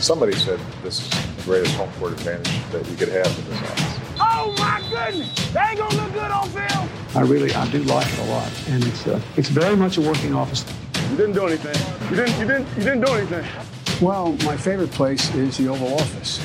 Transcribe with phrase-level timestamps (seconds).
[0.00, 3.62] Somebody said this is the greatest home court advantage that you could have in this
[3.62, 4.00] office.
[4.20, 5.52] Oh my goodness!
[5.52, 6.88] They ain't gonna look good on film.
[7.14, 10.02] I really, I do like it a lot, and it's uh, it's very much a
[10.02, 10.64] working office.
[11.10, 12.10] You didn't do anything.
[12.10, 12.38] You didn't.
[12.38, 12.68] You didn't.
[12.76, 13.44] You didn't do anything.
[14.00, 16.40] Well, my favorite place is the Oval Office.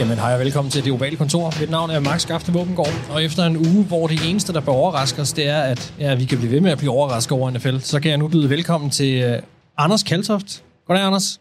[0.00, 1.60] Jamen, hej og velkommen til det ovale kontor.
[1.60, 4.72] Mit navn er Max Skafte Våbengård, og efter en uge, hvor det eneste, der bør
[4.72, 7.50] overraske os, det er, at ja, vi kan blive ved med at blive overrasket over
[7.50, 9.42] NFL, så kan jeg nu byde velkommen til uh,
[9.76, 10.64] Anders Kaltoft.
[10.86, 11.40] Goddag, Anders.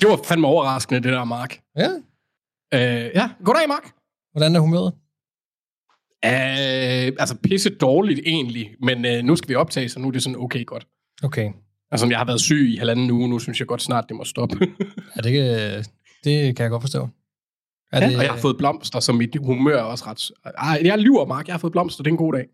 [0.00, 1.60] Det var fandme overraskende, det der, Mark.
[1.76, 1.88] Ja.
[2.74, 3.92] Øh, ja, goddag, Mark.
[4.32, 4.92] Hvordan er humøret?
[6.24, 10.22] Øh, altså, pisse dårligt egentlig, men øh, nu skal vi optage, så nu er det
[10.22, 10.86] sådan okay godt.
[11.22, 11.50] Okay.
[11.90, 14.24] Altså, jeg har været syg i halvanden uge, nu synes jeg godt snart, det må
[14.24, 14.56] stoppe.
[15.16, 15.84] Ja, det, kan,
[16.24, 17.08] det kan jeg godt forstå.
[17.92, 20.52] Er ja, det, og jeg har fået blomster, så mit humør er også ret...
[20.58, 21.46] Ej, jeg lyver, Mark.
[21.46, 22.02] Jeg har fået blomster.
[22.02, 22.46] Det er en god dag.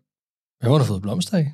[0.61, 1.53] Hvad har du fået blomster af?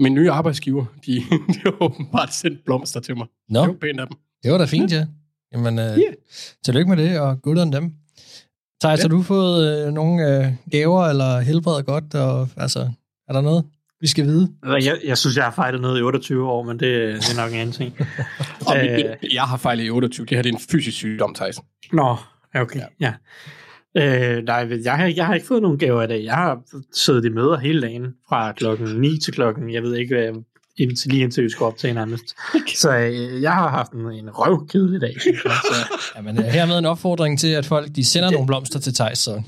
[0.00, 1.12] Min nye arbejdsgiver, de,
[1.54, 3.26] de har åbenbart sendt blomster til mig.
[3.48, 4.16] Nå, Det var pænt af dem.
[4.42, 5.06] det var da fint, ja.
[5.52, 6.10] Jamen, uh, Ja.
[6.64, 7.92] tillykke med det, og good on dem.
[8.82, 9.02] Thijs, Ja.
[9.02, 12.14] har du fået uh, nogle uh, gaver, eller helbredet godt?
[12.14, 12.90] Og, altså,
[13.28, 13.64] er der noget,
[14.00, 14.52] vi skal vide?
[14.62, 16.80] Altså, Jeg, jeg synes, jeg har fejlet noget i 28 år, men det,
[17.14, 17.94] det er nok en anden ting.
[18.68, 18.92] Og Øh.
[18.92, 20.26] mit, jeg har fejlet i 28.
[20.26, 21.60] Det her det er en fysisk sygdom, Thijs.
[21.92, 22.14] Nå, ja,
[22.54, 22.80] okay.
[22.80, 22.86] Ja.
[23.00, 23.12] ja.
[24.36, 26.24] Øh, nej, jeg har, jeg har ikke fået nogen gaver i dag.
[26.24, 30.14] Jeg har siddet i møder hele dagen, fra klokken 9 til klokken, jeg ved ikke,
[30.14, 30.42] hvad,
[30.76, 32.24] indtil, lige indtil vi skal optage nærmest.
[32.76, 35.14] Så øh, jeg har haft en, en røvkedelig dag.
[35.26, 35.34] jeg.
[35.44, 35.74] Så,
[36.16, 39.42] Jamen, uh, hermed en opfordring til, at folk de sender nogle blomster til Thijs, så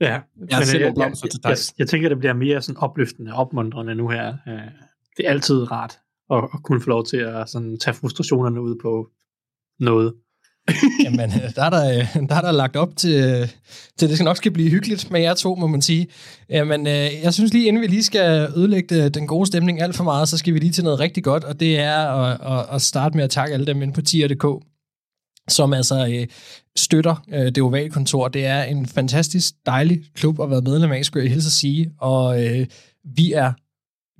[0.00, 0.06] ja.
[0.06, 1.74] Jeg Men, sender øh, blomster til jeg, jeg, dig.
[1.78, 4.28] jeg tænker, det bliver mere sådan opløftende, opmuntrende nu her.
[4.48, 4.54] Øh,
[5.16, 5.98] Det er altid rart
[6.30, 9.10] at, at kunne få lov til at sådan, tage frustrationerne ud på
[9.80, 10.14] noget.
[11.04, 13.48] Jamen, øh, der er der, øh, der er der lagt op til, øh,
[13.98, 16.06] til, det skal nok skal blive hyggeligt med jer to, må man sige.
[16.48, 20.28] Jamen, jeg synes lige, inden vi lige skal ødelægge den gode stemning alt for meget,
[20.28, 23.16] så skal vi lige til noget rigtig godt, og det er at, at, at starte
[23.16, 24.64] med at takke alle dem inde på tier.dk,
[25.48, 26.26] som altså øh,
[26.76, 28.28] støtter øh, det ovale kontor.
[28.28, 31.90] Det er en fantastisk dejlig klub at være medlem af, skulle jeg hilse at sige,
[32.00, 32.66] og øh,
[33.16, 33.52] vi er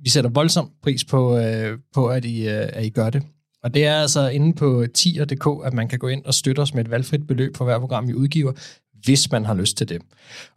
[0.03, 3.23] vi sætter voldsom pris på, øh, på at, I, øh, at I gør det.
[3.63, 6.73] Og det er altså inde på tier.dk, at man kan gå ind og støtte os
[6.73, 8.51] med et valgfrit beløb på hver program, vi udgiver,
[9.03, 10.01] hvis man har lyst til det.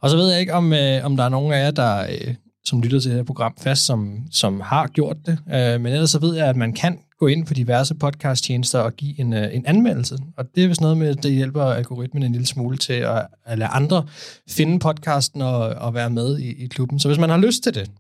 [0.01, 2.35] Og så ved jeg ikke, om, øh, om der er nogen af jer, der, øh,
[2.65, 5.39] som lytter til det her program fast, som, som har gjort det.
[5.55, 8.93] Øh, men ellers så ved jeg, at man kan gå ind på diverse podcasttjenester og
[8.93, 10.19] give en, øh, en anmeldelse.
[10.37, 13.27] Og det er vist noget med, at det hjælper algoritmen en lille smule til at,
[13.45, 14.07] at lade andre
[14.49, 16.99] finde podcasten og, og være med i, i klubben.
[16.99, 17.91] Så hvis man har lyst til det,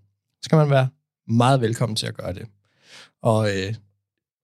[0.42, 0.88] så kan man være
[1.28, 2.42] meget velkommen til at gøre det.
[3.22, 3.74] Og øh,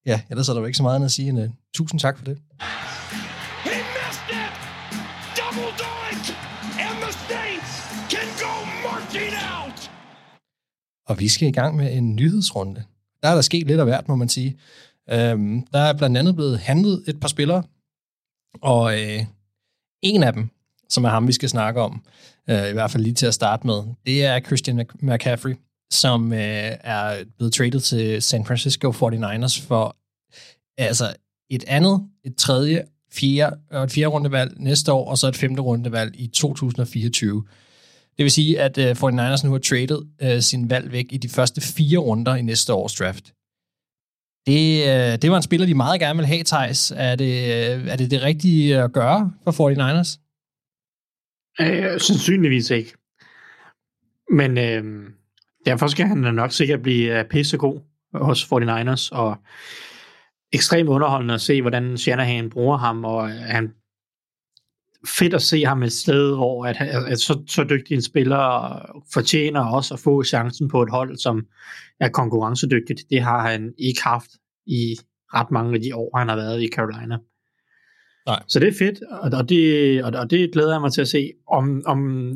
[0.06, 2.18] ja, ellers er der jo ikke så meget andet at sige end uh, tusind tak
[2.18, 2.38] for det.
[3.64, 4.52] He missed it!
[5.40, 6.26] Double doink!
[6.86, 7.72] And the Saints
[8.12, 8.54] can go
[8.88, 9.91] marching out!
[11.08, 12.84] Og vi skal i gang med en nyhedsrunde.
[13.22, 14.58] Der er der sket lidt af hvert, må man sige.
[15.10, 17.62] Øhm, der er blandt andet blevet handlet et par spillere,
[18.62, 19.24] og øh,
[20.02, 20.48] en af dem,
[20.88, 22.04] som er ham, vi skal snakke om,
[22.50, 25.54] øh, i hvert fald lige til at starte med, det er Christian Mc- McCaffrey,
[25.94, 29.97] som øh, er blevet traded til San Francisco 49ers for
[30.78, 31.14] altså
[31.50, 35.62] et andet, et tredje, fjerde, og et fjerde rundevalg næste år, og så et femte
[35.62, 37.44] rundevalg i 2024.
[38.16, 41.28] Det vil sige, at øh, 49ers nu har traded øh, sin valg væk i de
[41.28, 43.32] første fire runder i næste års draft.
[44.47, 46.92] Det, øh, det var en spiller, de meget gerne vil have, Thijs.
[46.97, 50.19] Er det, øh, er det det rigtige at gøre for 49ers?
[51.60, 52.92] Øh, sandsynligvis ikke.
[54.30, 55.10] Men øh,
[55.66, 57.80] derfor skal han nok sikkert blive øh, pissegod
[58.14, 59.36] hos 49ers, og
[60.52, 63.72] ekstremt underholdende at se, hvordan Shanahan bruger ham, og øh, han
[65.18, 68.78] fedt at se ham et sted, hvor at, at, så, så dygtig en spiller
[69.12, 71.46] fortjener også at få chancen på et hold, som
[72.00, 73.02] er konkurrencedygtigt.
[73.10, 74.30] Det har han ikke haft
[74.66, 74.96] i
[75.34, 77.18] ret mange af de år, han har været i Carolina.
[78.26, 78.42] Nej.
[78.48, 78.98] Så det er fedt,
[79.34, 82.32] og, det, og det glæder jeg mig til at se, om, om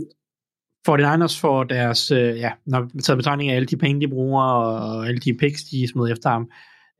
[0.88, 4.42] 49ers får deres, øh, ja, når vi tager betragtning af alle de penge, de bruger,
[4.42, 6.50] og alle de picks, de smider efter ham,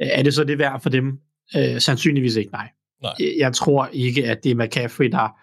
[0.02, 1.18] øh, er det så det værd for dem?
[1.56, 2.68] Øh, sandsynligvis ikke, nej.
[3.02, 3.12] Nej.
[3.20, 5.38] Jeg, jeg tror ikke, at det er McCaffrey, der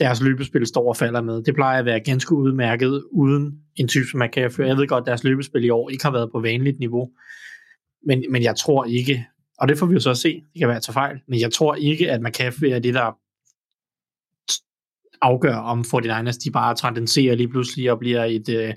[0.00, 1.42] deres løbespil står og falder med.
[1.42, 4.66] Det plejer at være ganske udmærket uden en type som McCaffrey.
[4.66, 7.10] Jeg ved godt, at deres løbespil i år ikke har været på vanligt niveau,
[8.06, 9.26] men, men jeg tror ikke,
[9.58, 11.74] og det får vi jo så se, det kan være til fejl, men jeg tror
[11.74, 13.16] ikke, at McCaffrey er det, der
[15.22, 18.74] afgør, om 49ers de bare tendenserer lige pludselig og bliver et, øh,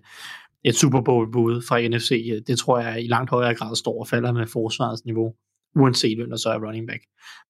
[0.64, 2.44] et Super Bowl-bud fra NFC.
[2.48, 5.34] Det tror jeg i langt højere grad står og falder med forsvarets niveau,
[5.76, 7.02] uanset hvem der så er running back.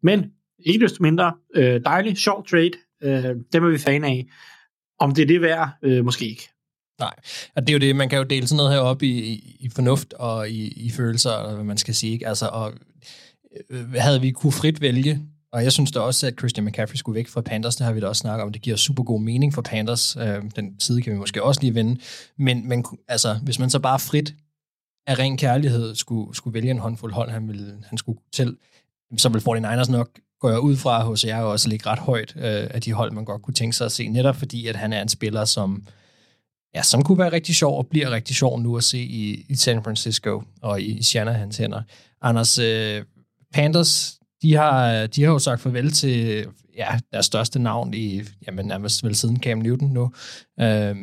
[0.03, 0.25] Men
[0.65, 2.71] ikke desto mindre, øh, dejlig, sjov trade,
[3.03, 4.25] øh, dem er vi fan af.
[4.99, 6.49] Om det er det værd, øh, måske ikke.
[6.99, 7.13] Nej,
[7.55, 9.57] og det er jo det, man kan jo dele sådan noget her op i, i,
[9.59, 12.13] i fornuft og i, i følelser, eller hvad man skal sige.
[12.13, 12.27] Ikke?
[12.27, 12.73] Altså, og,
[13.69, 15.21] øh, havde vi kunne frit vælge,
[15.55, 17.99] og jeg synes da også, at Christian McCaffrey skulle væk fra Panthers, det har vi
[17.99, 21.13] da også snakket om, det giver super god mening for Panthers, øh, den side kan
[21.13, 22.01] vi måske også lige vende,
[22.37, 24.33] men, men altså, hvis man så bare frit
[25.07, 28.57] af ren kærlighed skulle, skulle vælge en håndfuld hold, han, ville, han skulle til,
[29.17, 30.09] så vil 49ers nok
[30.39, 33.25] går jeg ud fra hos jer også ligge ret højt øh, af de hold, man
[33.25, 35.87] godt kunne tænke sig at se, netop fordi, at han er en spiller, som,
[36.75, 39.55] ja, som kunne være rigtig sjov og bliver rigtig sjov nu at se i, i
[39.55, 41.81] San Francisco og i, i Shanahans hænder.
[42.21, 43.03] Anders, øh,
[43.53, 46.47] Panthers, de har, de har jo sagt farvel til
[46.77, 50.11] ja, deres største navn i, jamen nærmest vel siden Cam Newton nu.
[50.59, 50.95] Øh,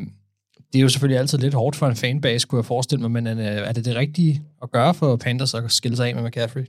[0.72, 3.26] det er jo selvfølgelig altid lidt hårdt for en fanbase, kunne jeg forestille mig, men
[3.26, 6.66] øh, er det det rigtige at gøre for Panthers at skille sig af med McCaffrey?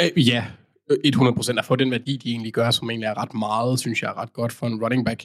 [0.00, 0.44] Øh, ja,
[0.90, 4.08] 100% at få den værdi, de egentlig gør, som egentlig er ret meget, synes jeg
[4.08, 5.24] er ret godt for en running back.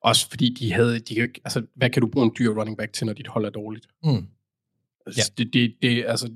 [0.00, 2.92] Også fordi de havde, de kan, altså, hvad kan du bruge en dyr running back
[2.92, 3.86] til, når dit hold er dårligt?
[4.04, 4.26] Mm.
[5.06, 5.44] Altså, ja.
[5.44, 6.30] det, det, det, altså,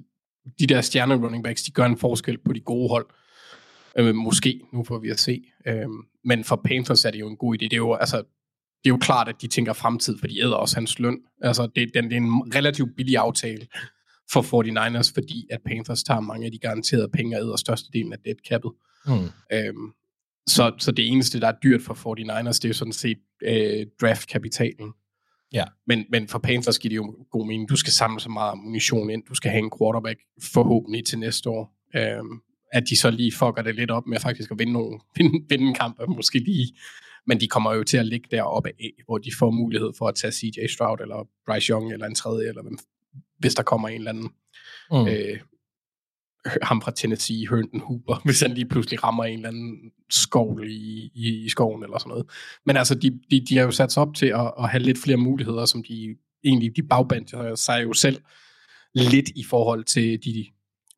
[0.59, 3.07] de der stjerne running backs, de gør en forskel på de gode hold.
[3.99, 5.43] Øh, måske, nu får vi at se.
[5.67, 5.89] Øh,
[6.25, 7.65] men for Panthers er det jo en god idé.
[7.65, 10.55] Det er jo, altså, det er jo klart, at de tænker fremtid, for de æder
[10.55, 11.19] også hans løn.
[11.43, 13.67] Altså, det, den, det er en relativt billig aftale
[14.33, 18.19] for 49ers, fordi at Panthers tager mange af de garanterede penge og æder størstedelen af
[18.19, 19.03] dead cap'et.
[19.07, 19.29] Mm.
[19.53, 19.93] Øhm,
[20.47, 23.87] så, så det eneste, der er dyrt for 49ers, det er jo sådan set øh,
[24.01, 24.93] draftkapitalen.
[25.53, 25.65] Ja.
[25.87, 27.69] Men, men for Panthers giver det jo god mening.
[27.69, 29.23] Du skal samle så meget ammunition ind.
[29.29, 31.75] Du skal have en quarterback forhåbentlig til næste år.
[31.97, 32.41] Øhm,
[32.73, 35.67] at de så lige fucker det lidt op med faktisk at vinde, nogle, vinde, vinde
[35.67, 36.73] en kamp, måske lige.
[37.27, 40.15] Men de kommer jo til at ligge deroppe af, hvor de får mulighed for at
[40.15, 42.79] tage CJ Stroud, eller Bryce Young, eller en tredje, eller hvem,
[43.39, 44.31] hvis der kommer en eller anden
[44.91, 45.07] mm.
[45.07, 45.41] øh,
[46.63, 49.79] ham fra Tennessee, Herndon Hooper, hvis han lige pludselig rammer en eller anden
[50.11, 52.27] skov i, i, i skoven eller sådan noget.
[52.67, 54.99] Men altså, de, de, de har jo sat sig op til at, at have lidt
[54.99, 58.23] flere muligheder, som de egentlig, de bagbandt sig jo selv
[58.95, 60.47] lidt i forhold til de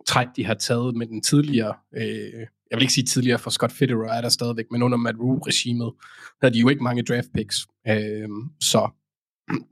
[0.07, 3.73] træk, de har taget med den tidligere, øh, jeg vil ikke sige tidligere, for Scott
[3.73, 5.93] Fitterer er der stadigvæk, men under Matt Rule-regimet,
[6.41, 7.57] der er de jo ikke mange draft picks.
[7.89, 8.29] Øh,
[8.61, 8.89] så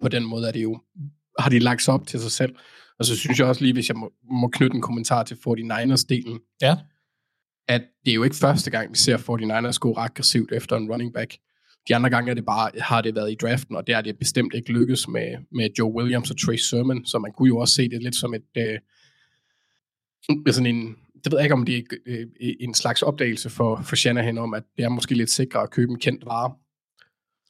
[0.02, 0.80] på den måde er det jo,
[1.38, 2.54] har de lagt sig op til sig selv.
[2.98, 6.58] Og så synes jeg også lige, hvis jeg må, må knytte en kommentar til 49ers-delen,
[6.62, 6.76] ja.
[7.68, 11.12] at det er jo ikke første gang, vi ser 49ers gå aggressivt efter en running
[11.14, 11.36] back.
[11.88, 14.18] De andre gange er det bare, har det været i draften, og der er det
[14.18, 17.74] bestemt ikke lykkes med, med Joe Williams og Trace Sermon, så man kunne jo også
[17.74, 18.78] se det lidt som et, øh,
[20.52, 22.26] sådan en, det ved jeg ikke, om det er øh,
[22.60, 25.90] en slags opdagelse for, for Shanahan om, at det er måske lidt sikrere at købe
[25.90, 26.54] en kendt vare.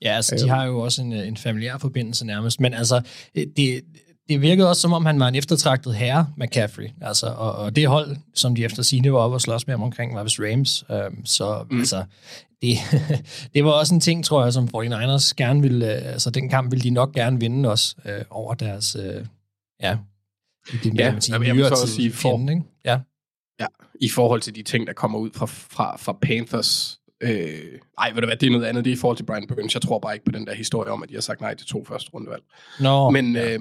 [0.03, 3.85] Ja, altså, de har jo også en, en familiær forbindelse nærmest, men altså, det,
[4.29, 6.89] det virkede også, som om han var en eftertragtet herre, McCaffrey.
[7.01, 9.83] Altså, og, og det hold, som de efter sine var oppe og slås med om
[9.83, 10.85] omkring, var vist Rams.
[10.89, 11.79] Um, så mm.
[11.79, 12.05] altså,
[12.63, 12.77] det,
[13.55, 16.83] det var også en ting, tror jeg, som 49ers gerne ville, altså den kamp ville
[16.83, 19.27] de nok gerne vinde også øh, over deres, øh,
[19.83, 19.97] ja,
[20.73, 22.63] det, ja, man sige, jeg vil så også sige, for, fjenden, ikke?
[22.85, 22.99] Ja.
[23.61, 23.67] ja,
[24.01, 28.21] i forhold til de ting, der kommer ud fra, fra, fra Panthers, Øh, ej, ved
[28.21, 28.85] du hvad, det er noget andet.
[28.85, 29.75] Det er i forhold til Brian Burns.
[29.75, 31.67] Jeg tror bare ikke på den der historie om, at de har sagt nej til
[31.67, 32.43] to første rundevalg.
[32.81, 33.55] No, men, ja.
[33.55, 33.61] øh,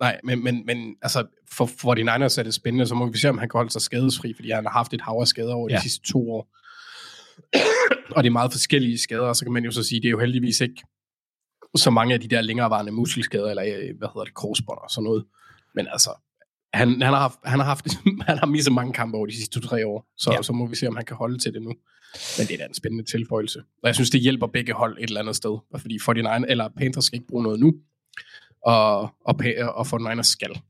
[0.00, 3.18] nej, men, men, men altså, for, for de Niners er det spændende, så må vi
[3.18, 5.54] se, om han kan holde sig skadesfri, fordi han har haft et hav af skader
[5.54, 5.76] over ja.
[5.76, 6.48] de sidste to år.
[8.16, 10.20] og det er meget forskellige skader, så kan man jo så sige, det er jo
[10.20, 10.82] heldigvis ikke
[11.76, 15.04] så mange af de der længerevarende muskelskader, eller øh, hvad hedder det, korsbånd og sådan
[15.04, 15.24] noget.
[15.74, 16.10] Men altså,
[16.74, 17.86] han, han, har haft, han har haft
[18.28, 20.42] han har misset mange kampe over de sidste to-tre år, så, ja.
[20.42, 21.72] så må vi se, om han kan holde til det nu.
[22.38, 23.58] Men det er da en spændende tilføjelse.
[23.58, 25.58] Og jeg synes, det hjælper begge hold et eller andet sted.
[25.80, 27.74] Fordi 49 eller Panthers skal ikke bruge noget nu,
[28.62, 29.34] og, og,
[29.74, 30.60] og 49ers skal.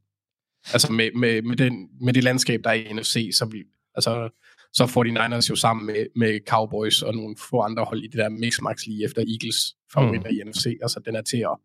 [0.72, 4.30] Altså med, med, med, den, med det landskab, der er i NFC, så, vi, altså,
[4.72, 8.28] så 49ers jo sammen med, med Cowboys og nogle få andre hold i det der
[8.28, 10.36] mixmax lige efter Eagles favoritter mm.
[10.36, 10.66] i NFC.
[10.82, 11.56] Altså den er til at,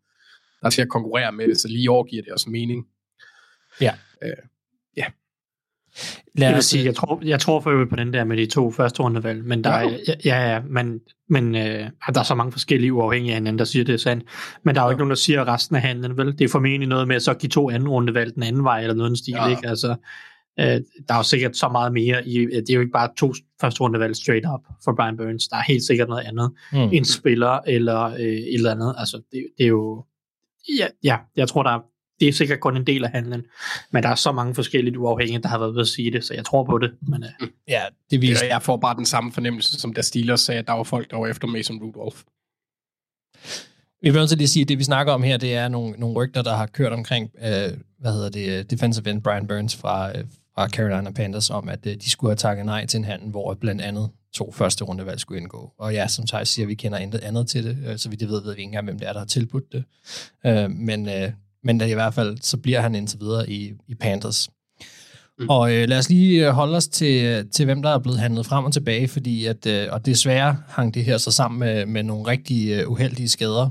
[0.60, 2.86] der er til at konkurrere med det, så lige år giver det også mening.
[3.80, 3.94] Ja.
[4.22, 4.32] Øh,
[6.38, 6.40] ja.
[6.40, 8.46] Lad jeg vil sige, jeg tror, jeg tror for øvrigt på den der med de
[8.46, 9.86] to første rundevalg, men der ja.
[9.86, 13.64] er, ja, ja, men, men øh, der er så mange forskellige uafhængige af hinanden, der
[13.64, 14.24] siger, det er sandt.
[14.64, 16.38] Men der er jo ikke nogen, der siger resten af handlen, vel?
[16.38, 18.94] Det er formentlig noget med at så give to anden rundevalg den anden vej, eller
[18.94, 19.48] noget stil, ja.
[19.48, 19.68] ikke?
[19.68, 19.96] Altså,
[20.60, 20.66] øh,
[21.08, 23.80] der er jo sikkert så meget mere i, det er jo ikke bare to første
[23.80, 26.52] rundevalg straight up for Brian Burns, der er helt sikkert noget andet.
[26.72, 26.78] Mm.
[26.78, 30.04] En spiller, eller øh, et eller andet, altså, det, det er jo,
[30.78, 31.80] ja, ja, jeg tror, der er
[32.20, 33.44] det er sikkert kun en del af handlen,
[33.90, 36.34] men der er så mange forskellige uafhængige, der har været ved at sige det, så
[36.34, 36.90] jeg tror på det.
[37.02, 37.48] Men, uh...
[37.68, 38.46] Ja, det viser.
[38.46, 41.16] Jeg får bare den samme fornemmelse, som da Steelers sagde, at der var folk, der
[41.16, 42.18] var efter Mason Rudolph.
[44.02, 46.16] Vi vil også lige sige, at det vi snakker om her, det er nogle, nogle
[46.16, 50.24] rygter, der har kørt omkring, øh, hvad hedder det, defensive end Brian Burns fra, øh,
[50.54, 53.54] fra Carolina Panthers, om at øh, de skulle have takket nej til en handel, hvor
[53.54, 55.72] blandt andet to første rundevalg skulle indgå.
[55.78, 58.28] Og ja, som Thijs siger, vi kender intet andet til det, øh, så vidt jeg
[58.28, 59.84] ved, ved vi ikke engang, hvem det er, der har tilbudt det.
[60.46, 61.32] Øh, men, øh,
[61.66, 64.48] men i hvert fald, så bliver han indtil videre i, i Panthers.
[65.38, 65.48] Mm.
[65.48, 68.64] Og øh, lad os lige holde os til, til, hvem der er blevet handlet frem
[68.64, 72.26] og tilbage, fordi at, øh, og desværre hang det her så sammen med, med nogle
[72.26, 73.70] rigtig øh, uheldige skader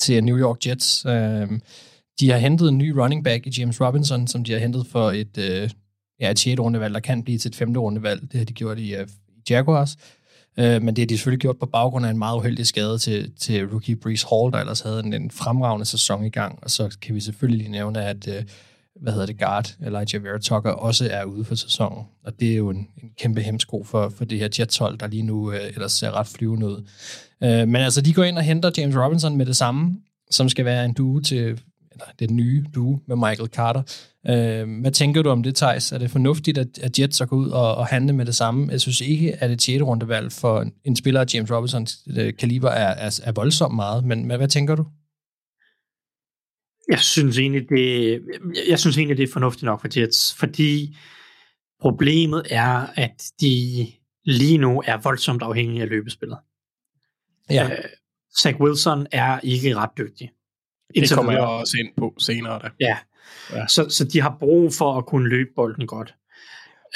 [0.00, 1.04] til New York Jets.
[1.06, 1.48] Øh,
[2.20, 5.10] de har hentet en ny running back i James Robinson, som de har hentet for
[5.10, 5.70] et, øh,
[6.20, 6.60] ja, et 6.
[6.60, 7.76] rundevalg, der kan blive til et 5.
[7.76, 8.22] rundevalg.
[8.32, 9.96] Det har de gjort i, uh, i Jaguars.
[10.60, 13.32] Øh, men det har de selvfølgelig gjort på baggrund af en meget uheldig skade til,
[13.38, 16.58] til rookie Brees Hall, der ellers havde en, en fremragende sæson i gang.
[16.62, 18.42] Og så kan vi selvfølgelig lige nævne, at øh,
[19.00, 22.04] hvad hedder det, guard, Elijah Vera Tucker, også er ude for sæsonen.
[22.24, 25.22] Og det er jo en, en kæmpe hemsko for, for det her Jets-hold, der lige
[25.22, 26.86] nu øh, ellers ser ret flyvende ud.
[27.42, 29.96] Øh, men altså, de går ind og henter James Robinson med det samme,
[30.30, 31.60] som skal være en duo til
[31.92, 33.82] eller den nye duo med Michael Carter.
[34.28, 35.92] Øh, hvad tænker du om det, Thijs?
[35.92, 38.68] Er det fornuftigt, at, at Jets så går ud og, og handle med det samme?
[38.72, 39.82] Jeg synes ikke, at et 6.
[39.82, 44.24] rundevalg for en spiller af James Robinsons øh, kaliber er, er, er voldsomt meget, men
[44.24, 44.86] hvad, hvad tænker du?
[46.88, 48.20] Jeg synes egentlig, det,
[48.68, 50.96] jeg synes egentlig, det er fornuftigt nok for Jets, fordi
[51.80, 53.86] problemet er, at de
[54.24, 56.38] lige nu er voldsomt afhængige af løbespillet.
[57.50, 57.66] Ja.
[57.66, 57.72] Uh,
[58.42, 60.30] Zach Wilson er ikke ret dygtig.
[60.94, 62.58] Det kommer jeg også ind på senere.
[62.62, 62.68] Da.
[62.80, 62.98] Ja,
[63.52, 63.66] ja.
[63.66, 66.14] Så, så de har brug for at kunne løbe bolden godt.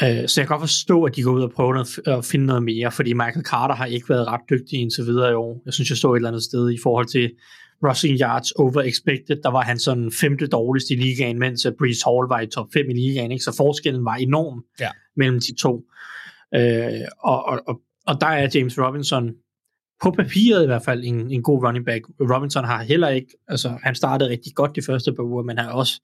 [0.03, 2.47] Uh, så jeg kan godt forstå, at de går ud og prøver at, at finde
[2.47, 5.63] noget mere, fordi Michael Carter har ikke været ret dygtig indtil videre i år.
[5.65, 7.31] Jeg synes, jeg står et eller andet sted i forhold til
[7.89, 9.37] rushing yards over expected.
[9.43, 12.91] Der var han sådan femte dårligst i ligaen, mens Brees Hall var i top 5
[12.91, 13.33] i ligaen.
[13.33, 13.45] Ikke?
[13.45, 14.91] Så forskellen var enorm ja.
[15.17, 15.75] mellem de to.
[16.57, 19.31] Uh, og, og, og, og der er James Robinson
[20.03, 22.05] på papiret i hvert fald en, en god running back.
[22.21, 25.71] Robinson har heller ikke, altså han startede rigtig godt de første par uger, men har
[25.71, 26.01] også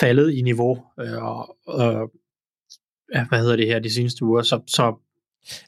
[0.00, 2.10] faldet i niveau, øh, og, og
[3.28, 4.94] hvad hedder det her, de seneste uger, så, så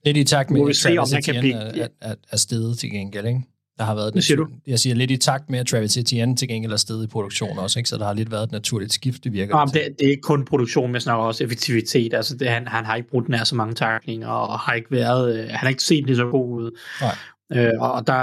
[0.05, 3.41] Lidt i takt med, at Travis Etienne er, er, er stedet til gengæld, ikke?
[3.83, 4.49] Der har været Hvad siger du?
[4.67, 7.59] Jeg siger lidt i takt med, at Travis Etienne til gengæld er stedet i produktion
[7.59, 7.89] også, ikke?
[7.89, 10.23] så der har lidt været et naturligt skift, det virker ja, det, det, er ikke
[10.23, 12.15] kun produktion, men snakker også effektivitet.
[12.15, 15.35] Altså det, han, han har ikke brugt nær så mange taklinger, og har ikke været,
[15.35, 16.79] øh, han har ikke set lige så god ud.
[17.01, 17.65] Nej.
[17.65, 18.15] Øh, og, der,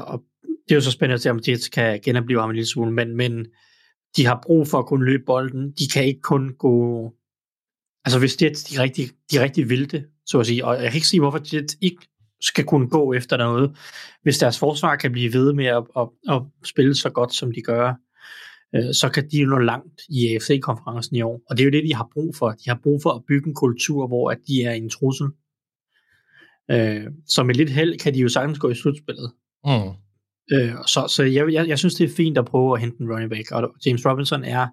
[0.00, 2.68] og det er jo så spændende at se, om Jets kan genopleve ham en lille
[2.68, 3.46] smule, men, men
[4.16, 5.72] de har brug for at kunne løbe bolden.
[5.78, 7.04] De kan ikke kun gå...
[8.04, 11.08] Altså hvis Jets de rigtig, de rigtig vilde, så at sige, og jeg kan ikke
[11.08, 12.02] sige, hvorfor Jets ikke
[12.42, 13.76] skal kunne gå efter noget,
[14.22, 17.62] hvis deres forsvar kan blive ved med at, at, at spille så godt, som de
[17.62, 17.94] gør,
[18.74, 21.40] øh, så kan de jo nå langt i AFC-konferencen i år.
[21.50, 22.50] Og det er jo det, de har brug for.
[22.50, 25.26] De har brug for at bygge en kultur, hvor at de er en trussel.
[26.70, 29.32] Øh, så med lidt held kan de jo sagtens gå i slutspillet.
[29.64, 29.90] Mm.
[30.52, 33.10] Øh, så så jeg, jeg, jeg synes, det er fint at prøve at hente en
[33.12, 33.50] running back.
[33.50, 34.66] Og James Robinson er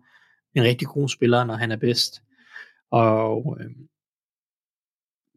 [0.56, 2.22] en rigtig god spiller, når han er bedst.
[2.92, 3.70] Og øh,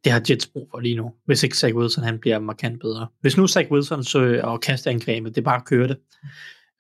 [0.05, 3.07] det har Jets brug for lige nu, hvis ikke Zach Wilson han bliver markant bedre.
[3.21, 5.97] Hvis nu Zach Wilson så, øh, og kasteangrebet, det bare kører det,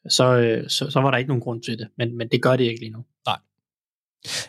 [0.08, 1.88] så, øh, så, så var der ikke nogen grund til det.
[1.98, 3.04] Men, men det gør det ikke lige nu.
[3.26, 3.36] Nej.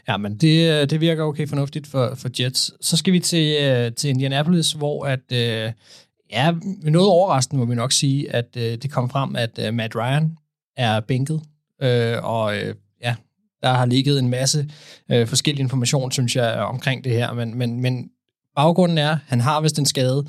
[0.07, 2.73] Ja, men det, øh, det virker okay fornuftigt for, for Jets.
[2.81, 5.31] Så skal vi til, til Indianapolis, hvor at,
[6.31, 6.51] ja,
[6.83, 10.37] noget overraskende må vi nok sige, at det kom frem, at Matt Ryan
[10.77, 11.41] er bænket,
[11.81, 12.55] øh, og
[13.01, 13.15] ja,
[13.61, 14.69] der har ligget en masse
[15.09, 18.09] forskellige information, synes jeg, omkring det her, men, men, men
[18.55, 20.25] baggrunden er, han har vist en skade,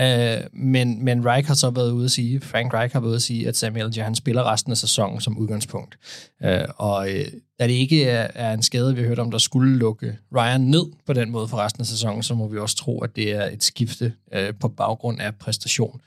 [0.00, 3.16] øh, men, men Reich har så været ude at sige, Frank Reich har været ude
[3.16, 5.98] at sige, at Samuel Jahan spiller resten af sæsonen som udgangspunkt.
[6.44, 7.26] Øh, og øh,
[7.60, 10.60] da det ikke er, er en skade, vi har hørt om, der skulle lukke Ryan
[10.60, 13.32] ned på den måde for resten af sæsonen, så må vi også tro, at det
[13.32, 16.00] er et skifte øh, på baggrund af præstation.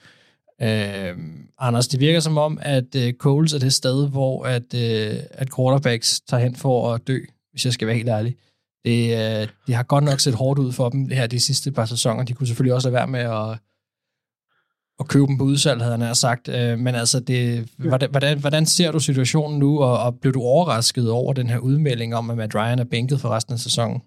[0.61, 1.17] Øh,
[1.59, 5.55] Anders, det virker som om, at øh, Coles er det sted, hvor at, øh, at
[5.55, 7.19] quarterbacks tager hen for at dø,
[7.51, 8.35] hvis jeg skal være helt ærlig.
[8.85, 11.71] Det, øh, det har godt nok set hårdt ud for dem det her de sidste
[11.71, 12.23] par sæsoner.
[12.23, 13.59] De kunne selvfølgelig også lade være med at,
[14.99, 16.49] at købe dem på udsalg, havde han sagt.
[16.49, 20.41] Øh, men altså, det, hvordan, hvordan, hvordan ser du situationen nu, og, og blev du
[20.41, 24.01] overrasket over den her udmelding om, at Matt Ryan er bænket for resten af sæsonen?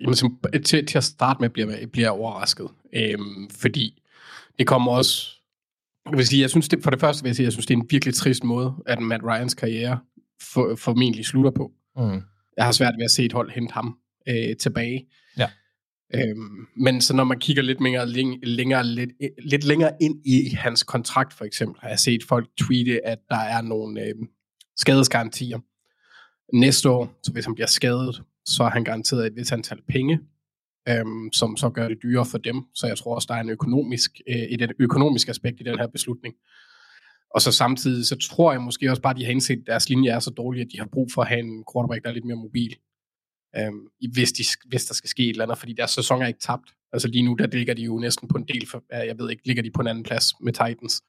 [0.00, 0.14] Jamen,
[0.64, 2.68] til, til at starte med bliver, bliver jeg overrasket.
[2.94, 4.02] Øhm, fordi
[4.58, 5.28] det kommer også...
[6.10, 7.74] Jeg vil sige, jeg synes det, for det første vil jeg sige, jeg synes, det
[7.74, 9.98] er en virkelig trist måde, at Matt Ryans karriere
[10.52, 11.72] for, formentlig slutter på.
[11.96, 12.22] Mm
[12.56, 15.06] jeg har svært ved at se et hold hente ham øh, tilbage.
[15.38, 15.50] Ja.
[16.14, 18.08] Øhm, men så når man kigger lidt længere,
[18.42, 23.06] længere, lidt, lidt længere ind i hans kontrakt for eksempel, har jeg set folk tweete,
[23.06, 24.14] at der er nogle øh,
[24.76, 25.58] skadesgarantier.
[26.56, 30.20] Næste år, så hvis han bliver skadet, så er han garanteret et vis antal penge,
[30.88, 32.62] øhm, som så gør det dyrere for dem.
[32.74, 35.86] Så jeg tror også, der er en økonomisk, øh, et økonomisk aspekt i den her
[35.86, 36.34] beslutning.
[37.34, 39.88] Og så samtidig, så tror jeg måske også bare, at de har indset, at deres
[39.88, 42.14] linje er så dårlig, at de har brug for at have en quarterback, der er
[42.14, 42.76] lidt mere mobil.
[43.56, 46.40] Øhm, hvis, de, hvis der skal ske et eller andet, fordi deres sæson er ikke
[46.40, 46.70] tabt.
[46.92, 49.46] Altså lige nu, der ligger de jo næsten på en del, for, jeg ved ikke,
[49.46, 51.02] ligger de på en anden plads med Titans,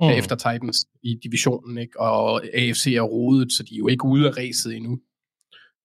[0.00, 0.08] mm.
[0.08, 2.00] efter Titans i divisionen, ikke?
[2.00, 4.98] og AFC er rodet, så de er jo ikke ude af racet endnu.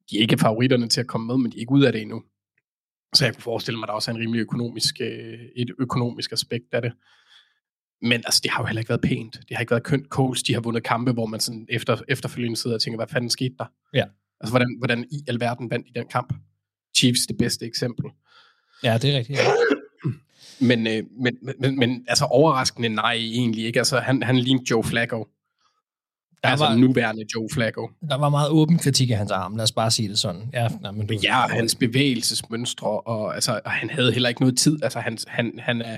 [0.09, 2.01] De er ikke favoritterne til at komme med, men de er ikke ude af det
[2.01, 2.23] endnu.
[3.15, 6.31] Så jeg kunne forestille mig, at der også er en rimelig økonomisk, øh, et økonomisk
[6.31, 6.93] aspekt af det.
[8.01, 9.33] Men altså, det har jo heller ikke været pænt.
[9.33, 10.07] Det har ikke været kønt.
[10.07, 13.29] Coles, de har vundet kampe, hvor man sådan efter, efterfølgende sidder og tænker, hvad fanden
[13.29, 13.65] skete der?
[13.93, 14.03] Ja.
[14.39, 16.33] Altså, hvordan, hvordan i alverden vandt i den kamp?
[16.97, 18.05] Chiefs det bedste eksempel.
[18.83, 19.39] Ja, det er rigtigt.
[19.39, 19.45] Ja.
[20.67, 23.79] Men, øh, men, men, men altså overraskende nej, egentlig ikke.
[23.79, 25.27] Altså, han, han lignede Joe Flacco.
[26.43, 27.89] Der altså var, nuværende Joe Flacco.
[28.09, 30.49] Der var meget åben kritik af hans arm, lad os bare sige det sådan.
[30.53, 34.57] Ja, nej, men du, ja hans bevægelsesmønstre, og, altså, og han havde heller ikke noget
[34.57, 34.83] tid.
[34.83, 35.97] Altså, han, han, han, er,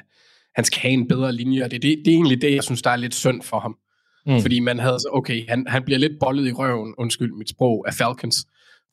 [0.56, 2.82] han skal have en bedre linje, og det, det, det er egentlig det, jeg synes,
[2.82, 3.78] der er lidt synd for ham.
[4.26, 4.42] Mm.
[4.42, 7.88] Fordi man havde så, okay, han, han bliver lidt bollet i røven, undskyld mit sprog,
[7.88, 8.36] af Falcons,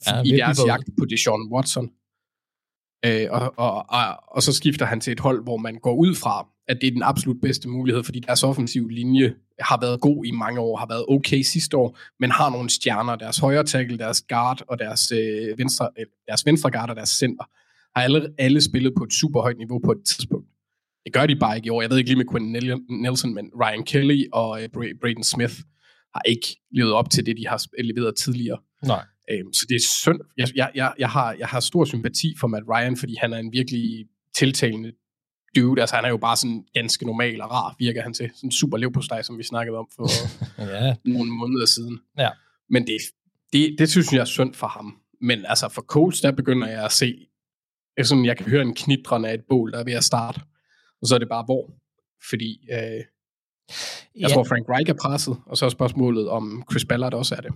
[0.06, 1.90] ja, i deres jagt på Deshaun Watson.
[3.06, 6.14] Øh, og, og, og, og så skifter han til et hold, hvor man går ud
[6.14, 10.24] fra, at det er den absolut bedste mulighed, fordi deres offensive linje har været god
[10.24, 13.16] i mange år, har været okay sidste år, men har nogle stjerner.
[13.16, 17.08] Deres højre tackle, deres guard og deres, øh, venstre, øh, deres venstre guard og deres
[17.08, 17.44] center
[17.96, 20.46] har alle, alle spillet på et super højt niveau på et tidspunkt.
[21.04, 21.82] Det gør de bare ikke i år.
[21.82, 24.68] Jeg ved ikke lige med Quentin Nelson, men Ryan Kelly og øh,
[25.00, 25.54] Braden Smith
[26.14, 28.58] har ikke levet op til det, de har leveret tidligere.
[28.86, 29.04] Nej.
[29.30, 30.20] Øhm, så det er synd.
[30.36, 33.38] Jeg, jeg, jeg, jeg, har, jeg har stor sympati for Matt Ryan, fordi han er
[33.38, 34.92] en virkelig tiltalende
[35.56, 35.80] dude.
[35.80, 38.30] Altså han er jo bare sådan ganske normal og rar, virker han til.
[38.34, 40.06] Sådan en super levpostej, som vi snakkede om for
[40.58, 40.94] ja.
[41.04, 41.98] nogle måneder siden.
[42.18, 42.28] Ja.
[42.70, 42.96] Men det,
[43.52, 44.96] det, det synes jeg er synd for ham.
[45.20, 47.26] Men altså for Colts, der begynder jeg at se,
[47.96, 50.40] jeg, sådan, jeg kan høre en knitren af et bål, der er ved at starte.
[51.02, 51.70] Og så er det bare hvor.
[52.30, 54.28] Fordi øh, jeg ja.
[54.28, 57.52] tror, Frank Reich er presset, og så er spørgsmålet, om Chris Ballard også er det.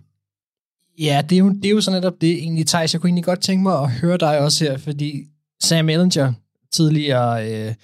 [0.98, 2.92] Ja, det er jo, det er jo sådan netop det egentlig, Thijs.
[2.92, 5.26] Jeg kunne egentlig godt tænke mig at høre dig også her, fordi
[5.62, 6.32] Sam Ellinger,
[6.72, 7.74] tidligere øh,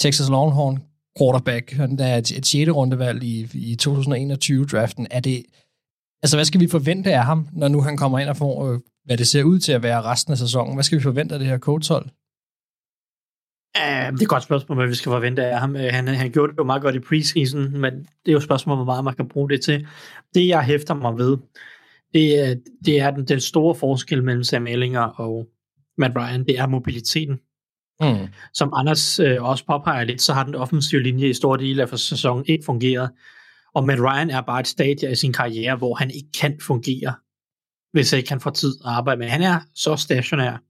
[0.00, 0.82] Texas Longhorn
[1.18, 2.70] quarterback, han er et, et 6.
[2.70, 5.44] rundevalg i, i 2021-draften, er det,
[6.22, 8.80] altså hvad skal vi forvente af ham, når nu han kommer ind og får, øh,
[9.04, 10.74] hvad det ser ud til at være resten af sæsonen?
[10.74, 12.06] Hvad skal vi forvente af det her coachhold?
[13.78, 15.74] Uh, det er et godt spørgsmål, hvad vi skal forvente af ham.
[15.74, 18.44] Uh, han, han gjorde det jo meget godt i preseason, men det er jo et
[18.44, 19.86] spørgsmål, hvor meget man kan bruge det til.
[20.34, 21.36] Det, jeg hæfter mig ved,
[22.14, 22.54] det er,
[22.84, 25.46] det er den, den store forskel mellem Sam Ellinger og
[25.98, 27.38] Matt Ryan, det er mobiliteten.
[28.00, 28.28] Mm.
[28.54, 31.88] Som Anders øh, også påpeger lidt, så har den offensive linje i stor del af
[31.88, 33.10] sæsonen ikke fungeret.
[33.74, 37.14] Og Matt Ryan er bare et stadie i sin karriere, hvor han ikke kan fungere,
[37.92, 39.28] hvis han ikke kan få tid at arbejde med.
[39.28, 40.62] Han er så stationær.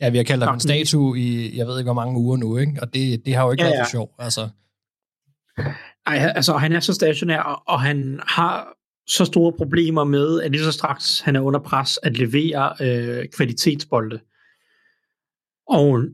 [0.00, 2.56] Ja, vi har kaldt ham en statue i, jeg ved ikke hvor mange uger nu,
[2.56, 2.78] ikke?
[2.82, 4.14] og det, det har jo ikke ja, været for sjov.
[4.18, 4.48] Altså.
[6.06, 8.68] Ej, altså han er så stationær, og, og han har
[9.06, 13.28] så store problemer med, at lige så straks han er under pres, at levere øh,
[13.36, 14.20] kvalitetsbolde.
[15.68, 16.04] Og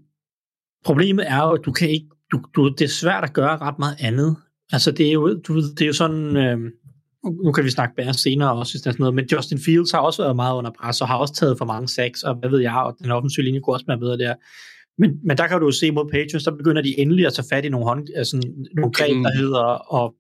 [0.85, 3.79] problemet er jo, at du kan ikke, du, du, det er svært at gøre ret
[3.79, 4.37] meget andet.
[4.73, 6.73] Altså det er jo, du, det er jo sådan, øh,
[7.25, 10.37] nu kan vi snakke bare senere også, sådan noget, men Justin Fields har også været
[10.37, 12.97] meget under pres, og har også taget for mange sacks, og hvad ved jeg, og
[13.03, 14.35] den offensive linje kunne også være bedre der.
[14.99, 17.49] Men, men der kan du jo se mod Patriots, så begynder de endelig at tage
[17.53, 18.37] fat i nogle, hånd, altså,
[18.77, 20.13] nogle greb, der hedder at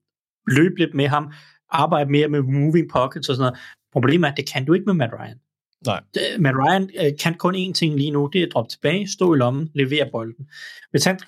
[0.57, 1.33] løbe lidt med ham,
[1.71, 3.59] arbejde mere med moving pockets og sådan noget.
[3.93, 5.39] Problemet er, at det kan du ikke med Matt Ryan.
[5.87, 6.01] Nej.
[6.39, 9.35] Matt Ryan øh, kan kun én ting lige nu, det er at droppe tilbage, stå
[9.35, 10.49] i lommen, levere bolden.
[10.91, 11.19] Hvis han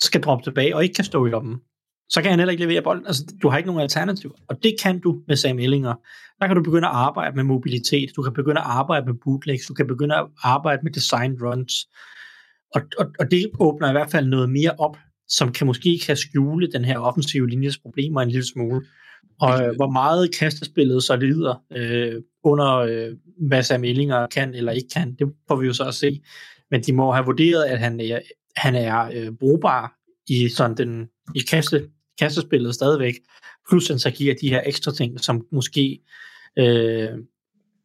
[0.00, 1.60] skal droppe tilbage og ikke kan stå i lommen,
[2.08, 3.06] så kan han heller ikke levere bolden.
[3.06, 4.34] Altså, du har ikke nogen alternativ.
[4.48, 5.94] Og det kan du med Sam Ellinger.
[6.40, 9.66] Der kan du begynde at arbejde med mobilitet, du kan begynde at arbejde med bootlegs,
[9.66, 11.72] du kan begynde at arbejde med design runs.
[12.74, 14.96] Og, og, og det åbner i hvert fald noget mere op
[15.28, 18.86] som kan måske kan skjule den her offensive linjes problemer en lille smule.
[19.40, 23.12] Og øh, hvor meget kastespillet så lider øh, under, øh,
[23.48, 26.20] hvad Sam Ellinger kan eller ikke kan, det får vi jo så at se.
[26.70, 28.20] Men de må have vurderet, at han er,
[28.56, 29.92] han er øh, brugbar
[30.28, 33.14] i sådan den i kaste, kastespillet stadigvæk,
[33.68, 36.00] plus han så giver de her ekstra ting, som måske
[36.58, 37.08] øh,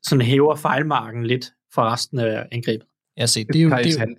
[0.04, 2.88] sådan hæver fejlmarken lidt for resten af angrebet.
[3.18, 3.70] Ja, se, det er jo...
[3.70, 4.16] Det er jo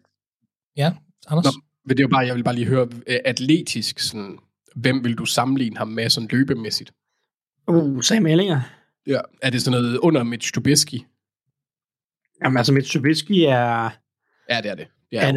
[0.77, 0.93] ja,
[1.29, 1.45] Anders?
[1.45, 4.39] Nå, det er jo bare, jeg vil bare lige høre, øh, atletisk, sådan,
[4.77, 6.93] hvem vil du sammenligne ham med sådan løbemæssigt?
[7.69, 8.61] Uh, Sam Ellinger.
[9.07, 11.01] Ja, er det sådan noget under Mitch Trubisky?
[12.45, 13.91] Jamen altså, Mitch Trubisky er...
[14.51, 14.87] Ja, det er det.
[15.11, 15.37] det er, er en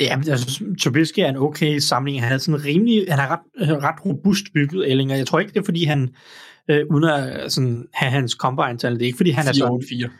[0.00, 2.22] er, altså, Trubisky er en okay samling.
[2.22, 3.40] Han er sådan rimelig, han er ret,
[3.82, 5.16] ret robust bygget, Ellinger.
[5.16, 6.14] Jeg tror ikke, det er, fordi han,
[6.68, 9.82] øh, uden at sådan, have hans combine-tal, det er ikke, fordi han 4, er sådan...
[9.88, 10.10] 4.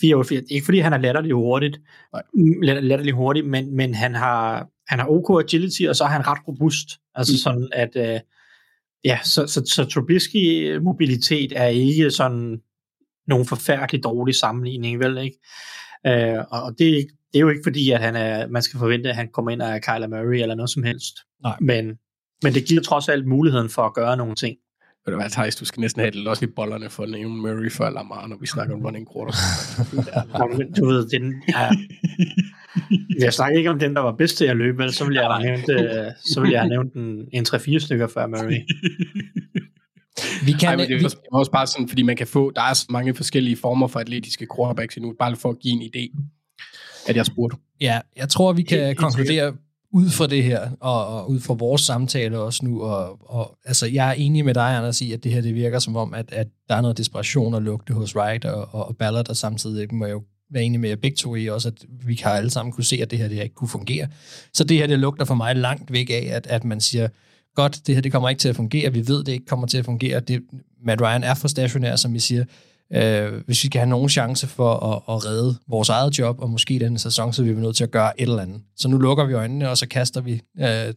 [0.00, 0.42] 4 over 4.
[0.50, 1.80] Ikke fordi han er latterlig hurtigt,
[2.34, 6.26] mm, latterlig hurtigt, men, men han har, han har OK agility, og så er han
[6.26, 6.88] ret robust.
[7.14, 7.38] Altså mm.
[7.38, 8.20] sådan, at øh,
[9.04, 12.60] ja, så, så, så Trubisky mobilitet er ikke sådan
[13.26, 15.38] nogen forfærdelig dårlig sammenligning, vel ikke?
[16.06, 19.16] Øh, og det, det er jo ikke fordi, at han er, man skal forvente, at
[19.16, 21.14] han kommer ind af Kyler Murray eller noget som helst.
[21.42, 21.56] Nej.
[21.60, 21.84] Men,
[22.42, 24.56] men det giver trods alt muligheden for at gøre nogle ting.
[25.06, 27.72] Ved du hvad, Thijs, du skal næsten have det også i bollerne for Neon Murray
[27.72, 29.34] for Lamar, når vi snakker om running quarter.
[30.76, 31.68] Du ved, den, ja,
[33.18, 35.24] jeg snakker ikke om den, der var bedst til at løbe, men så vil jeg
[35.24, 38.60] have nævnt, øh, så vil jeg have nævnt en, en 3-4 stykker før Murray.
[40.46, 42.50] Vi kan, Ej, men det vi, er også, også bare sådan, fordi man kan få,
[42.50, 45.82] der er så mange forskellige former for atletiske quarterbacks endnu, bare for at give en
[45.82, 46.16] idé,
[47.06, 47.56] at jeg spurgte.
[47.80, 49.52] ja, jeg tror, vi kan Helt- helt konkludere
[49.92, 53.86] ud fra det her, og, og ud fra vores samtale også nu, og, og altså,
[53.86, 56.32] jeg er enig med dig, Anders, i, at det her det virker som om, at,
[56.32, 59.94] at der er noget desperation og lugte hos Wright og, og, og Ballard, og samtidig
[59.94, 61.74] må jeg jo være enig med jer begge to i også, at
[62.06, 64.08] vi kan alle sammen kunne se, at det her det her ikke kunne fungere.
[64.54, 67.08] Så det her, det lugter for mig langt væk af, at, at man siger,
[67.54, 69.78] godt, det her det kommer ikke til at fungere, vi ved, det ikke kommer til
[69.78, 70.20] at fungere.
[70.20, 70.42] Det,
[70.84, 72.44] Matt Ryan er for stationær, som vi siger.
[72.94, 76.50] Øh, hvis vi skal have nogen chance for at, at redde vores eget job, og
[76.50, 78.60] måske denne sæson, så er vi nødt til at gøre et eller andet.
[78.76, 80.94] Så nu lukker vi øjnene, og så kaster vi øh,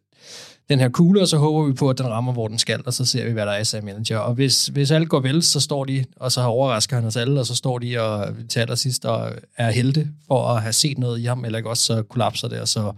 [0.69, 2.93] den her kugle, og så håber vi på, at den rammer, hvor den skal, og
[2.93, 4.17] så ser vi, hvad der er i Sam Manager.
[4.17, 7.15] Og hvis, hvis alt går vel, så står de, og så har overrasker han os
[7.15, 10.97] alle, og så står de og til allersidst og er helte for at have set
[10.97, 12.93] noget i ham, eller ikke også, så kollapser det, og så,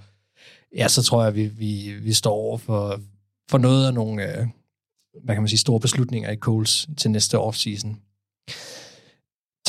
[0.76, 3.00] ja, så tror jeg, vi, vi, vi står over for,
[3.50, 4.48] for noget af nogle, øh,
[5.24, 7.98] hvad kan man sige, store beslutninger i Coles til næste offseason.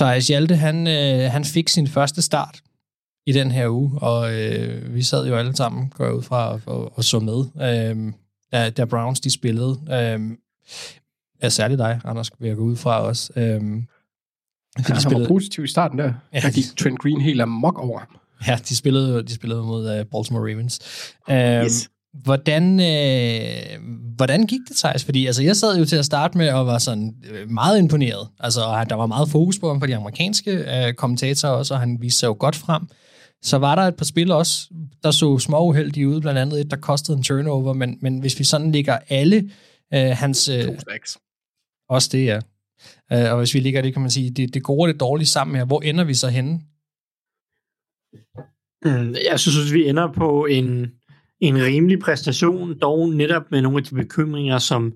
[0.01, 2.61] Thijs Hjalte, han, øh, han fik sin første start
[3.27, 6.53] i den her uge, og øh, vi sad jo alle sammen, går jeg ud fra,
[6.53, 7.45] og, og, og så med,
[7.97, 8.13] øh,
[8.53, 9.81] da, da Browns de spillede.
[9.91, 10.21] Øh,
[11.43, 13.33] ja, særligt dig, Anders, vil jeg gå ud fra også.
[13.37, 13.85] Øh, Han
[15.11, 16.05] var positiv i starten der.
[16.05, 16.13] Ja.
[16.33, 16.41] Ja.
[16.41, 18.09] Der gik Trent Green helt amok over ham.
[18.47, 20.81] Ja, de spillede, de spillede mod uh, Baltimore Ravens.
[21.29, 21.91] Uh, Yes.
[22.15, 25.05] Hvordan, øh, hvordan gik det, Thijs?
[25.05, 28.29] Fordi altså, jeg sad jo til at starte med og var sådan øh, meget imponeret.
[28.41, 31.81] Altså, og der var meget fokus på ham på de amerikanske øh, kommentatorer også, og
[31.81, 32.83] han viste sig jo godt frem.
[33.43, 34.69] Så var der et par spil også,
[35.03, 38.39] der så små uheldige ud, blandt andet et, der kostede en turnover, men, men hvis
[38.39, 39.51] vi sådan ligger alle
[39.95, 40.49] øh, hans...
[40.49, 41.19] Øh, To stacks.
[41.89, 42.39] også det, ja.
[43.13, 45.27] Øh, og hvis vi ligger det, kan man sige, det, det gode og det dårlige
[45.27, 46.61] sammen her, hvor ender vi så henne?
[48.85, 50.93] Mm, Jeg synes, vi ender på en,
[51.41, 54.93] en rimelig præstation, dog netop med nogle af de bekymringer, som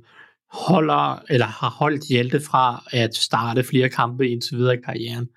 [0.52, 5.28] holder, eller har holdt Hjalte fra at starte flere kampe indtil videre i karrieren.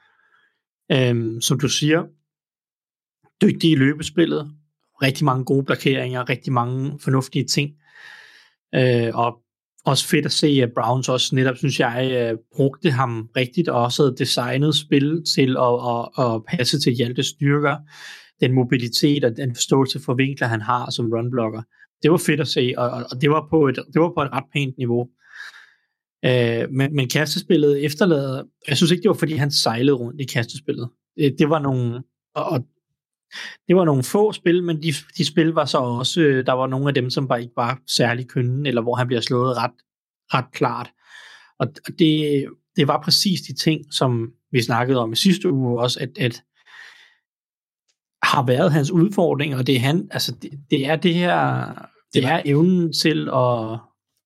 [0.91, 2.04] Øhm, som du siger,
[3.41, 4.52] dygtig i løbespillet,
[5.02, 7.72] rigtig mange gode blokeringer, rigtig mange fornuftige ting,
[8.76, 9.38] øh, og
[9.86, 13.84] også fedt at se, at Browns også netop, synes jeg, øh, brugte ham rigtigt, og
[13.84, 17.78] også havde designet spil til at, at, at passe til Hjaltes styrker,
[18.41, 21.62] den mobilitet og den forståelse for vinkler, han har som runblocker.
[22.04, 24.21] Det var fedt at se, og, og og det, var på et, det var på
[24.21, 25.08] et ret pænt niveau.
[26.26, 30.26] Øh, men, men kastespillet efterlader, jeg synes ikke, det var fordi, han sejlede rundt i
[30.26, 30.89] kastespillet.
[31.17, 32.04] Det, det var nogle,
[32.36, 32.65] og, og
[33.67, 36.67] det var nogle få spil, men de, de spil var så også, øh, der var
[36.67, 39.71] nogle af dem, som bare ikke var særlig kønne, eller hvor han bliver slået ret,
[40.34, 40.91] ret klart.
[41.60, 42.45] Og og det,
[42.76, 46.43] det var præcis de ting, som vi snakkede om i sidste uge også, at, at
[48.28, 51.66] har været hans udfordring, og det er, han, altså det, det er det her,
[52.13, 53.80] det er evnen til at,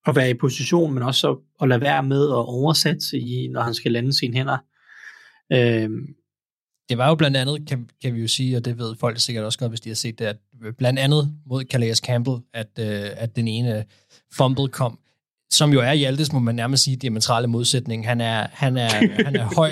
[0.07, 3.61] at være i position, men også at, at lade være med at oversætte i, når
[3.61, 4.57] han skal lande sine hænder.
[5.53, 6.07] Øhm,
[6.89, 9.45] det var jo blandt andet, kan, kan vi jo sige, og det ved folk sikkert
[9.45, 10.37] også godt, hvis de har set det, at
[10.77, 13.85] blandt andet mod Calais Campbell, at, øh, at den ene
[14.33, 14.99] fumble kom,
[15.51, 18.07] som jo er Hjaltes, må man nærmest sige, diametrale modsætning.
[18.07, 18.89] Han er, han er,
[19.25, 19.71] han er høj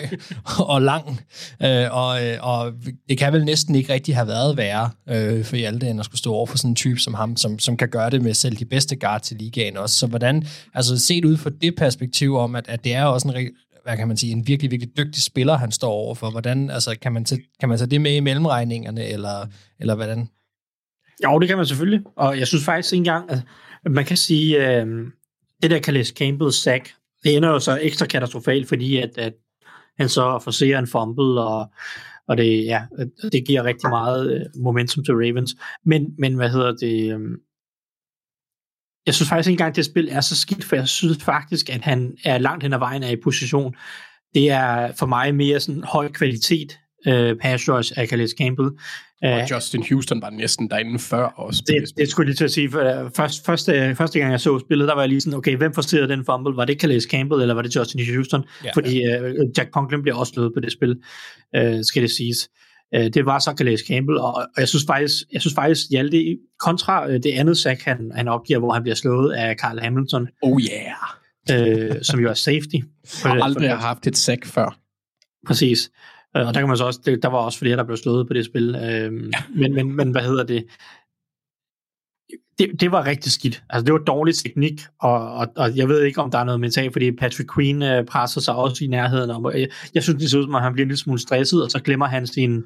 [0.59, 1.21] og lang,
[1.63, 2.73] øh, og, øh, og
[3.09, 6.19] det kan vel næsten ikke rigtig have været værre øh, for Hjalte, end at skulle
[6.19, 8.57] stå over for sådan en type som ham, som, som kan gøre det med selv
[8.57, 9.95] de bedste guards i ligaen også.
[9.95, 13.49] Så hvordan, altså set ud fra det perspektiv om, at, at det er også en
[13.83, 16.31] hvad kan man sige, en virkelig, virkelig dygtig spiller, han står overfor.
[16.31, 19.45] Hvordan, altså, kan man, tage, kan man tage det med i mellemregningerne, eller,
[19.79, 20.29] eller hvordan?
[21.23, 22.01] Jo, det kan man selvfølgelig.
[22.17, 23.31] Og jeg synes faktisk ikke engang,
[23.85, 24.87] at man kan sige, øh,
[25.61, 26.93] det der Calais Campbell sack,
[27.23, 29.33] det ender jo så ekstra katastrofalt, fordi at, at
[29.97, 31.71] han så forser en fumble, og,
[32.27, 32.81] og det, ja,
[33.31, 35.55] det giver rigtig meget øh, momentum til Ravens.
[35.85, 37.13] Men, men hvad hedder det?
[37.13, 37.37] Øh,
[39.05, 41.69] jeg synes faktisk ikke engang, at det spil er så skidt, for jeg synes faktisk,
[41.69, 43.75] at han er langt hen ad vejen af i position.
[44.33, 48.69] Det er for mig mere sådan høj kvalitet øh, pass rush af Calais Campbell.
[49.23, 51.63] Og Justin Houston var næsten derinde før også.
[51.67, 52.71] Det, det skulle jeg lige til at sige.
[52.71, 55.57] For, uh, først, første, første gang jeg så spillet, der var jeg lige sådan, okay,
[55.57, 56.55] hvem forstyrrede den fumble?
[56.55, 58.43] Var det Calais Campbell, eller var det Justin Houston?
[58.63, 58.67] Ja.
[58.67, 60.97] Ja, Fordi uh, Jack Conklin bliver også slået på det spil,
[61.57, 62.49] uh, skal det siges.
[62.97, 66.37] Uh, det var så Calais Campbell, og, og jeg synes faktisk, jeg synes faktisk Hjalte,
[66.59, 70.27] kontra uh, det andet sack, han, han opgiver, hvor han bliver slået af Carl Hamilton,
[70.41, 71.89] Oh yeah.
[71.91, 72.75] uh, som jo er safety.
[73.23, 74.77] Jeg har aldrig haft et sack før.
[75.47, 75.89] Præcis.
[76.37, 78.27] Øh, Og der kan man så også, det, der var også flere, der blev slået
[78.27, 78.75] på det spil.
[78.75, 80.65] Øhm, men, men, men hvad hedder det?
[82.59, 82.81] det?
[82.81, 83.63] Det var rigtig skidt.
[83.69, 86.59] Altså, det var dårlig teknik, og, og, og jeg ved ikke, om der er noget
[86.59, 89.29] mentalt, fordi Patrick Queen øh, presser sig også i nærheden.
[89.29, 91.63] Og jeg, jeg synes, det ser ud som om, han bliver en lille smule stresset,
[91.63, 92.63] og så glemmer han sin,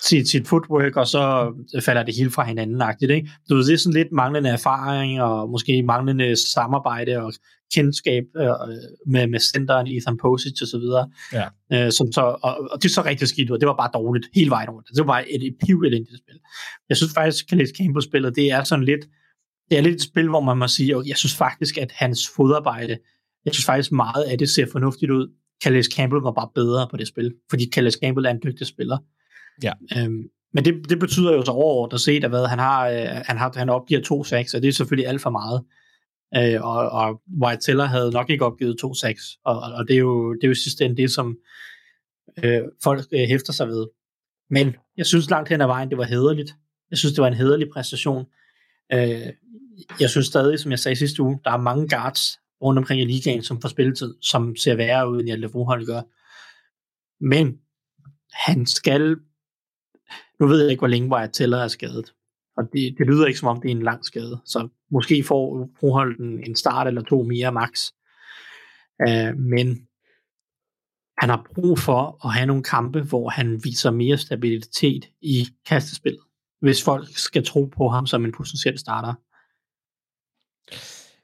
[0.00, 3.10] sit, sit footwork, og så falder det hele fra hinanden-agtigt.
[3.10, 3.30] Ikke?
[3.48, 7.32] Du ved, det er sådan lidt manglende erfaring, og måske manglende samarbejde og
[7.74, 8.46] kendskab øh,
[9.06, 11.10] med, med centeren Ethan Posic og så videre.
[11.32, 11.46] Ja.
[11.72, 13.58] Øh, som så, og, og det så rigtig skidt ud.
[13.58, 14.88] Det var bare dårligt hele vejen rundt.
[14.88, 16.38] Det var bare et, et pivelendigt spil.
[16.88, 19.04] Jeg synes faktisk, Calais Campbell-spillet, det er sådan lidt,
[19.70, 22.20] det er lidt et spil, hvor man må sige, og jeg synes faktisk, at hans
[22.36, 22.98] fodarbejde,
[23.44, 25.28] jeg synes faktisk meget af det ser fornuftigt ud.
[25.64, 28.98] Calais Campbell var bare bedre på det spil, fordi Calais Campbell er en dygtig spiller.
[29.62, 29.72] Ja.
[29.96, 30.22] Øhm,
[30.54, 33.52] men det, det betyder jo så overordnet set, at hvad, han, har, øh, han, har,
[33.56, 35.62] han opgiver to sacks, og det er selvfølgelig alt for meget.
[36.36, 39.94] Øh, og, og White Teller havde nok ikke opgivet to sacks, og, og, og det
[39.94, 41.36] er jo det er jo sidste ende det, som
[42.44, 43.86] øh, folk øh, hæfter sig ved.
[44.50, 46.54] Men jeg synes langt hen ad vejen, det var hederligt.
[46.90, 48.26] Jeg synes, det var en hederlig præstation.
[48.92, 49.26] Øh,
[50.00, 53.04] jeg synes stadig, som jeg sagde sidste uge, der er mange guards rundt omkring i
[53.04, 56.02] ligaen, som får spilletid, som ser værre ud, end Hjalte Brohold gør.
[57.24, 57.58] Men
[58.32, 59.16] han skal...
[60.40, 62.12] Nu ved jeg ikke, hvor længe Wyatt Teller er skadet.
[62.62, 64.40] Og det, det lyder ikke, som om det er en lang skade.
[64.44, 67.80] Så måske får Brohold en, en start eller to mere max.
[69.08, 69.88] Uh, men
[71.18, 76.20] han har brug for at have nogle kampe, hvor han viser mere stabilitet i kastespillet,
[76.60, 79.14] hvis folk skal tro på ham som en potentiel starter.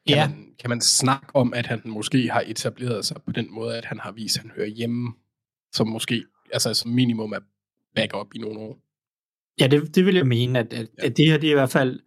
[0.07, 0.29] Kan, Ja.
[0.29, 3.85] man, kan man snakke om, at han måske har etableret sig på den måde, at
[3.85, 5.13] han har vist, at han hører hjemme,
[5.73, 7.41] som måske, altså som minimum er
[7.95, 8.88] backup i nogle år?
[9.61, 11.71] Ja, det, det vil jeg mene, at, at, at det her det er i hvert
[11.71, 12.01] fald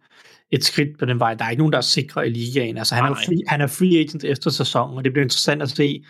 [0.50, 1.34] et skridt på den vej.
[1.34, 2.78] Der er ikke nogen, der er sikre i ligaen.
[2.78, 5.62] Altså, han, Nej, er, free, han er free agent efter sæsonen, og det bliver interessant
[5.62, 6.04] at se,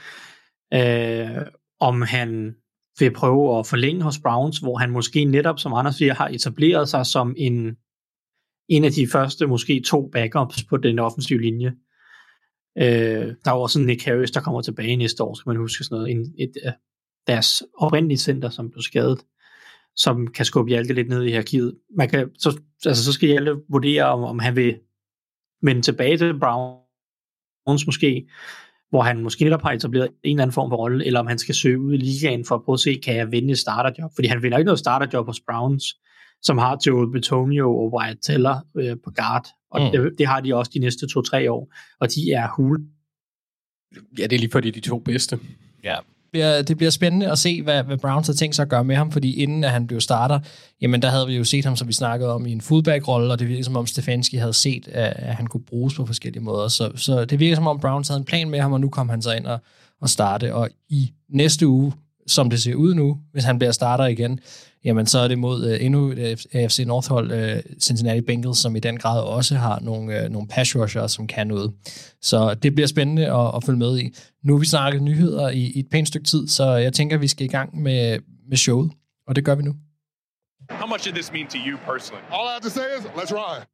[0.75, 1.47] øh,
[1.81, 2.55] om han
[2.99, 6.89] vil prøve at forlænge hos Browns, hvor han måske netop, som Anders siger, har etableret
[6.89, 7.77] sig som en,
[8.69, 11.73] en af de første, måske to backups på den offensive linje.
[12.79, 15.97] Øh, der er også Nick Harris, der kommer tilbage næste år, skal man huske sådan
[15.97, 16.11] noget.
[16.11, 16.73] En, et, øh,
[17.27, 19.19] deres oprindelige center, som blev skadet
[19.97, 21.79] som kan skubbe Hjalte lidt ned i hierarkiet.
[21.97, 24.79] Man kan, så, altså, så skal Hjalte vurdere, om, om han vil
[25.63, 28.29] vende tilbage til Browns måske,
[28.91, 31.39] hvor han måske netop har etableret en eller anden form for rolle, eller om han
[31.39, 34.11] skal søge ud i ligaen for at prøve at se, kan jeg vinde et starterjob?
[34.15, 35.85] Fordi han vinder ikke noget starterjob hos Browns,
[36.43, 39.91] som har Joel Betonio og Wyatt Teller øh, på guard, og Mm.
[39.91, 42.81] det, det har de også de næste to-tre år, og de er hul.
[44.19, 45.39] Ja, det er lige fordi de to bedste.
[45.85, 45.97] Ja.
[46.33, 48.97] Bliver, det bliver spændende at se, hvad, hvad Browns har tænkt sig at gøre med
[48.97, 50.41] ham, fordi inden at han blev starter,
[50.81, 53.39] jamen der havde vi jo set ham, som vi snakkede om, i en fullback-rolle, og
[53.39, 56.69] det virkede som om Stefanski havde set, at, at han kunne bruges på forskellige måder.
[56.69, 59.09] Så, så det virker som om Browns havde en plan med ham, og nu kom
[59.09, 59.59] han så ind og,
[60.01, 60.55] og starte.
[60.55, 61.93] Og i næste uge,
[62.27, 64.41] som det ser ud nu, hvis han bliver starter igen,
[64.85, 68.81] jamen så er det mod uh, endnu et AFC North-hold, uh, Cincinnati Bengals, som i
[68.81, 71.73] den grad også har nogle, uh, nogle pass rusher, som kan noget.
[72.23, 74.15] Så det bliver spændende at, at følge med i.
[74.45, 77.23] Nu har vi snakket nyheder i, i et pænt stykke tid, så jeg tænker, at
[77.23, 78.93] vi skal i gang med, med showet,
[79.27, 79.75] og det gør vi nu.
[80.71, 82.25] How much did this mean to you personally?
[82.35, 83.67] All I have to say is, let's ride.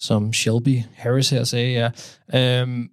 [0.00, 1.72] Som Shelby Harris her sagde,
[2.32, 2.60] ja.
[2.60, 2.88] Øhm,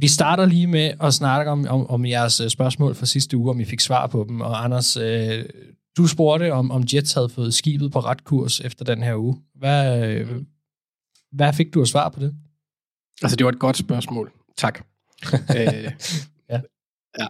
[0.00, 3.50] vi starter lige med at snakke om, om, om jeres øh, spørgsmål fra sidste uge,
[3.50, 4.40] om I fik svar på dem.
[4.40, 5.44] Og Anders, øh,
[5.96, 9.36] du spurgte, om, om Jets havde fået skibet på ret kurs efter den her uge.
[9.54, 10.28] Hvad, øh,
[11.32, 12.34] hvad fik du at svar på det?
[13.22, 14.32] Altså, det var et godt spørgsmål.
[14.56, 14.84] Tak.
[15.56, 15.92] øh,
[16.50, 16.60] Ja.
[17.18, 17.26] ja.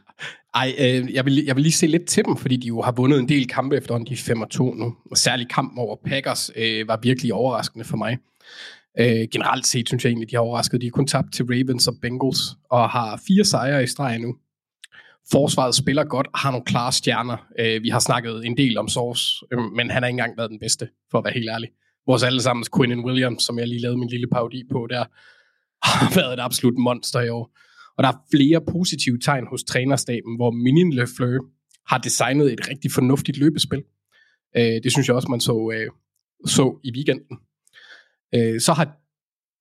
[0.54, 2.92] Ej, øh, jeg, vil, jeg vil lige se lidt til dem, fordi de jo har
[2.92, 4.96] vundet en del kampe efterhånden, de er 5 og 2 nu.
[5.10, 8.18] Og særligt kampen over Packers øh, var virkelig overraskende for mig.
[8.98, 10.80] Øh, generelt set synes jeg egentlig, de har overrasket.
[10.80, 14.36] De har kun tabt til Ravens og Bengals, og har fire sejre i streg nu.
[15.32, 17.36] Forsvaret spiller godt og har nogle klare stjerner.
[17.58, 20.50] Øh, vi har snakket en del om Source, øh, men han har ikke engang været
[20.50, 21.68] den bedste, for at være helt ærlig.
[22.06, 25.04] Vores allesammens Quinnen Williams, som jeg lige lavede min lille parodi på der,
[25.88, 27.56] har været et absolut monster i år.
[27.96, 31.40] Og der er flere positive tegn hos trænerstaben, hvor Minion Lefleur
[31.86, 33.82] har designet et rigtig fornuftigt løbespil.
[34.56, 35.90] Øh, det synes jeg også, man så, øh,
[36.46, 37.36] så i weekenden.
[38.34, 38.96] Øh, så har,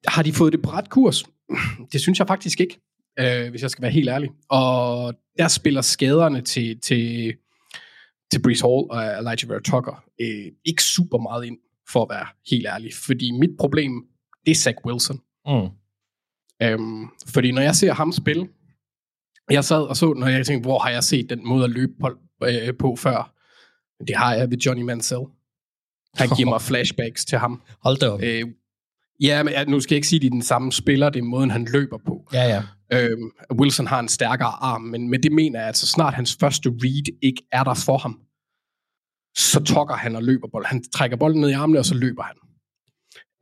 [0.10, 1.24] har de fået det på ret kurs.
[1.92, 2.80] Det synes jeg faktisk ikke,
[3.20, 4.30] øh, hvis jeg skal være helt ærlig.
[4.50, 7.34] Og der spiller skaderne til, til,
[8.32, 11.58] til Brees Hall og Elijah Vera Tucker øh, ikke super meget ind,
[11.90, 12.92] for at være helt ærlig.
[12.94, 13.92] Fordi mit problem,
[14.46, 15.22] det er Zach Wilson.
[15.46, 15.70] Mm.
[16.62, 18.48] Øhm, fordi når jeg ser ham spille,
[19.50, 21.92] jeg sad og så, når jeg tænkte, hvor har jeg set den måde at løbe
[22.02, 22.10] på,
[22.44, 23.34] øh, på før?
[24.08, 25.22] Det har jeg ved Johnny Mansell.
[26.16, 27.62] Han giver mig flashbacks til ham.
[27.84, 28.22] Hold da op.
[28.24, 28.46] Øh,
[29.22, 31.20] Ja, men ja, nu skal jeg ikke sige, at de er den samme spiller, det
[31.20, 32.28] er måden, han løber på.
[32.34, 32.64] Ja, ja.
[32.94, 36.38] Øhm, Wilson har en stærkere arm, men, men det mener jeg, at så snart hans
[36.40, 38.20] første read ikke er der for ham,
[39.38, 40.68] så tokker han og løber bolden.
[40.68, 42.36] Han trækker bolden ned i armene, og så løber han.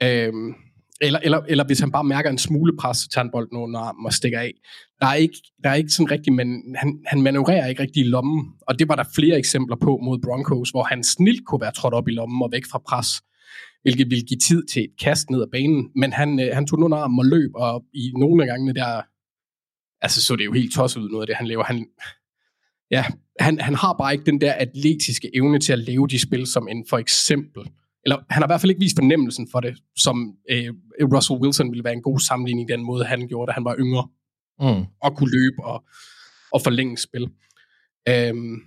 [0.04, 0.56] Øhm,
[1.02, 3.80] eller, eller, eller hvis han bare mærker en smule pres, så tager han bolden under
[3.80, 4.54] armen og stikker af.
[5.02, 8.08] Der er ikke, der er ikke sådan rigtig, men han, han manøvrerer ikke rigtig i
[8.08, 11.72] lommen, og det var der flere eksempler på mod Broncos, hvor han snilt kunne være
[11.72, 13.22] trådt op i lommen og væk fra pres,
[13.82, 16.78] hvilket ville give tid til et kast ned ad banen, men han, øh, han tog
[16.78, 19.02] den under armen og løb, og i nogle af gangene der,
[20.02, 21.64] altså så det jo helt tosset ud noget af det, han laver.
[21.64, 21.88] Han,
[22.92, 23.06] ja,
[23.40, 26.68] han, han har bare ikke den der atletiske evne til at lave de spil, som
[26.68, 27.64] en for eksempel
[28.06, 30.74] eller han har i hvert fald ikke vist fornemmelsen for det, som øh,
[31.14, 33.76] Russell Wilson ville være en god sammenligning i den måde, han gjorde, da han var
[33.80, 34.08] yngre,
[34.62, 34.86] Mm.
[35.02, 35.84] og kunne løbe og,
[36.52, 37.30] og forlænge spil.
[38.10, 38.62] Øhm,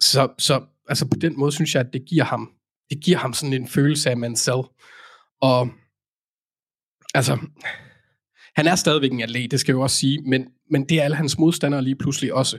[0.00, 2.50] så, så altså på den måde synes jeg, at det giver ham,
[2.90, 4.62] det giver ham sådan en følelse af Mansell.
[5.40, 5.68] Og
[7.14, 7.38] altså,
[8.56, 11.02] han er stadigvæk en atlet, det skal jeg jo også sige, men, men det er
[11.02, 12.58] alle hans modstandere lige pludselig også.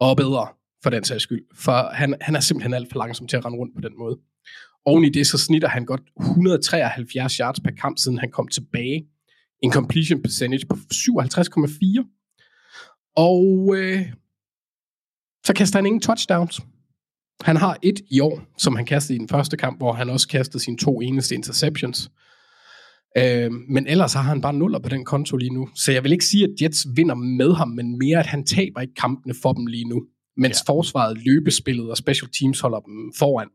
[0.00, 0.48] Og bedre,
[0.82, 1.44] for den sags skyld.
[1.54, 4.18] For han, han er simpelthen alt for langsom til at rende rundt på den måde.
[4.84, 9.06] Oven i det, så snitter han godt 173 yards per kamp, siden han kom tilbage.
[9.62, 13.12] En completion percentage på 57,4.
[13.16, 14.12] Og øh,
[15.46, 16.60] så kaster han ingen touchdowns.
[17.42, 20.28] Han har et i år, som han kastede i den første kamp, hvor han også
[20.28, 22.10] kastede sine to eneste interceptions.
[23.18, 25.68] Øh, men ellers har han bare nuller på den konto lige nu.
[25.74, 28.80] Så jeg vil ikke sige, at Jets vinder med ham, men mere, at han taber
[28.80, 30.02] ikke kampene for dem lige nu.
[30.36, 30.72] Mens ja.
[30.72, 33.48] forsvaret, løbespillet og special teams holder dem foran.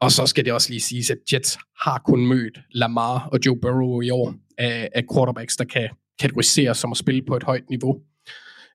[0.00, 3.60] Og så skal det også lige siges, at Jets har kun mødt Lamar og Joe
[3.62, 5.88] Burrow i år af, af quarterbacks, der kan
[6.20, 7.96] kategoriseres som at spille på et højt niveau.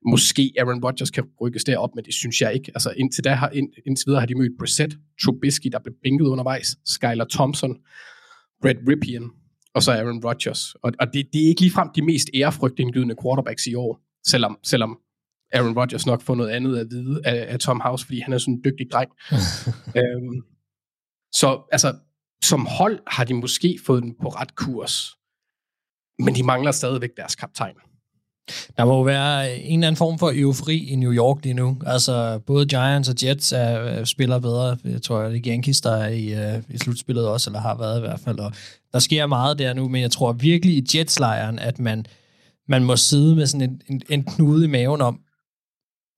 [0.05, 2.71] Måske Aaron Rodgers kan rykkes derop, men det synes jeg ikke.
[2.75, 6.25] Altså indtil, da har, ind, indtil videre har de mødt Brissett, Trubisky, der blev bænket
[6.25, 7.77] undervejs, Skylar Thompson,
[8.61, 9.31] Brett Ripien,
[9.73, 10.75] og så Aaron Rodgers.
[10.75, 14.99] Og, og det, det er ikke ligefrem de mest ærefrygtindgydende quarterbacks i år, selvom, selvom
[15.53, 18.37] Aaron Rodgers nok får noget andet at vide af, af Tom House, fordi han er
[18.37, 19.11] sådan en dygtig dreng.
[19.99, 20.41] øhm,
[21.33, 21.95] så altså,
[22.43, 25.17] som hold har de måske fået den på ret kurs,
[26.19, 27.75] men de mangler stadigvæk deres kaptajn.
[28.77, 31.77] Der må jo være en eller anden form for eufori i New York lige nu.
[31.85, 34.77] Altså, både Giants og Jets er, er spiller bedre.
[34.85, 37.97] Jeg tror, det er Yankees, der er i, uh, i slutspillet også, eller har været
[37.97, 38.39] i hvert fald.
[38.39, 38.51] Og
[38.93, 42.05] der sker meget der nu, men jeg tror virkelig i Jets-lejren, at man,
[42.67, 45.19] man må sidde med sådan en, en, en knude i maven om,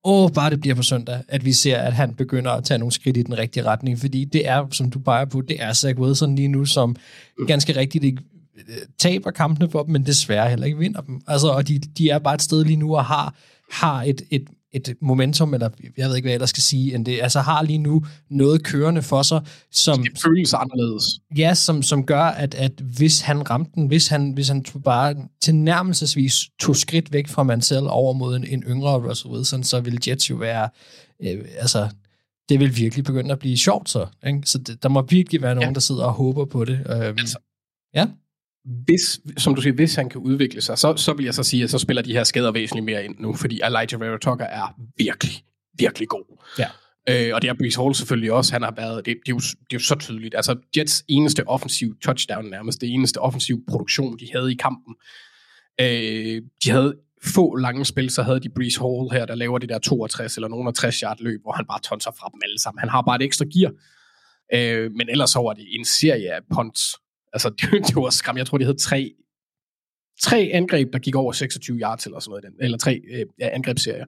[0.04, 2.92] åh, bare det bliver på søndag, at vi ser, at han begynder at tage nogle
[2.92, 5.98] skridt i den rigtige retning, fordi det er, som du peger på, det er Zach
[5.98, 6.96] Wilson lige nu, som
[7.46, 8.33] ganske rigtigt ikke øh,
[8.98, 11.20] taber kampene for dem, men desværre heller ikke vinder dem.
[11.26, 13.34] Altså, og de, de er bare et sted lige nu og har,
[13.72, 17.06] har et, et, et momentum, eller jeg ved ikke, hvad jeg ellers skal sige, end
[17.06, 19.40] det, altså har lige nu noget kørende for sig,
[19.72, 20.02] som...
[20.02, 21.04] Det føles anderledes.
[21.36, 24.82] Ja, som, som gør, at, at hvis han ramte den, hvis han, hvis han tog
[24.82, 29.80] bare tilnærmelsesvis tog skridt væk fra Mansell over mod en, en yngre Russell Wilson, så
[29.80, 30.68] ville Jets jo være,
[31.22, 31.88] øh, altså,
[32.48, 34.06] det vil virkelig begynde at blive sjovt så.
[34.26, 34.40] Ikke?
[34.44, 35.74] Så det, der må virkelig være nogen, Ja.
[35.74, 36.78] der sidder og håber på det.
[36.90, 37.38] Øhm, Altså,
[37.94, 38.06] ja.
[38.64, 41.64] Hvis, som du siger, hvis han kan udvikle sig, så, så vil jeg så sige,
[41.64, 44.74] at så spiller de her skader væsentligt mere ind nu, fordi Elijah Vera Tucker er
[44.98, 45.32] virkelig,
[45.78, 46.44] virkelig god.
[46.58, 46.68] Ja.
[47.08, 48.52] Øh, og det er Brees Hall selvfølgelig også.
[48.52, 50.34] Han har været, det, det, er jo, det er jo så tydeligt.
[50.34, 54.94] Altså Jets eneste offensiv touchdown nærmest, det eneste offensiv produktion, de havde i kampen.
[55.80, 59.68] Øh, de havde få lange spil, så havde de Brees Hall her, der laver det
[59.68, 62.58] der 62 eller nogen af 60 yard løb, hvor han bare tonser fra dem alle
[62.58, 62.78] sammen.
[62.78, 63.72] Han har bare et ekstra gear.
[64.54, 66.94] Øh, men ellers så var det en serie af punts.
[67.34, 68.36] Altså, det, det var skræm.
[68.36, 69.12] Jeg tror, de havde tre,
[70.22, 72.44] tre angreb, der gik over 26 yards eller sådan noget.
[72.44, 74.04] Den, eller tre øh, ja, angrebsserier.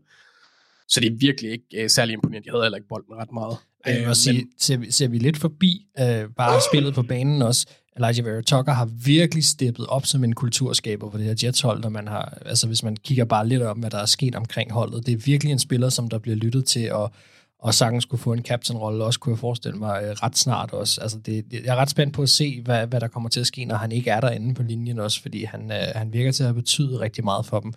[0.88, 2.46] Så det er virkelig ikke øh, særlig imponerende.
[2.46, 3.56] De havde heller ikke bolden ret meget.
[3.86, 7.02] Jeg vil Øh, også sige, ser, vi- ser vi lidt forbi øh, bare spillet på
[7.02, 7.66] banen også.
[7.96, 11.88] Elijah Vera Tucker har virkelig steppet op som en kulturskaber på det her Jets-hold, når
[11.88, 15.06] man har, altså hvis man kigger bare lidt om, hvad der er sket omkring holdet.
[15.06, 17.12] Det er virkelig en spiller, som der bliver lyttet til, og,
[17.58, 21.00] og sagtens skulle få en captain-rolle, også kunne jeg forestille mig øh, ret snart også.
[21.00, 23.40] Altså det, det- jeg er ret spændt på at se, hvad, hvad der kommer til
[23.40, 26.32] at ske, når han ikke er derinde på linjen også, fordi han, øh, han virker
[26.32, 27.72] til at have betydet rigtig meget for dem,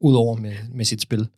[0.00, 1.28] udover med, med sit spil.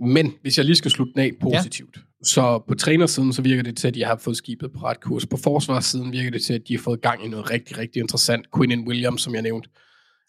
[0.00, 2.00] Men hvis jeg lige skal slutte den af positivt, ja.
[2.24, 5.26] så på trænersiden, så virker det til, at de har fået skibet på ret kurs.
[5.26, 8.46] På forsvarssiden virker det til, at de har fået gang i noget rigtig, rigtig interessant.
[8.56, 9.68] Quinnen Williams, som jeg nævnte,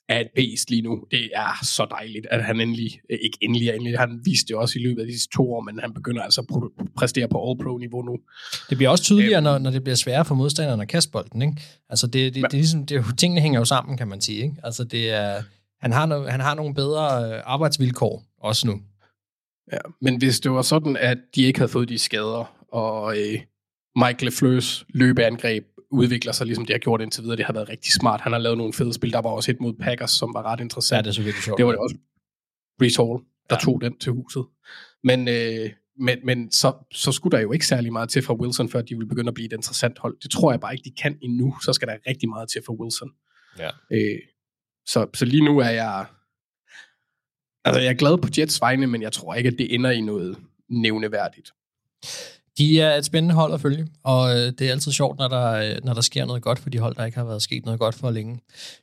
[0.09, 1.03] er et beast lige nu.
[1.11, 4.55] Det er så dejligt, at han endelig, øh, ikke endelig er endelig, han viste det
[4.55, 7.49] også i løbet af de sidste to år, men han begynder altså at præstere på
[7.49, 8.17] All-Pro-niveau nu.
[8.69, 11.41] Det bliver også tydeligere, når, når det bliver sværere for modstanderne at kaste bolden.
[11.41, 11.61] Ikke?
[11.89, 14.43] Altså det, det, det, er ligesom, det, tingene hænger jo sammen, kan man sige.
[14.43, 14.55] Ikke?
[14.63, 15.43] Altså det er,
[15.82, 18.82] han, har no, han har nogle bedre øh, arbejdsvilkår også nu.
[19.73, 23.39] Ja, men hvis det var sådan, at de ikke havde fået de skader, og øh,
[23.95, 27.38] Mike LeFleurs løbeangreb udvikler sig, ligesom det har gjort indtil videre.
[27.38, 28.21] Det har været rigtig smart.
[28.21, 29.13] Han har lavet nogle fede spil.
[29.13, 30.97] Der var også et mod Packers, som var ret interessant.
[30.97, 31.57] Ja, det er så virkelig sjovt.
[31.57, 31.95] Det var det også
[32.79, 33.19] Brees Hall,
[33.49, 33.59] der ja.
[33.65, 34.45] tog den til huset.
[35.03, 35.69] Men, øh,
[35.99, 38.95] men, men så, så skulle der jo ikke særlig meget til fra Wilson, før de
[38.95, 40.17] ville begynde at blive et interessant hold.
[40.23, 41.55] Det tror jeg bare ikke, de kan endnu.
[41.61, 43.11] Så skal der rigtig meget til for Wilson.
[43.59, 43.69] Ja.
[43.91, 44.19] Øh,
[44.86, 46.05] så, så lige nu er jeg...
[47.65, 50.01] Altså, jeg er glad på Jets vegne, men jeg tror ikke, at det ender i
[50.01, 50.38] noget
[50.69, 51.51] nævneværdigt.
[52.58, 55.51] De er et spændende hold at følge, og øh, det er altid sjovt, når der,
[55.51, 57.80] øh, når der sker noget godt for de hold, der ikke har været sket noget
[57.80, 58.39] godt for længe.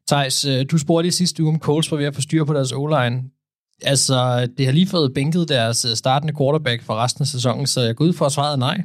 [0.09, 2.55] Thijs, øh, du spurgte i sidste uge, om Coles var ved at få styr på
[2.55, 3.23] deres O-line.
[3.83, 7.81] Altså, det har lige fået bænket deres øh, startende quarterback for resten af sæsonen, så
[7.81, 8.83] jeg går ud for at svare nej.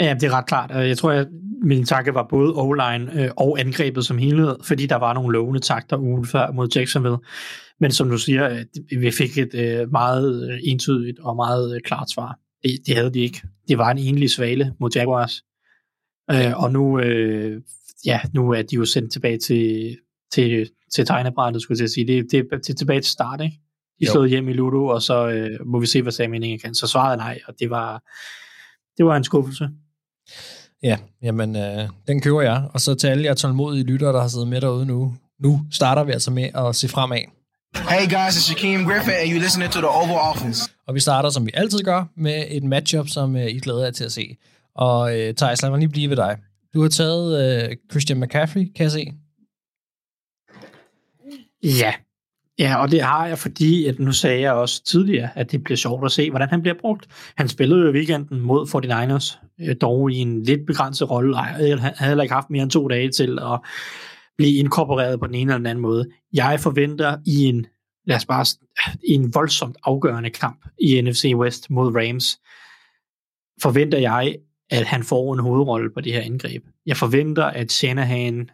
[0.00, 0.70] Ja, det er ret klart.
[0.76, 1.28] Øh, jeg tror, at
[1.62, 5.60] min tanke var både O-line øh, og angrebet som helhed, fordi der var nogle lovende
[5.60, 7.18] takter ugen før mod Jacksonville.
[7.80, 8.64] Men som du siger,
[8.98, 12.38] vi fik et meget entydigt og meget klart svar.
[12.62, 13.42] Det, det havde de ikke.
[13.68, 15.42] Det var en enlig svale mod Jaguars.
[16.54, 17.00] Og nu,
[18.06, 19.96] ja, nu er de jo sendt tilbage til,
[20.32, 22.06] til, til tegnebrættet, skulle jeg sige.
[22.06, 23.60] Det, det, det er tilbage til start, ikke?
[24.00, 26.74] De slået hjem i Ludo, og så øh, må vi se, hvad Sam kan.
[26.74, 28.02] Så svaret nej, og det var,
[28.96, 29.68] det var en skuffelse.
[30.82, 32.68] Ja, jamen, øh, den køber jeg.
[32.74, 35.14] Og så til alle jer tålmodige lyttere, der har siddet med derude nu.
[35.38, 37.18] Nu starter vi altså med at se fremad.
[37.76, 40.70] Hey guys, it's Shaquem Griffin, and you're listening to the Oval Office.
[40.86, 43.90] Og vi starter, som vi altid gør, med et matchup, som øh, I glæder jer
[43.90, 44.36] til at se.
[44.74, 46.36] Og øh, Thijs, lad mig lige blive ved dig.
[46.74, 49.12] Du har taget øh, Christian McCaffrey, kan jeg se.
[51.62, 51.92] Ja.
[52.58, 55.76] Ja, og det har jeg, fordi at nu sagde jeg også tidligere, at det bliver
[55.76, 57.06] sjovt at se, hvordan han bliver brugt.
[57.36, 61.36] Han spillede jo i weekenden mod 49ers, øh, dog i en lidt begrænset rolle.
[61.36, 63.60] Han havde heller ikke haft mere end to dage til at
[64.36, 66.10] blive inkorporeret på den ene eller den anden måde.
[66.32, 67.66] Jeg forventer i en,
[68.06, 68.46] lad os bare,
[69.08, 72.40] i en voldsomt afgørende kamp i NFC West mod Rams,
[73.62, 74.36] forventer jeg,
[74.70, 76.64] at han får en hovedrolle på det her angreb.
[76.86, 78.50] Jeg forventer, at Shanahan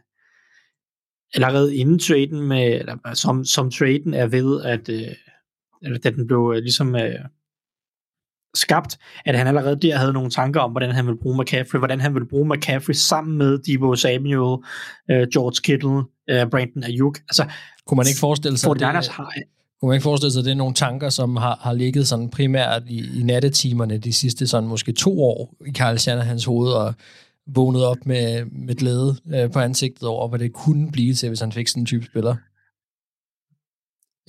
[1.35, 5.15] allerede inden traden med, eller som, som traden er ved, at øh,
[5.83, 7.15] eller da den blev øh, ligesom øh,
[8.55, 12.01] skabt, at han allerede der havde nogle tanker om, hvordan han ville bruge McCaffrey, hvordan
[12.01, 14.63] han ville bruge McCaffrey sammen med Debo Samuel,
[15.11, 17.19] øh, George Kittle, øh, Brandon Ayuk.
[17.19, 17.45] Altså,
[17.87, 19.33] kunne man ikke forestille sig, det, har,
[19.81, 22.31] kunne man ikke forestille sig, at det er nogle tanker, som har, har ligget sådan
[22.31, 26.95] primært i, i nattetimerne de sidste sådan måske to år i Carl Shanahans hoved, og
[27.55, 31.41] vågnet op med, med glæde øh, på ansigtet over, hvad det kunne blive til, hvis
[31.41, 32.37] han fik sådan en type spiller?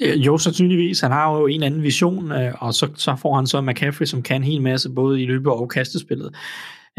[0.01, 0.99] Øh, jo, sandsynligvis.
[0.99, 4.21] Han har jo en anden vision, øh, og så, så får han så McCaffrey, som
[4.21, 6.35] kan en hel masse, både i løbet og kastespillet.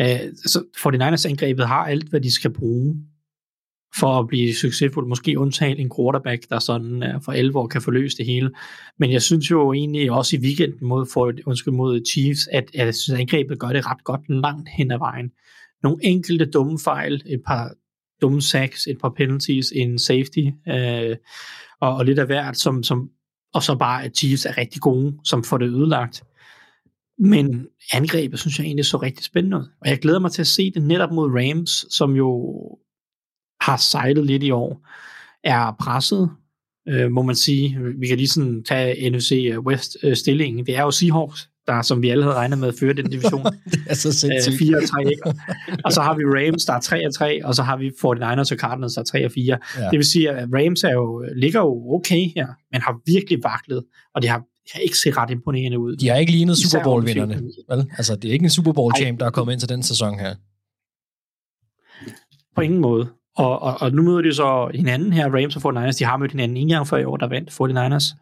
[0.01, 2.97] Øh, så 49ers angrebet har alt, hvad de skal bruge
[3.99, 5.09] for at blive succesfuld.
[5.09, 8.51] Måske undtagen en quarterback, der sådan for 11 år kan forløse det hele.
[8.99, 12.87] Men jeg synes jo egentlig også i weekenden mod, for, undskyld, mod Chiefs, at, at
[12.87, 15.31] jeg synes, at angrebet gør det ret godt langt hen ad vejen
[15.83, 17.75] nogle enkelte dumme fejl, et par
[18.23, 21.17] dumme sacks, et par penalties, en safety, øh,
[21.81, 23.11] og, og lidt af hvert, som, som,
[23.55, 26.23] og så bare, at Chiefs er rigtig gode, som får det ødelagt.
[27.19, 29.65] Men angrebet synes jeg egentlig så rigtig spændende ud.
[29.81, 32.59] Og jeg glæder mig til at se det netop mod Rams, som jo
[33.61, 34.89] har sejlet lidt i år,
[35.45, 36.31] er presset,
[36.89, 37.79] øh, må man sige.
[37.99, 40.61] Vi kan lige sådan tage NFC West-stillingen.
[40.61, 43.11] Øh, det er jo Seahawks, der, som vi alle havde regnet med at føre den
[43.11, 43.45] division.
[43.73, 44.59] det er så sindssygt.
[44.59, 45.23] 4 og 3, ikke?
[45.85, 48.53] og så har vi Rams, der er 3 og 3, og så har vi 49ers
[48.53, 49.59] og Cardinals, der er 3 og 4.
[49.79, 49.85] Ja.
[49.91, 53.85] Det vil sige, at Rams er jo, ligger jo okay her, men har virkelig vaklet,
[54.15, 55.97] og de har, de har ikke set ret imponerende ud.
[55.97, 57.35] De har ikke lignet Super Bowl-vinderne,
[57.69, 57.91] vel?
[57.97, 60.35] Altså, det er ikke en Super Bowl-champ, der er kommet ind til den sæson her.
[62.57, 63.09] På ingen måde.
[63.37, 66.31] Og, og, og nu møder de så hinanden her, Rams og 49ers, de har mødt
[66.31, 68.17] hinanden en gang før i år, der vandt 49ers.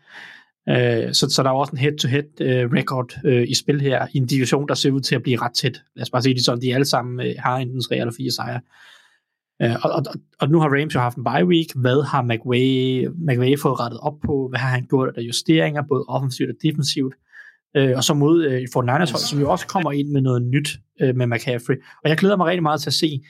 [0.68, 4.18] Øh, så, så der er også en head-to-head øh, record øh, i spil her, i
[4.18, 5.82] en division, der ser ud til at blive ret tæt.
[5.96, 8.30] Lad os bare sige det sådan, de alle sammen øh, har enten 3 eller 4
[8.30, 8.61] sejre.
[9.64, 10.02] Uh, og, og,
[10.40, 11.66] og nu har Rams jo haft en bye week.
[11.74, 14.48] Hvad har McVay, McVay fået rettet op på?
[14.48, 17.14] Hvad har han gjort af justeringer, både offensivt og defensivt?
[17.78, 20.42] Uh, og så mod uh, for Niners hold, som jo også kommer ind med noget
[20.42, 20.68] nyt
[21.00, 21.76] med McCaffrey.
[22.04, 23.20] Og jeg glæder mig rigtig meget til at se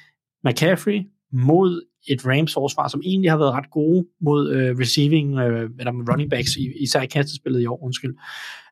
[0.44, 1.00] McCaffrey
[1.32, 5.92] mod et Rams forsvar, som egentlig har været ret gode mod øh, receiving, øh, eller
[5.92, 8.14] med running backs, især i kastespillet i år, undskyld.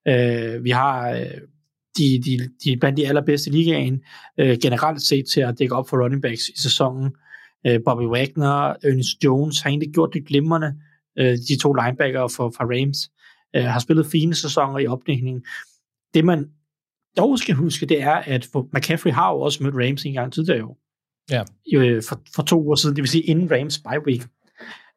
[0.08, 1.40] Øh, vi har øh,
[1.98, 4.00] de, de, de blandt de allerbedste ligaen
[4.38, 7.10] øh, generelt set til at dække op for running backs i sæsonen.
[7.66, 10.74] Øh, Bobby Wagner, Ernest Jones har egentlig gjort det glimrende.
[11.18, 13.10] Øh, de to linebacker for, for Rams
[13.56, 15.44] øh, har spillet fine sæsoner i opdækningen.
[16.14, 16.48] Det man
[17.16, 20.58] dog skal huske, det er, at McCaffrey har jo også mødt Rams en gang tidligere
[20.58, 20.78] i år
[21.30, 21.42] ja.
[21.74, 24.22] øh, for, for to uger siden, det vil sige inden Rams bye week.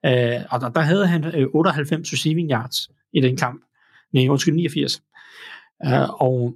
[0.06, 3.64] Øh, og der, der havde han øh, 98 receiving yards i den kamp.
[4.14, 5.04] Nej, undskyld, 89.
[5.86, 6.56] Øh, og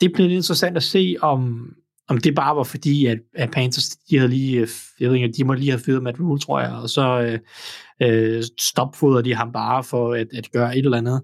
[0.00, 1.72] det bliver lidt interessant at se, om
[2.08, 4.68] om det bare var fordi, at, at Panthers, de havde lige, øh,
[5.00, 7.38] jeg ved ikke, de må lige have fyret Matt Rule, tror jeg, og så øh,
[8.02, 11.22] øh stopfoder de ham bare for at, at gøre et eller andet,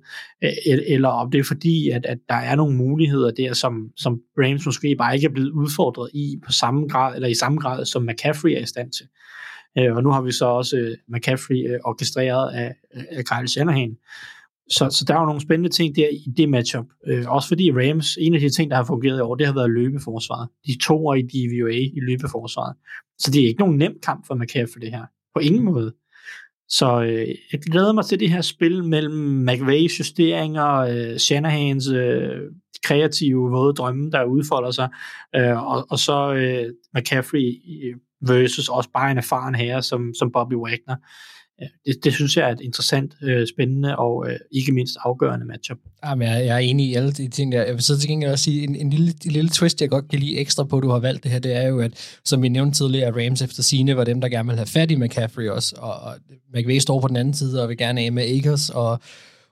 [0.89, 4.67] eller om det er fordi, at, at der er nogle muligheder der, som, som Rams
[4.67, 8.03] måske bare ikke er blevet udfordret i på samme grad, eller i samme grad, som
[8.03, 9.07] McCaffrey er i stand til.
[9.79, 12.75] Øh, og nu har vi så også øh, McCaffrey øh, orkestreret af,
[13.11, 13.97] af Kyle Shanahan,
[14.71, 16.87] så, så der er jo nogle spændende ting der i det matchup.
[17.07, 19.55] Øh, også fordi Rams, en af de ting, der har fungeret i år, det har
[19.55, 20.49] været løbeforsvaret.
[20.67, 22.77] De to år i DVOA i løbeforsvaret.
[23.19, 25.05] Så det er ikke nogen nem kamp for McCaffrey det her.
[25.35, 25.95] På ingen måde.
[26.69, 32.41] Så øh, jeg glæder mig til det her spil mellem McVay's justeringer, øh, Shanahans øh,
[32.85, 34.89] kreative våde drømme, der udfolder sig,
[35.37, 37.63] øh, og, og så øh, McCaffrey
[38.21, 40.97] versus også bare en erfaren herre som, som Bobby Wagner
[41.87, 45.79] det, det synes jeg er et interessant, øh, spændende og øh, ikke mindst afgørende matchup.
[46.03, 47.65] Ah, Jamen, jeg, jeg er enig i alle de ting der.
[47.65, 50.09] Jeg vil så til gengæld også sige, en, en, lille, en lille twist, jeg godt
[50.09, 52.43] kan lide ekstra på, at du har valgt det her, det er jo, at som
[52.43, 54.97] vi nævnte tidligere, at Rams efter sine var dem, der gerne vil have fat i
[54.97, 56.15] McCaffrey også, og, og
[56.55, 59.01] McVay står på den anden side og vil gerne af med Akers, og,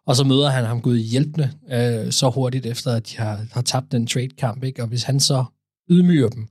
[0.07, 3.63] og så møder han ham gud hjælpende øh, så hurtigt efter, at de har, har
[3.63, 4.83] tabt den trade-kamp, ikke?
[4.83, 5.45] og hvis han så
[5.91, 6.49] ydmyger dem,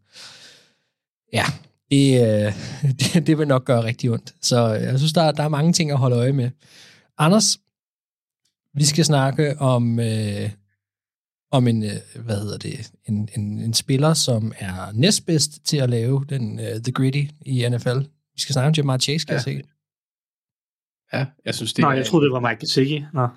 [1.34, 1.46] ja,
[1.92, 2.54] det, øh,
[3.00, 4.34] det, det vil nok gøre rigtig ondt.
[4.42, 6.50] Så jeg synes, der, der er mange ting at holde øje med.
[7.18, 7.58] Anders,
[8.74, 10.50] vi skal snakke om, øh,
[11.52, 15.90] om en, øh, hvad hedder det, en, en, en spiller, som er næstbedst til at
[15.90, 17.98] lave den uh, The Gritty i NFL.
[18.34, 19.36] Vi skal snakke om Jamar Chase, skal ja.
[19.36, 19.62] jeg se.
[21.14, 23.04] Ja, jeg synes det Nej, jeg troede, det var Mike Gesicki.
[23.14, 23.28] Nå.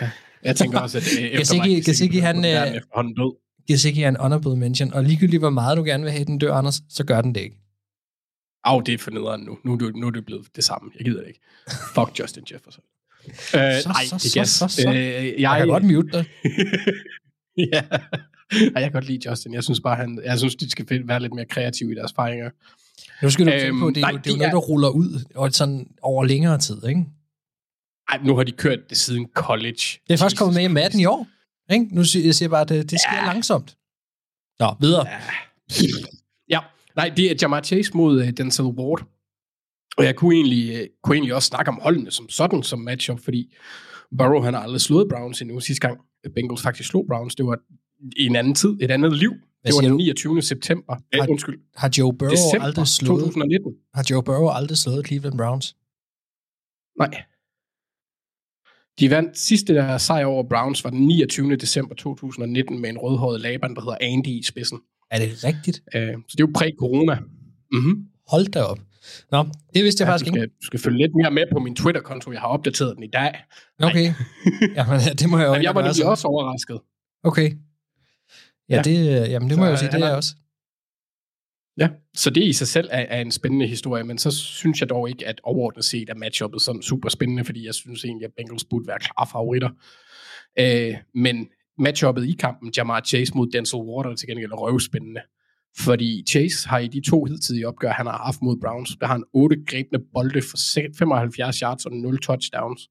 [0.00, 0.10] Ja.
[0.42, 3.36] Jeg tænker også, at efter Gesicki, Mike Gesicki, han, er efterhånden død.
[3.68, 6.54] Gesicki er en honorable mention, og ligegyldigt hvor meget du gerne vil have den dør,
[6.54, 7.61] Anders, så gør den det ikke.
[8.64, 9.58] Au, det er for nederen nu.
[9.64, 10.90] Nu er, det, nu er det blevet det samme.
[10.98, 11.40] Jeg gider det ikke.
[11.94, 12.84] Fuck Justin Jefferson.
[13.28, 14.88] Øh, så, nej, så, det så, så, så.
[14.88, 16.24] Øh, jeg, jeg kan godt mute dig.
[17.72, 17.82] ja.
[18.52, 19.54] Ej, jeg kan godt lide Justin.
[19.54, 22.50] Jeg synes bare, han, jeg synes, de skal være lidt mere kreative i deres fejringer.
[23.22, 24.58] Nu skal du øhm, tænke på, det er, nej, jo, det er jo noget, der
[24.58, 27.04] ruller ud og sådan over længere tid, ikke?
[28.08, 30.00] Ej, nu har de kørt det siden college.
[30.08, 31.26] Det er først kommet med i Madden i år.
[31.72, 31.86] Ikke?
[31.92, 33.24] Nu siger jeg bare, at det, det sker ja.
[33.26, 33.76] langsomt.
[34.60, 35.08] Nå, videre.
[35.08, 35.20] Ja.
[36.96, 39.06] Nej, det er Jamar Chase mod uh, Denzel Ward.
[39.96, 43.20] Og jeg kunne egentlig, uh, kunne egentlig også snakke om holdene som sådan, som matchup,
[43.20, 43.54] fordi
[44.18, 45.60] Burrow han har aldrig slået Browns endnu.
[45.60, 46.00] Sidste gang
[46.34, 47.58] Bengals faktisk slog Browns, det var
[48.16, 49.32] i en anden tid, et andet liv.
[49.62, 50.42] Hvad det var den 29.
[50.42, 50.96] september.
[51.12, 51.60] Har, undskyld.
[51.76, 53.72] Har Joe Burrow December aldrig slået 2019.
[53.94, 55.76] Har Joe Burrow aldrig slået Cleveland Browns?
[56.98, 57.22] Nej.
[59.00, 61.56] De vandt sidste der sejr over Browns var den 29.
[61.56, 64.80] december 2019 med en rødhåret Laban, der hedder Andy i spidsen.
[65.12, 65.82] Er det rigtigt?
[65.94, 67.14] Øh, så det er jo præ-corona.
[67.72, 68.06] Mm-hmm.
[68.28, 68.78] Hold da op.
[69.30, 69.42] Nå,
[69.74, 70.54] det vidste jeg ja, faktisk du skal, ikke.
[70.62, 72.32] Du skal følge lidt mere med på min Twitter-konto.
[72.32, 73.32] Jeg har opdateret den i dag.
[73.82, 74.12] Okay.
[74.76, 76.80] jamen, det må jeg jo jamen, Jeg var nemlig også overrasket.
[77.22, 77.50] Okay.
[78.68, 78.82] Ja, ja.
[78.82, 80.34] det, jamen, det må så, jeg jo sige, det er jeg også.
[81.78, 84.88] Ja, så det i sig selv er, er en spændende historie, men så synes jeg
[84.88, 88.32] dog ikke, at overordnet set er matchuppet sådan super spændende, fordi jeg synes egentlig, at
[88.36, 89.70] Bengals burde være klare favoritter.
[90.58, 91.48] Øh, men
[91.78, 95.20] matchuppet i kampen, Jamar Chase mod Denzel Ward, er til gengæld røvspændende.
[95.78, 99.14] Fordi Chase har i de to hidtidige opgør, han har haft mod Browns, der har
[99.14, 100.56] han otte grebne bolde for
[100.98, 102.88] 75 yards og 0 touchdowns.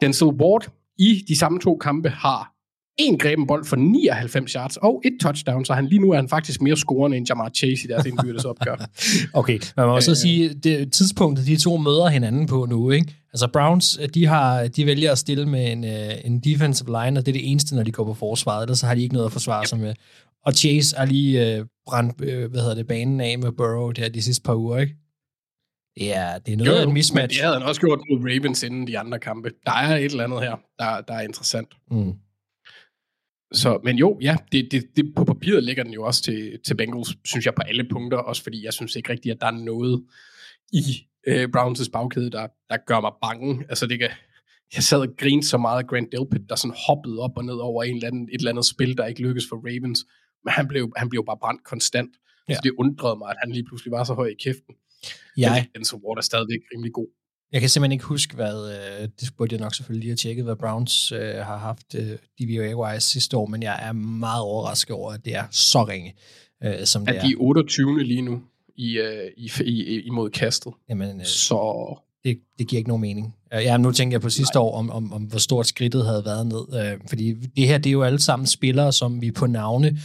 [0.00, 2.53] Denzel Ward i de samme to kampe har
[2.98, 6.28] en greben bold for 99 yards og et touchdown, så han lige nu er han
[6.28, 8.76] faktisk mere scorende end Jamar Chase i deres indbyrdes opgør.
[9.40, 13.14] okay, man må også øh, sige, det tidspunktet, de to møder hinanden på nu, ikke?
[13.32, 17.26] Altså Browns, de, har, de vælger at stille med en, øh, en defensive line, og
[17.26, 19.26] det er det eneste, når de går på forsvaret, ellers så har de ikke noget
[19.26, 19.94] at forsvare sig med.
[20.44, 24.08] Og Chase er lige øh, brændt, øh, hvad hedder det, banen af med Burrow der
[24.08, 24.94] de sidste par uger, ikke?
[26.00, 27.38] Ja, det er noget jo, af en mismatch.
[27.38, 29.50] det havde han også gjort mod Ravens inden de andre kampe.
[29.66, 31.68] Der er et eller andet her, der, der er interessant.
[31.90, 32.12] Mm.
[33.54, 36.76] Så, men jo, ja, det, det, det, på papiret ligger den jo også til, til
[36.76, 39.64] Bengals, synes jeg, på alle punkter, også fordi jeg synes ikke rigtigt, at der er
[39.64, 40.04] noget
[40.72, 40.82] i
[41.26, 43.64] øh, Browns' bagkæde, der, der gør mig bange.
[43.68, 44.10] Altså, det kan,
[44.74, 47.54] jeg sad og grinede så meget af Grant Delpit, der sådan hoppede op og ned
[47.54, 50.06] over en eller anden, et eller andet spil, der ikke lykkedes for Ravens.
[50.44, 52.10] Men han blev, han blev bare brændt konstant.
[52.48, 52.54] Ja.
[52.54, 54.74] Så det undrede mig, at han lige pludselig var så høj i kæften.
[55.36, 55.66] Ja.
[55.74, 57.08] Men så Ward er stadigvæk rimelig god.
[57.54, 60.44] Jeg kan simpelthen ikke huske, hvad, øh, det burde jeg nok selvfølgelig lige have tjekket,
[60.44, 65.12] hvad Browns øh, har haft øh, DVOA-wise sidste år, men jeg er meget overrasket over,
[65.12, 66.14] at det er så ringe,
[66.64, 67.20] øh, som det er.
[67.20, 68.02] At de er 28.
[68.02, 68.40] lige nu
[68.76, 70.72] i, øh, i, i, imod kastet.
[70.88, 71.98] Jamen, øh, så...
[72.24, 73.34] Det, det giver ikke nogen mening.
[73.52, 74.62] Ja, nu tænker jeg på sidste Nej.
[74.62, 76.92] år, om, om, om hvor stort skridtet havde været ned.
[76.92, 79.98] Øh, fordi det her, det er jo alle sammen spillere, som vi på navne øh,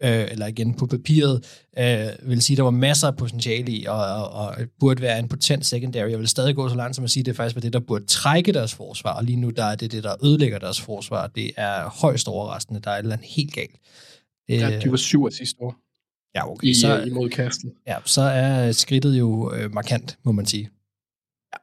[0.00, 4.04] eller igen på papiret, øh, vil sige, at der var masser af potentiale i, og,
[4.04, 6.10] og, og burde være en potent secondary.
[6.10, 7.80] Jeg vil stadig gå så langt som at sige, at det faktisk var det, der
[7.80, 11.26] burde trække deres forsvar, og lige nu der er det det, der ødelægger deres forsvar.
[11.26, 12.80] Det er højst overraskende.
[12.80, 13.76] Der er et eller andet helt galt.
[14.48, 15.76] Ja, de var syv af sidste år.
[16.34, 16.68] Ja, okay.
[16.68, 17.72] i, så, øh, imod kastet.
[17.86, 20.70] ja, så er skridtet jo øh, markant, må man sige.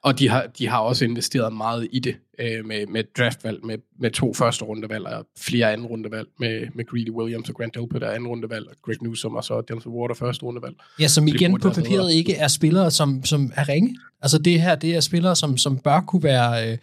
[0.04, 3.78] Og de har, de har også investeret meget i det øh, med, med draftvalg, med,
[4.00, 8.02] med to første rundevalg og flere anden rundevalg med, med Greedy Williams og Grant Delpit
[8.02, 10.76] der anden rundevalg, og Greg Newsom og så Denzel Ward første rundevalg.
[11.00, 13.98] Ja, som igen på papiret ikke er spillere, som, som er ringe.
[14.22, 16.78] Altså det her, det er spillere, som, som bør kunne være, øh,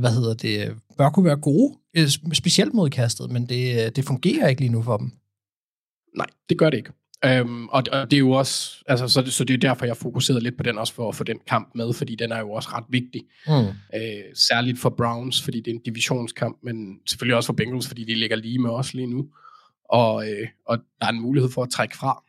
[0.00, 3.90] hvad hedder det, bør kunne være gode, øh, sp- specielt mod kastet, men det, øh,
[3.96, 5.10] det fungerer ikke lige nu for dem.
[6.16, 6.90] Nej, det gør det ikke.
[7.24, 9.96] Øhm, og, og det er jo også, altså, så, det, så det er derfor, jeg
[9.96, 12.50] fokuserede lidt på den også, for at få den kamp med, fordi den er jo
[12.50, 13.22] også ret vigtig.
[13.46, 13.52] Mm.
[13.94, 18.04] Øh, særligt for Browns, fordi det er en divisionskamp, men selvfølgelig også for Bengals, fordi
[18.04, 19.28] de ligger lige med os lige nu.
[19.84, 22.24] Og, øh, og der er en mulighed for at trække fra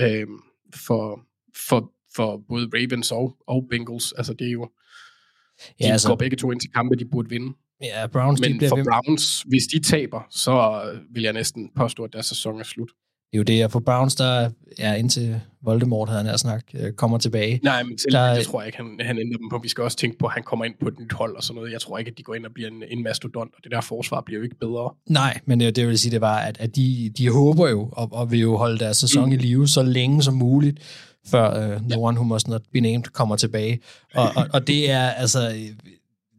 [0.00, 0.26] øh,
[0.74, 1.20] for,
[1.56, 4.12] for, for både Ravens og, og Bengals.
[4.12, 7.28] Altså det er jo, de Ja, altså- går begge to ind til kampe, de burde
[7.28, 7.52] vinde.
[7.82, 12.04] Ja, Browns, de Men bliver for Browns, hvis de taber, så vil jeg næsten påstå,
[12.04, 12.90] at deres sæson er slut.
[13.32, 16.62] Det er jo det, at for Browns, der er indtil Voldemort, havde han nær snak,
[16.74, 17.60] øh, kommer tilbage.
[17.62, 19.58] Nej, men selv Der- det tror jeg ikke, han, han ændrer dem på.
[19.62, 21.56] Vi skal også tænke på, at han kommer ind på et nyt hold og sådan
[21.56, 21.72] noget.
[21.72, 23.80] Jeg tror ikke, at de går ind og bliver en, en mastodont, og det der
[23.80, 24.90] forsvar bliver jo ikke bedre.
[25.08, 28.08] Nej, men det, det vil sige, det var, at, at de, de håber jo, og,
[28.12, 29.32] og vil jo holde deres sæson mm.
[29.32, 30.78] i live så længe som muligt,
[31.26, 31.98] før uh, The ja.
[31.98, 33.80] One Who Must Not Be Named kommer tilbage.
[34.14, 35.52] Og, og, og det er altså...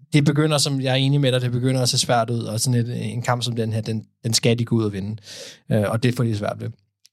[0.10, 2.44] øh, Det begynder, som jeg er enig med dig, det begynder at se svært ud,
[2.44, 4.94] og sådan et, en kamp som den her, den, den skal de gå ud og
[4.94, 5.18] vinde.
[5.70, 6.70] Uh, og det får de svært ved.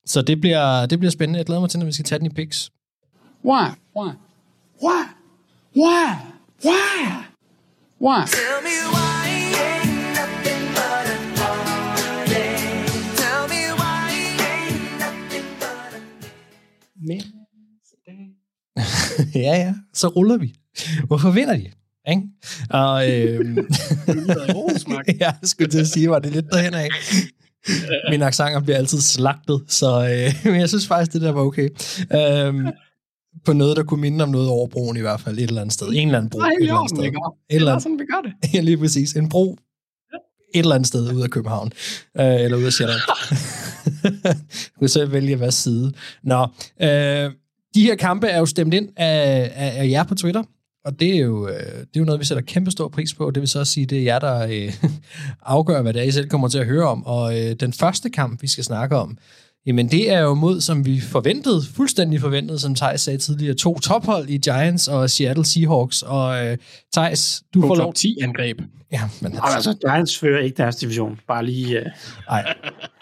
[0.06, 1.38] Så det bliver, det bliver spændende.
[1.38, 2.70] Jeg glæder mig til, når vi skal tage den i picks.
[3.44, 3.66] Why?
[3.96, 4.10] Why?
[4.82, 5.02] Why?
[5.76, 6.06] Why?
[6.64, 7.26] Why?
[8.00, 8.20] Why?
[8.26, 9.26] Tell me why
[9.66, 12.44] ain't nothing but a party.
[13.22, 14.00] Tell me why
[14.50, 16.02] ain't nothing but a
[19.46, 20.54] ja, ja, så ruller vi.
[21.06, 21.70] Hvorfor vinder de?
[22.08, 22.22] Ikke?
[22.70, 23.56] Og, øhm,
[25.08, 26.88] ja, jeg skulle til at sige, var det lidt derhen af.
[28.10, 31.68] Mine accenter bliver altid slagtet, så øh, men jeg synes faktisk, det der var okay.
[32.14, 32.66] Øhm,
[33.44, 35.74] på noget, der kunne minde om noget over broen i hvert fald, et eller andet
[35.74, 35.86] sted.
[35.86, 36.38] En eller anden bro.
[36.38, 37.02] Nej, et eller andet sted.
[37.02, 37.12] det.
[37.50, 38.54] Et eller andet, sådan, vi gør det.
[38.54, 39.12] ja, lige præcis.
[39.12, 39.58] En bro
[40.54, 41.72] et eller andet sted ud af København.
[42.16, 43.00] Øh, eller ud af Sjælland.
[44.74, 45.92] du kan selv vælge hvad side.
[46.22, 46.46] Nå,
[46.82, 47.30] øh,
[47.74, 50.42] de her kampe er jo stemt ind af, af, af jer på Twitter.
[50.86, 53.30] Og det er, jo, øh, det er jo noget, vi sætter kæmpe stor pris på.
[53.30, 54.74] Det vil så også sige, det er jer, der øh,
[55.42, 57.06] afgør, hvad det er, I selv kommer til at høre om.
[57.06, 59.18] Og øh, den første kamp, vi skal snakke om,
[59.66, 63.78] jamen det er jo mod, som vi forventede, fuldstændig forventede, som Thijs sagde tidligere, to
[63.78, 66.02] tophold i Giants og Seattle Seahawks.
[66.02, 66.56] Og øh,
[66.96, 68.60] Thijs, du To får lov 10 angreb.
[68.92, 71.18] Ja, men altså, Giants fører ikke deres division.
[71.28, 71.78] Bare lige...
[71.78, 71.86] Uh...
[72.28, 72.54] Nej,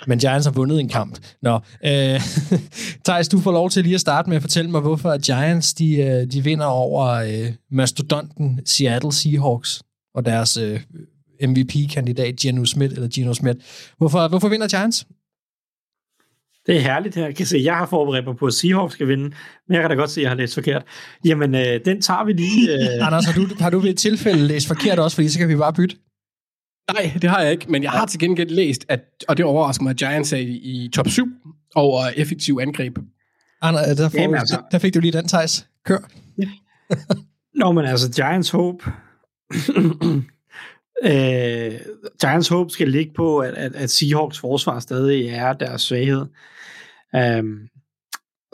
[0.07, 1.19] men Giants har vundet en kamp.
[1.43, 1.55] Nå,
[1.85, 2.21] øh,
[3.07, 5.97] Thijs, du får lov til lige at starte med at fortælle mig, hvorfor Giants de,
[5.97, 9.83] øh, de vinder over øh, mastodonten Seattle Seahawks
[10.15, 10.81] og deres øh,
[11.43, 13.59] MVP-kandidat Geno Smith, eller Geno Smith.
[13.99, 15.07] Hvorfor, hvorfor vinder Giants?
[16.67, 17.25] Det er herligt her.
[17.25, 19.25] Jeg kan se, jeg har forberedt mig på, at Seahawks skal vinde,
[19.69, 20.83] men jeg kan da godt se, at jeg har læst forkert.
[21.25, 22.73] Jamen, øh, den tager vi lige.
[22.75, 23.07] Øh...
[23.07, 25.57] Anders, har du, har du ved et tilfælde læst forkert også, fordi så kan vi
[25.57, 25.97] bare bytte?
[26.93, 29.83] Nej, det har jeg ikke, men jeg har til gengæld læst, at, og det overrasker
[29.83, 31.27] mig, at Giants er i, top 7
[31.75, 32.99] over effektiv angreb.
[33.63, 34.63] Anders, der, får, Jamen, altså.
[34.73, 35.67] der fik du lige den, Thijs.
[35.85, 35.99] Kør.
[37.55, 38.83] Nå, men altså, Giants håb...
[41.05, 41.73] øh,
[42.21, 46.27] Giants håb skal ligge på, at, at, at Seahawks forsvar stadig er deres svaghed.
[47.17, 47.69] Øhm,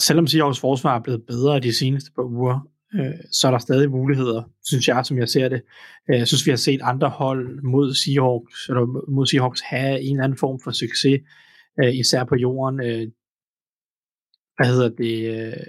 [0.00, 3.90] selvom Seahawks forsvar er blevet bedre de seneste par uger, øh, så er der stadig
[3.90, 5.62] muligheder, synes jeg, som jeg ser det.
[6.10, 10.16] Øh, jeg synes, vi har set andre hold mod Seahawks, eller mod Seahawks have en
[10.16, 11.20] eller anden form for succes,
[11.82, 12.80] øh, især på jorden.
[12.80, 13.08] Øh,
[14.56, 15.36] hvad hedder det?
[15.36, 15.66] Øh,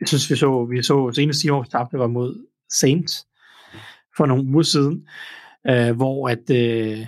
[0.00, 3.26] jeg synes, vi så, vi så senest Seahawks tabte var mod Saints
[4.16, 5.08] for nogle uger siden,
[5.70, 7.06] øh, hvor at øh,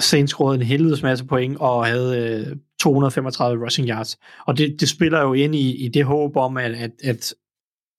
[0.00, 4.18] Saints scorede en helvedes masse point og havde øh, 235 rushing yards.
[4.46, 7.34] Og det, det spiller jo ind i, i det håb om, at, at, at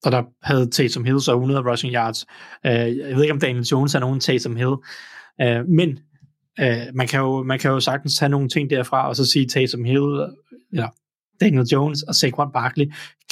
[0.05, 2.25] og der havde Taysom Hill så 100 rushing yards.
[2.65, 4.75] Øh, jeg ved ikke, om Daniel Jones er nogen Taysom Hill,
[5.41, 5.99] øh, men
[6.59, 9.47] øh, man, kan jo, man kan jo sagtens tage nogle ting derfra, og så sige
[9.47, 10.27] Taysom Hill,
[10.71, 10.87] eller
[11.41, 12.85] Daniel Jones og Saquon Barkley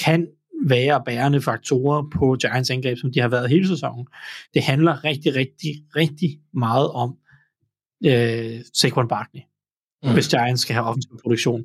[0.03, 0.27] kan
[0.67, 4.07] være bærende faktorer på Giants angreb, som de har været hele sæsonen.
[4.53, 7.15] Det handler rigtig, rigtig, rigtig meget om
[8.05, 9.41] øh, Saquon Barkley,
[10.03, 10.13] mm.
[10.13, 11.63] hvis Giants skal have offensiv produktion.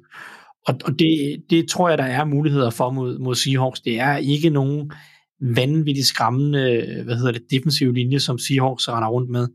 [0.66, 3.80] Og, og det, det tror jeg, der er muligheder for mod, mod Seahawks.
[3.80, 4.92] Det er ikke nogen
[5.40, 9.48] vanvittigt skræmmende, hvad hedder det, defensive linje, som Seahawks render rundt med.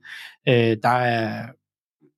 [0.50, 1.48] Øh, der er,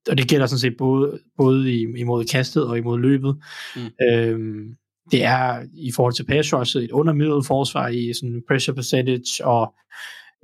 [0.09, 3.37] og det gælder sådan set både, både imod kastet og imod løbet.
[3.75, 4.05] Mm.
[4.07, 4.75] Øhm,
[5.11, 9.73] det er i forhold til pass rush et undermiddel forsvar i sådan pressure percentage, og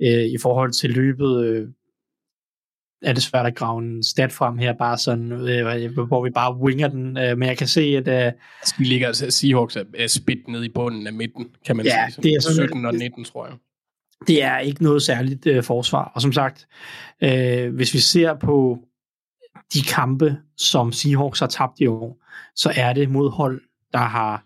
[0.02, 1.68] øh, i forhold til løbet, øh,
[3.02, 6.56] er det svært at grave en stat frem her, bare sådan, øh, hvor vi bare
[6.56, 7.16] winger den.
[7.18, 8.08] Øh, men jeg kan se, at...
[8.08, 11.76] Øh, altså, vi ligger, altså, Seahawks er, er spidt ned i bunden af midten, kan
[11.76, 12.22] man Ja, sige.
[12.22, 13.56] det er sådan- 17 og 19, tror jeg.
[14.26, 16.12] det er ikke noget særligt øh, forsvar.
[16.14, 16.66] Og som sagt,
[17.22, 18.78] øh, hvis vi ser på
[19.74, 22.22] de kampe, som Seahawks har tabt i år,
[22.56, 23.60] så er det mod hold,
[23.92, 24.44] der har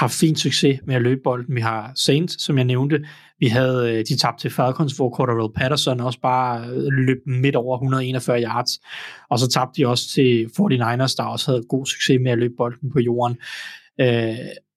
[0.00, 1.54] har fin succes med at løbe bolden.
[1.54, 3.06] Vi har Saints, som jeg nævnte.
[3.38, 7.56] Vi havde øh, de tabte til Falcons, hvor Cordell Patterson også bare øh, løb midt
[7.56, 8.80] over 141 yards.
[9.30, 12.54] Og så tabte de også til 49ers, der også havde god succes med at løbe
[12.56, 13.36] bolden på jorden.
[14.00, 14.36] Øh,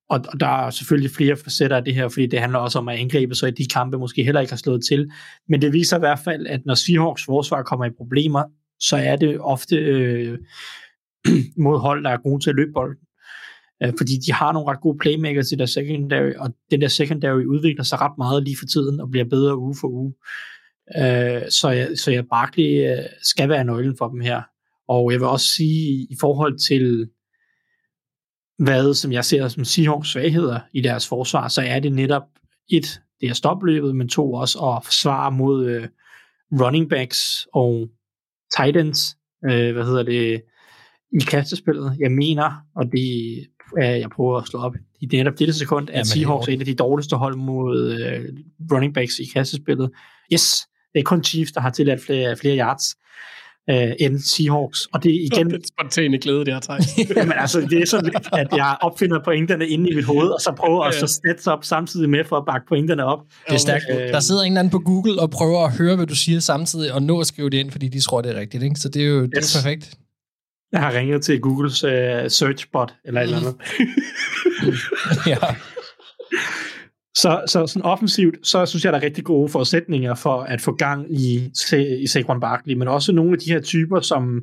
[0.10, 3.00] og, der er selvfølgelig flere facetter af det her, fordi det handler også om at
[3.00, 5.12] angribe, så i de kampe måske heller ikke har slået til.
[5.50, 8.44] Men det viser i hvert fald, at når Seahawks forsvar kommer i problemer,
[8.80, 10.38] så er det ofte øh,
[11.66, 13.03] mod hold, der er gode til at løbe bolden.
[13.84, 17.44] Øh, fordi de har nogle ret gode playmakers i deres secondary, og den der secondary
[17.44, 20.14] udvikler sig ret meget lige for tiden, og bliver bedre uge for uge.
[20.98, 24.42] Øh, så jeg, så jeg Barkley øh, skal være nøglen for dem her.
[24.88, 27.10] Og jeg vil også sige, i forhold til
[28.58, 32.24] hvad som jeg ser som Seahawks svagheder i deres forsvar, så er det netop
[32.70, 35.88] et, det er stopløbet, men to også at forsvare mod øh,
[36.52, 37.90] running backs og
[38.58, 40.42] tight ends, øh, hvad hedder det,
[41.14, 41.98] i kastespillet.
[42.00, 43.48] Jeg mener, og det
[43.82, 46.60] jeg prøver at slå op i det netop dette sekund, at Jamen, Seahawks er et
[46.60, 48.22] af de dårligste hold mod øh,
[48.72, 49.90] running backs i kastespillet.
[50.34, 52.84] Yes, det er kun Chiefs, der har tilladt flere, flere yards
[53.70, 54.86] øh, end Seahawks.
[54.94, 55.50] Og det er igen...
[55.52, 56.82] Den spontane glæde, det har taget.
[57.18, 60.42] Jamen altså, det er så lidt, at jeg opfinder pointerne inde i mit hoved, og
[60.42, 61.00] så prøver at Ja.
[61.00, 63.20] så stats op samtidig med for at bakke pointerne op.
[63.48, 63.86] Det er stærkt.
[63.92, 66.40] Øh, Der sidder en eller anden på Google og prøver at høre, hvad du siger
[66.40, 68.64] samtidig, og nå at skrive det ind, fordi de tror, det er rigtigt.
[68.64, 68.76] Ikke?
[68.76, 69.56] Så det er jo, det er Yes.
[69.64, 69.94] perfekt.
[70.74, 71.90] Jeg har ringet til Googles uh,
[72.28, 73.56] search bot, eller et eller andet.
[75.32, 75.38] ja.
[77.16, 80.76] Så, så sådan offensivt, så synes jeg, der er rigtig gode forudsætninger for at få
[80.76, 81.52] gang i,
[82.00, 84.42] i Saquon Barkley, men også nogle af de her typer, som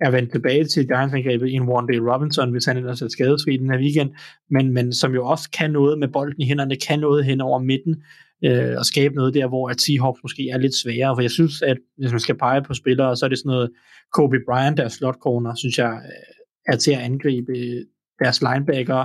[0.00, 3.70] er vendt tilbage til Giants-angrebet i en One-Day Robinson, hvis han ellers er skadesfri den
[3.70, 4.10] her weekend,
[4.50, 7.58] men, men som jo også kan noget med bolden i hænderne, kan noget hen over
[7.58, 8.02] midten,
[8.44, 11.62] øh, at skabe noget der, hvor at Seahawks måske er lidt sværere, for jeg synes,
[11.62, 13.70] at hvis man skal pege på spillere, så er det sådan noget
[14.12, 17.84] Kobe Bryant, der slot corner, synes jeg øh, er til at angribe øh,
[18.18, 19.04] deres linebacker,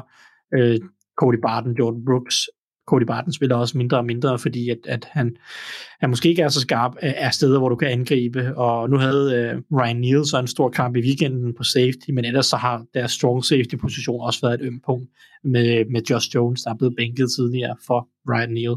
[0.55, 0.79] øh,
[1.17, 2.49] Cody Barton, Jordan Brooks,
[2.87, 5.35] Cody Barton spiller også mindre og mindre, fordi at, at han,
[5.99, 8.57] han måske ikke er så skarp øh, af steder, hvor du kan angribe.
[8.57, 12.25] Og nu havde øh, Ryan Neal så en stor kamp i weekenden på safety, men
[12.25, 15.09] ellers så har deres strong safety position også været et øm punkt
[15.43, 18.75] med, med Josh Jones, der er blevet bænket tidligere for Ryan Neal.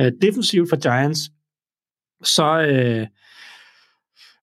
[0.00, 1.20] Uh, defensivt for Giants,
[2.22, 3.06] så uh,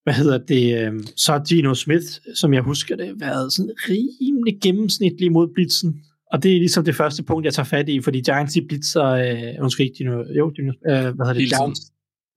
[0.03, 2.05] hvad hedder det, uh, så har Gino Smith,
[2.35, 6.03] som jeg husker det, været sådan rimelig gennemsnitlig mod blitzen.
[6.31, 9.05] Og det er ligesom det første punkt, jeg tager fat i, fordi Giants de blitzer,
[9.05, 11.47] øh, undskyld ikke, Gino, jo, Gino, øh, hvad hedder det.
[11.47, 11.81] Giants,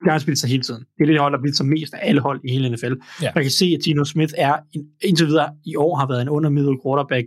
[0.05, 0.85] Giants blitzer hele tiden.
[0.99, 2.93] Det er det hold, der blitzer mest af alle hold i hele NFL.
[3.23, 3.31] Ja.
[3.35, 4.57] Man kan se, at Gino Smith er,
[5.03, 7.27] indtil videre i år, har været en undermiddel quarterback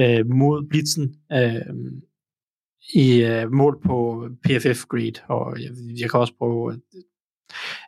[0.00, 1.54] øh, mod blitzen øh,
[2.94, 5.70] i øh, mål på PFF grade, og jeg,
[6.00, 6.78] jeg kan også prøve, at-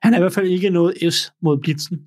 [0.02, 1.98] han er i hvert fald ikke noget S mod blitzen,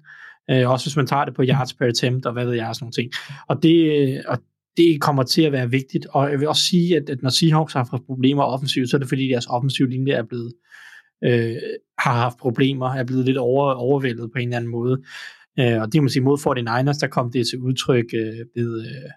[0.52, 2.84] øh, også hvis man tager det på yards per attempt, og hvad ved jeg, sådan
[2.84, 3.12] nogle ting.
[3.48, 4.38] Og det, øh, og
[4.78, 7.74] det kommer til at være vigtigt, og jeg vil også sige, at, at når Seahawks
[7.74, 10.54] har haft problemer offensivt, så er det fordi deres offensive linje er blevet
[11.24, 11.56] øh,
[12.00, 15.02] har haft problemer, er blevet lidt over, overvældet på en eller anden måde.
[15.60, 18.82] Øh, og det kan man sige, mod 49ers, der kom det til udtryk øh, ved,
[18.82, 19.10] øh,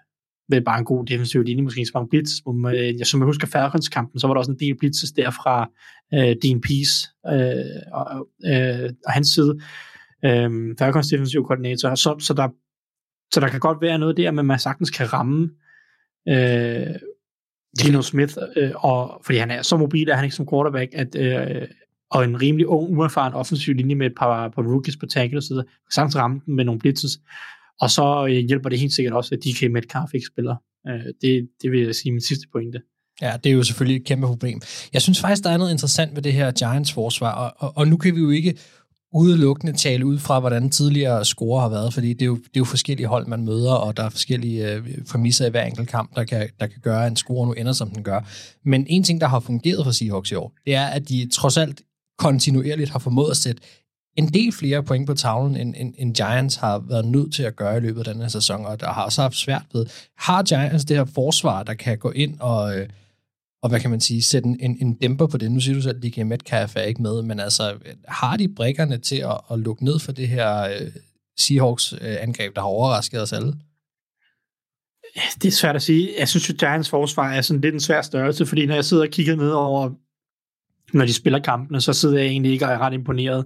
[0.49, 2.31] med bare en god defensiv linje, måske ikke så mange blitz.
[2.43, 5.31] Som, øh, jeg- som jeg husker Falcons-kampen, så var der også en del blitzes der
[5.31, 5.69] fra
[6.13, 9.59] øh, Dean Peace øh, og, øh, og hans side.
[10.25, 11.95] Øh, Falcons defensiv koordinator.
[11.95, 12.47] Så, så, der,
[13.33, 15.49] så der kan godt være noget der, men man sagtens kan ramme
[16.29, 16.95] øh,
[17.81, 21.15] Gino Smith, øh, og, fordi han er så mobil, er han ikke som quarterback, at,
[21.15, 21.67] øh,
[22.11, 25.43] og en rimelig ung, uerfaren offensiv linje med et par, par rookies på tackle og
[25.43, 27.19] så videre, sagtens ramme den med nogle blitzes,
[27.81, 30.55] og så øh, hjælper det helt sikkert også, at DK Metcalf ikke spiller.
[30.87, 32.81] Øh, det, det vil jeg sige min sidste pointe.
[33.21, 34.61] Ja, det er jo selvfølgelig et kæmpe problem.
[34.93, 37.87] Jeg synes faktisk, der er noget interessant ved det her Giants forsvar, og, og, og
[37.87, 38.57] nu kan vi jo ikke
[39.13, 42.59] udelukkende tale ud fra, hvordan tidligere score har været, fordi det er, jo, det er
[42.59, 46.15] jo forskellige hold, man møder, og der er forskellige øh, præmisser i hver enkelt kamp,
[46.15, 48.21] der kan, der kan gøre, at en score nu ender, som den gør.
[48.65, 51.57] Men en ting, der har fungeret for Seahawks i år, det er, at de trods
[51.57, 51.81] alt
[52.17, 53.61] kontinuerligt har formået at sætte
[54.15, 57.55] en del flere point på tavlen, end, end, end Giants har været nødt til at
[57.55, 59.85] gøre i løbet af den her sæson, og der har også haft svært ved.
[60.17, 62.89] Har Giants det her forsvar, der kan gå ind og, øh,
[63.63, 65.51] og hvad kan man sige, sætte en, en, en dæmper på det?
[65.51, 68.97] Nu siger du selv, at DK Metcalf er ikke med, men altså, har de brikkerne
[68.97, 70.91] til at, at lukke ned for det her øh,
[71.39, 73.53] Seahawks-angreb, øh, der har overrasket os alle?
[75.41, 76.09] Det er svært at sige.
[76.19, 79.03] Jeg synes jo, Giants forsvar er sådan lidt en svær størrelse, fordi når jeg sidder
[79.03, 79.89] og kigger ned over
[80.93, 83.45] når de spiller kampene, så sidder jeg egentlig ikke og er ret imponeret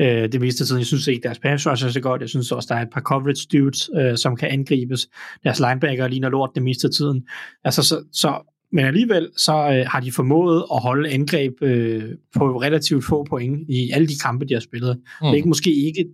[0.00, 0.80] øh, det meste af tiden.
[0.80, 2.20] Jeg synes ikke, deres pass rush er så godt.
[2.20, 5.08] Jeg synes også, der er et par coverage dudes, øh, som kan angribes.
[5.44, 7.22] Deres linebacker ligner lort det meste af tiden.
[7.64, 12.02] Altså, så, så men alligevel så øh, har de formået at holde angreb øh,
[12.36, 14.96] på relativt få point i alle de kampe, de har spillet.
[14.96, 15.24] Mm.
[15.26, 16.06] Det er ikke måske ikke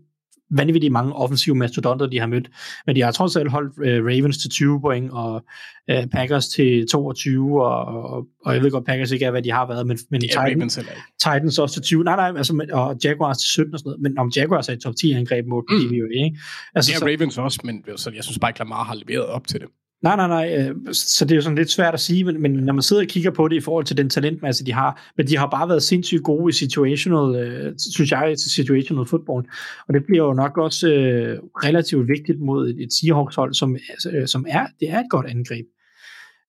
[0.51, 2.51] vanvittigt mange offensive mastodonter, de har mødt.
[2.87, 5.45] Men de har trods alt holdt øh, Ravens til 20 point, og
[5.91, 9.53] øh, Packers til 22, og, og, og jeg ved godt, Packers ikke er, hvad de
[9.53, 10.91] har været, men, men er Titans, ikke.
[11.19, 12.05] Titans også til 20.
[12.05, 14.03] Nej, nej, altså, og Jaguars til 17 og sådan noget.
[14.03, 15.95] Men om Jaguars er i top 10 angreb mod mm.
[15.95, 16.39] jo ikke.
[16.75, 19.27] Altså, Det er så, Ravens også, men så jeg synes bare, at Lamar har leveret
[19.27, 19.69] op til det.
[20.03, 20.57] Nej, nej, nej.
[20.59, 23.03] øh, Så det er jo sådan lidt svært at sige, men, men når man sidder
[23.03, 25.69] og kigger på det i forhold til den talentmasse, de har, men de har bare
[25.69, 29.47] været sindssygt gode i situational, øh, synes jeg, til situational football.
[29.89, 33.77] Og det bliver jo nok også øh, relativt vigtigt mod et, et Seahawks-hold, som,
[34.13, 35.67] øh, som er, det er et godt angreb.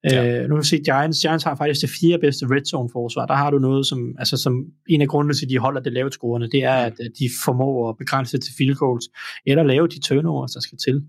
[0.03, 0.41] Ja.
[0.41, 3.25] Øh, nu kan vi se, Giants, Giants har faktisk det fjerde bedste red zone forsvar.
[3.25, 5.93] Der har du noget, som, altså, som en af grundene til, at de holder det
[5.93, 9.05] lavt scorende, det er, at de formår at begrænse til field goals,
[9.45, 11.01] eller lave de turnovers, der skal til.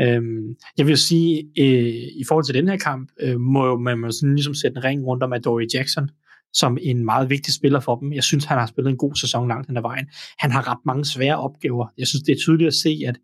[0.00, 4.10] Øhm, jeg vil sige, øh, i forhold til den her kamp, øh, må man må
[4.10, 6.08] sådan ligesom sætte en ring rundt om Adoree Jackson,
[6.52, 8.12] som en meget vigtig spiller for dem.
[8.12, 10.06] Jeg synes, han har spillet en god sæson langt hen ad vejen.
[10.38, 11.86] Han har ret mange svære opgaver.
[11.98, 13.16] Jeg synes, det er tydeligt at se, at,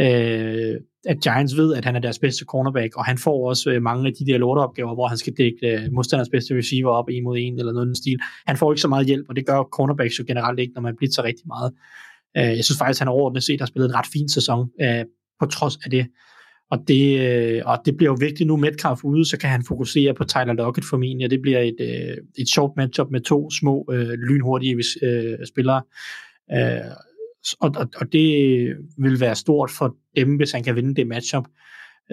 [0.00, 0.74] øh,
[1.06, 4.06] at Giants ved, at han er deres bedste cornerback, og han får også øh, mange
[4.06, 7.38] af de der lorteopgaver, hvor han skal dække øh, modstanders bedste receiver op en mod
[7.38, 8.18] en eller noget den stil.
[8.46, 10.96] Han får ikke så meget hjælp, og det gør cornerbacks jo generelt ikke, når man
[10.96, 11.72] blitzer rigtig meget.
[12.36, 15.04] Øh, jeg synes faktisk, han overordnet set har spillet en ret fin sæson, øh,
[15.40, 16.06] på trods af det.
[16.70, 19.64] Og det, øh, og det bliver jo vigtigt nu, med Metcalf ude, så kan han
[19.68, 23.50] fokusere på Tyler Lockett formentlig, og det bliver et, øh, et sjovt matchup med to
[23.50, 25.82] små, øh, lynhurtige øh, spillere.
[26.52, 26.90] Øh,
[27.60, 28.28] og, og, og det
[28.98, 31.44] vil være stort for dem, hvis han kan vinde det matchup.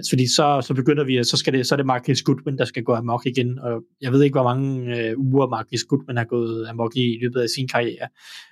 [0.10, 2.84] Fordi så, så begynder vi, så, skal det, så er det Marcus Goodwin, der skal
[2.84, 3.60] gå amok igen.
[3.60, 7.18] Og jeg ved ikke, hvor mange øh, uger Marcus Goodwin har gået amok i, i
[7.22, 8.08] løbet af sin karriere.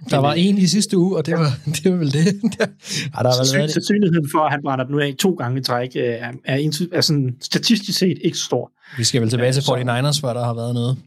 [0.10, 1.52] Der var en i sidste uge, og det var,
[1.84, 2.26] det var vel det.
[2.26, 3.74] ja, der vel Sandsyn-.
[3.74, 6.88] Sandsynligheden for, at han brænder den ud af to gange i træk, øh, er, er,
[6.92, 8.72] er sådan, statistisk set ikke stor.
[8.98, 10.98] Vi skal vel tilbage til 49ers, hvor der har været noget.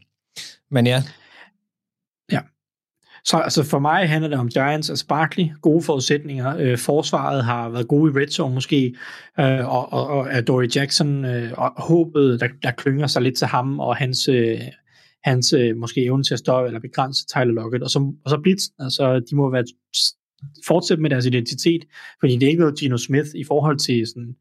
[0.71, 1.03] Men ja,
[3.27, 6.57] så altså for mig handler det om Giants, og Barkley, gode forudsætninger.
[6.57, 8.95] Øh, forsvaret har været gode i red zone måske,
[9.39, 13.37] øh, og, og, og er Dory Jackson, øh, og håbet, der, der klynger sig lidt
[13.37, 14.59] til ham, og hans, øh,
[15.23, 17.83] hans øh, måske evne til at stoppe eller begrænse Tyler Lockett.
[17.83, 19.63] Og så, og så Blitz, altså de må være
[20.67, 21.85] fortsætte med deres identitet,
[22.19, 24.35] fordi det er ikke noget Gino Smith i forhold til sådan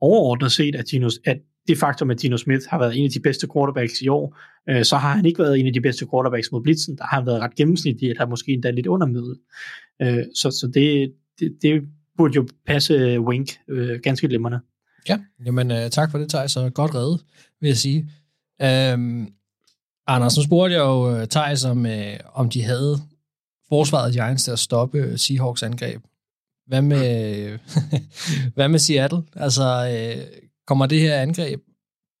[0.00, 1.38] overordnet set, at, Gino, at
[1.68, 4.38] det faktum, at Gino Smith har været en af de bedste quarterbacks i år,
[4.70, 6.98] øh, så har han ikke været en af de bedste quarterbacks mod blitzen.
[6.98, 9.36] Der har han været ret gennemsnitlig, eller måske endda lidt undermiddel.
[10.02, 11.82] Øh, så så det, det, det
[12.16, 14.60] burde jo passe Wink øh, ganske glimrende.
[15.08, 17.20] Ja, jamen uh, tak for det, Thijs, og godt reddet,
[17.60, 18.10] vil jeg sige.
[18.94, 19.28] Um,
[20.06, 21.86] Anders, nu spurgte jeg jo uh, Thijs, om,
[22.34, 22.98] om de havde
[23.68, 26.02] forsvaret Giants til at stoppe Seahawks angreb.
[26.66, 27.58] Hvad med,
[28.54, 29.22] hvad med Seattle?
[29.36, 31.60] Altså, uh, kommer det her angreb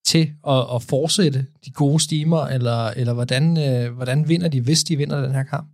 [0.06, 4.84] til at, at fortsætte de gode stimer, eller, eller hvordan, øh, hvordan vinder de, hvis
[4.84, 5.68] de vinder den her kamp?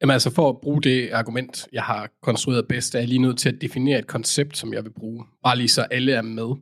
[0.00, 3.38] Jamen altså, for at bruge det argument, jeg har konstrueret bedst, er jeg lige nødt
[3.38, 5.24] til at definere et koncept, som jeg vil bruge.
[5.44, 6.56] Bare lige så alle er med.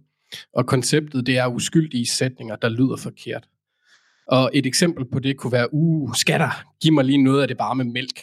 [0.55, 3.49] Og konceptet, det er uskyldige sætninger, der lyder forkert.
[4.28, 7.59] Og et eksempel på det kunne være, uh, skatter, giv mig lige noget af det
[7.59, 8.22] varme mælk.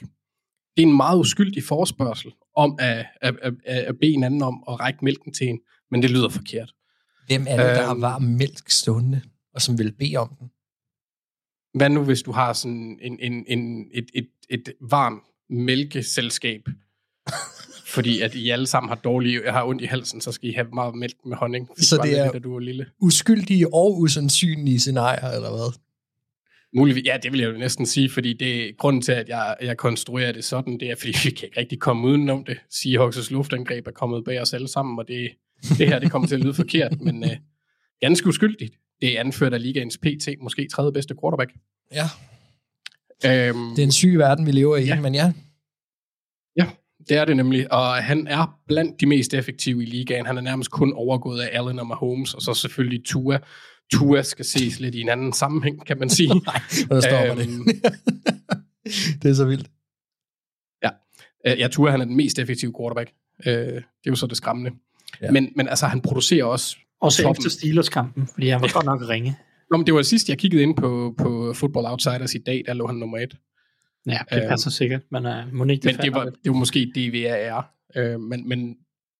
[0.78, 4.64] Det er en meget uskyldig forespørgsel om at, at, at, at bede en anden om
[4.70, 5.59] at række mælken til en,
[5.94, 6.74] men det lyder forkert.
[7.28, 8.02] Hvem er det, der har Øhm.
[8.02, 9.22] varm mælk stående,
[9.54, 10.48] og som vil bede om den?
[11.78, 16.62] Hvad nu, hvis du har sådan en, en, en, et, et, et varmt mælkeselskab,
[17.96, 20.54] fordi at I alle sammen har dårlige, jeg har ondt i halsen, så skal I
[20.54, 21.70] have meget mælk med honning.
[21.78, 22.86] Så det er- da du var lille.
[23.00, 25.80] Uskyldige og usandsynlige scenarier, eller hvad?
[26.76, 29.56] Muligvis, ja, det vil jeg jo næsten sige, fordi det er grunden til, at jeg,
[29.62, 32.58] jeg konstruerer det sådan, det er, fordi vi kan ikke rigtig komme udenom det.
[32.74, 35.30] Seahawks' luftangreb er kommet bag os alle sammen, og det,
[35.70, 37.30] det her, det kommer til at lyde forkert, men øh,
[38.01, 38.76] ganske uskyldigt.
[39.01, 41.51] Det er anført af ligaens PT, måske tredje bedste quarterback.
[41.93, 42.03] Ja.
[43.26, 44.95] Øhm, Det er en syg verden, vi lever i, ja.
[44.95, 45.01] Ja.
[45.01, 45.34] men ja.
[46.57, 46.68] Ja,
[47.09, 47.74] det er det nemlig.
[47.74, 50.26] Og han er blandt de mest effektive i ligaen.
[50.26, 53.39] Han er nærmest kun overgået af Allen og Mahomes, og så selvfølgelig Tua.
[53.91, 56.28] Tua skal ses lidt i en anden sammenhæng, kan man sige.
[56.45, 57.47] Nej, der stopper det.
[57.47, 57.66] Øhm,
[59.22, 59.68] det er så vildt.
[61.47, 63.11] Øh, Ja, Tua han er den mest effektive quarterback.
[63.45, 64.72] Øh, Det er jo så det skræmmende.
[65.22, 65.32] Ja.
[65.32, 66.76] Men, men altså, han producerer også...
[67.01, 67.41] Også toppen.
[67.41, 69.36] efter Steelers-kampen, fordi han var godt nok ringe.
[69.72, 72.74] Nå, men det var sidst, jeg kiggede ind på, på Football Outsiders i dag, der
[72.74, 73.36] lå han nummer et.
[74.07, 76.91] Ja, det Øhm, passer sikkert, men uh, må ikke Men det var, det var måske
[76.95, 78.76] DVR, øh, men, men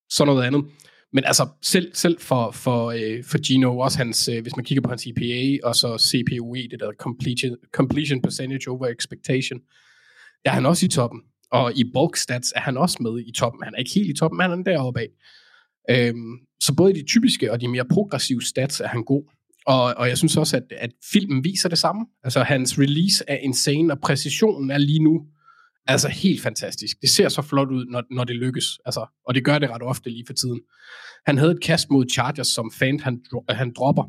[0.09, 0.65] så noget andet.
[1.13, 4.81] men altså, selv, selv for, for, øh, for Gino, også hans, øh, hvis man kigger
[4.81, 9.59] på hans EPA, og så CPOE, det der completion, completion percentage over expectation,
[10.45, 11.21] der er han også i toppen.
[11.51, 13.63] Og i bulk stats er han også med i toppen.
[13.63, 15.07] Han er ikke helt i toppen, men han er deroppe af.
[15.89, 19.23] Øhm, så både de typiske og de mere progressive stats er han god.
[19.65, 22.05] Og, og jeg synes også, at, at filmen viser det samme.
[22.23, 25.25] Altså hans release er insane, og præcisionen er lige nu
[25.88, 27.01] altså helt fantastisk.
[27.01, 28.79] Det ser så flot ud, når, når det lykkes.
[28.86, 30.61] Altså, og det gør det ret ofte lige for tiden.
[31.25, 34.03] Han havde et kast mod Chargers, som fan han, han dropper,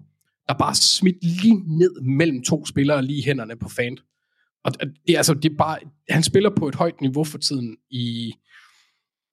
[0.48, 3.98] der bare smidt lige ned mellem to spillere lige i hænderne på fan.
[4.64, 5.78] Og det, altså, det er bare,
[6.10, 8.32] han spiller på et højt niveau for tiden i,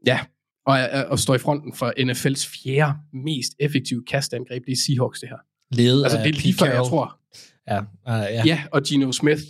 [0.06, 0.20] ja,
[0.66, 4.66] og, og står i fronten for NFL's fjerde mest effektive kastangreb.
[4.66, 5.38] Det er Seahawks, det her.
[5.72, 7.20] Ledet Altså, det er lige før, jeg tror.
[7.68, 8.44] Ja, uh, ja.
[8.46, 9.42] Ja, og Gino Smith.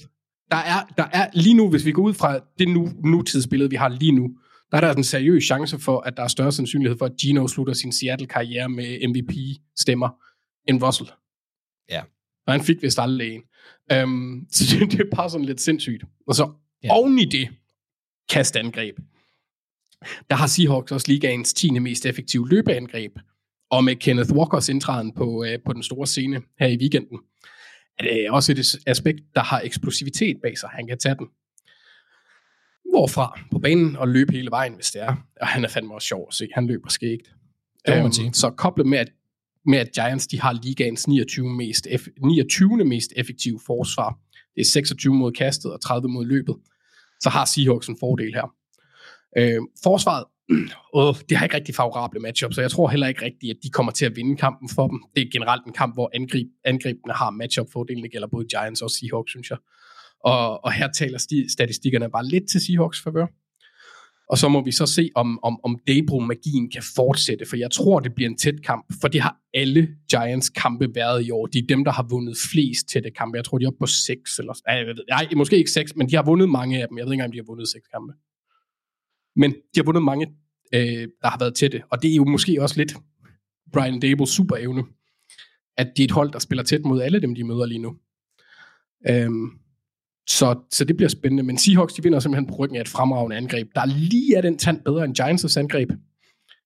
[0.52, 3.76] Der er, der er lige nu, hvis vi går ud fra det nu, nutidsbillede, vi
[3.76, 4.30] har lige nu,
[4.72, 7.48] der er der en seriøs chance for, at der er større sandsynlighed for, at Gino
[7.48, 10.10] slutter sin Seattle-karriere med MVP-stemmer
[10.68, 11.10] end Russell.
[11.90, 12.02] Ja.
[12.48, 13.42] Og han fik vist aldrig en.
[14.04, 16.04] Um, så det, det er bare sådan lidt sindssygt.
[16.28, 16.52] Og så
[16.84, 16.94] ja.
[16.94, 17.50] oven i det,
[18.30, 19.00] kastangreb.
[20.30, 21.80] Der har Seahawks også ligaens 10.
[21.80, 23.12] mest effektive løbeangreb.
[23.72, 27.20] Og med Kenneth Walkers indtræden på, øh, på den store scene her i weekenden,
[28.00, 30.70] er det også et aspekt, der har eksplosivitet bag sig.
[30.70, 31.28] Han kan tage den
[32.92, 35.16] hvorfra på banen og løbe hele vejen, hvis det er.
[35.42, 36.48] Og han er fandme også sjov at se.
[36.54, 37.28] Han løber skægt.
[37.86, 38.34] Det må man Øhm, sige.
[38.34, 39.10] Så koblet med, at,
[39.66, 41.50] med at Giants de har ligaens 29.
[41.50, 42.86] mest, eff, 29.
[42.86, 44.20] mest effektive forsvar.
[44.56, 46.56] Det er 26 mod kastet og 30 mod løbet.
[47.20, 48.54] Så har Seahawks en fordel her.
[49.38, 50.26] Øh, forsvaret,
[50.94, 53.70] åh, det har ikke rigtig favorable matchup, så jeg tror heller ikke rigtigt, at de
[53.70, 55.04] kommer til at vinde kampen for dem.
[55.16, 58.04] Det er generelt en kamp, hvor angreb, angrebene har matchup-fordelen.
[58.04, 59.58] Det gælder både Giants og Seahawks, synes jeg.
[60.24, 63.26] Og, og her taler sti, statistikkerne bare lidt til Seahawks favør.
[64.32, 68.00] Og så må vi så se, om, om, om Daybro-magien kan fortsætte, for jeg tror,
[68.00, 71.46] det bliver en tæt kamp, for det har alle Giants kampe været i år.
[71.46, 73.36] De er dem, der har vundet flest tætte kampe.
[73.36, 75.96] Jeg tror, de er oppe på seks, eller, nej, jeg ved, nej, måske ikke seks,
[75.96, 76.98] men de har vundet mange af dem.
[76.98, 78.14] Jeg ved ikke engang, om de har vundet seks kampe.
[79.36, 80.28] Men de har vundet mange,
[80.74, 82.94] øh, der har været tætte, og det er jo måske også lidt
[83.74, 84.84] Brian Dables superevne,
[85.78, 87.96] at de er et hold, der spiller tæt mod alle dem, de møder lige nu.
[89.10, 89.50] Øhm,
[90.30, 91.44] så, så det bliver spændende.
[91.44, 94.58] Men Seahawks, de vinder simpelthen på ryggen af et fremragende angreb, der lige er den
[94.58, 95.92] tand bedre end Giants' angreb,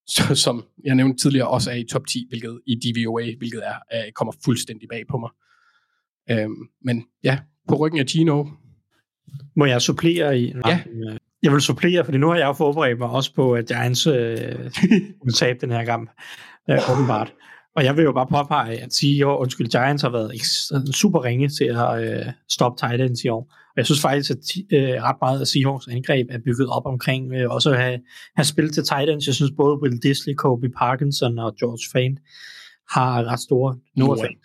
[0.08, 3.76] så, som jeg nævnte tidligere, også er i top 10, hvilket i DVOA, hvilket er,
[3.92, 5.30] er kommer fuldstændig bag på mig.
[6.32, 8.46] Øhm, men ja, på ryggen af Gino.
[9.56, 10.54] Må jeg supplere i?
[10.68, 10.84] Ja.
[11.46, 14.14] Jeg vil supplere, fordi nu har jeg jo forberedt mig også på, at Giants øh,
[15.26, 16.10] vil tabe den her kamp,
[16.70, 17.34] øh, åbenbart.
[17.76, 20.32] Og jeg vil jo bare påpege, at Seahawks, undskyld, Giants har været
[20.96, 23.44] super ringe til at øh, stoppe tight ends i år.
[23.52, 24.38] Og jeg synes faktisk, at
[24.74, 28.00] øh, ret meget af Seahawks angreb er bygget op omkring øh, også at have,
[28.36, 29.28] have spillet til tight ends.
[29.28, 32.20] Jeg synes både Will Disley, Kobe Parkinson og George Fant
[32.90, 33.76] har ret store...
[34.22, 34.44] Fant.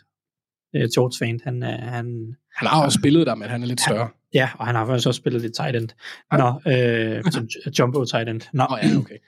[0.77, 3.81] Øh, George Fant, han, er- han, Han har også spillet der, men han er lidt
[3.81, 4.09] større.
[4.35, 5.89] Ja, og han har faktisk også spillet lidt tight end.
[6.33, 7.49] Nå, øh, som
[7.79, 8.41] jumbo tight end.
[8.53, 9.19] Nå, Nå ja, okay.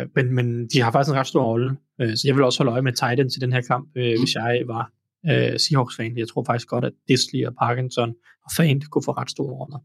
[0.02, 1.76] øh, men, men de har faktisk en ret stor rolle.
[2.00, 4.18] Øh, så jeg vil også holde øje med tight end til den her kamp, øh,
[4.18, 4.90] hvis jeg var
[5.30, 6.18] øh, Seahawks-fan.
[6.18, 8.14] Jeg tror faktisk godt, at Disley og Parkinson
[8.44, 9.78] og Fant kunne få ret store roller.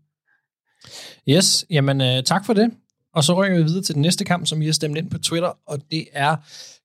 [1.29, 2.71] Yes, jamen øh, tak for det.
[3.13, 5.17] Og så rykker vi videre til den næste kamp, som I har stemt ind på
[5.17, 6.35] Twitter, og det er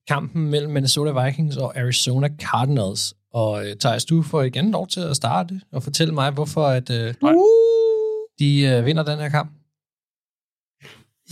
[0.07, 3.13] kampen mellem Minnesota Vikings og Arizona Cardinals.
[3.33, 6.89] Og øh, Thijs, du får igen lov til at starte og fortælle mig, hvorfor at,
[6.89, 7.13] øh,
[8.39, 9.51] de øh, vinder den her kamp.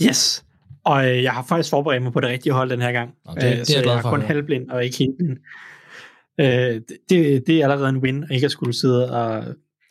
[0.02, 0.44] Yes.
[0.84, 3.14] Og øh, jeg har faktisk forberedt mig på det rigtige hold den her gang.
[3.26, 4.26] Nå, det- det er så jeg er kun høre.
[4.26, 5.36] halvblind og ikke helt blind.
[6.40, 9.44] Øh, det, det, er allerede en win, ikke at skulle sidde og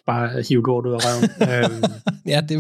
[0.05, 1.29] bare hive lort ud af røven.
[1.83, 1.83] øhm,
[2.25, 2.59] Ja, det,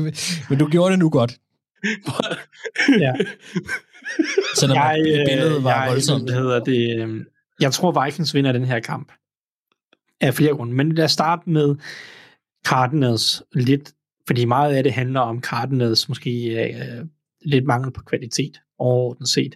[0.49, 1.37] men du gjorde det nu godt.
[3.05, 3.13] ja.
[4.55, 6.23] Selvom jeg, øh, billedet var jeg, voldsomt.
[6.23, 7.25] Hvad hedder det, øh,
[7.59, 9.11] jeg tror, Vikings vinder den her kamp.
[10.21, 10.73] Af flere grunde.
[10.73, 11.75] Men lad os starte med
[12.65, 13.93] Cardinals lidt,
[14.27, 17.05] fordi meget af det handler om Cardinals måske øh,
[17.41, 19.55] lidt mangel på kvalitet overordnet set.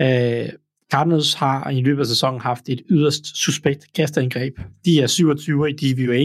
[0.00, 0.48] Øh,
[0.92, 4.58] Cardinals har i løbet af sæsonen haft et yderst suspekt kastangreb.
[4.84, 6.22] De er 27 i DVA.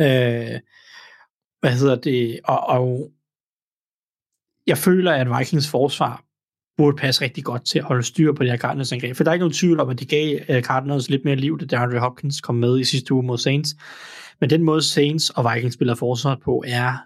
[0.00, 0.60] Øh,
[1.60, 2.40] hvad hedder det?
[2.44, 3.12] Og, og
[4.66, 6.24] jeg føler, at Vikings forsvar
[6.76, 9.16] burde passe rigtig godt til at holde styr på det her Cardinals angreb.
[9.16, 11.58] For der er ikke nogen tvivl om, at de gav øh, Cardinals lidt mere liv,
[11.58, 13.76] da DeAndre Hopkins kom med i sidste uge mod Saints.
[14.40, 16.96] Men den måde Saints og Vikings spiller forsvar på er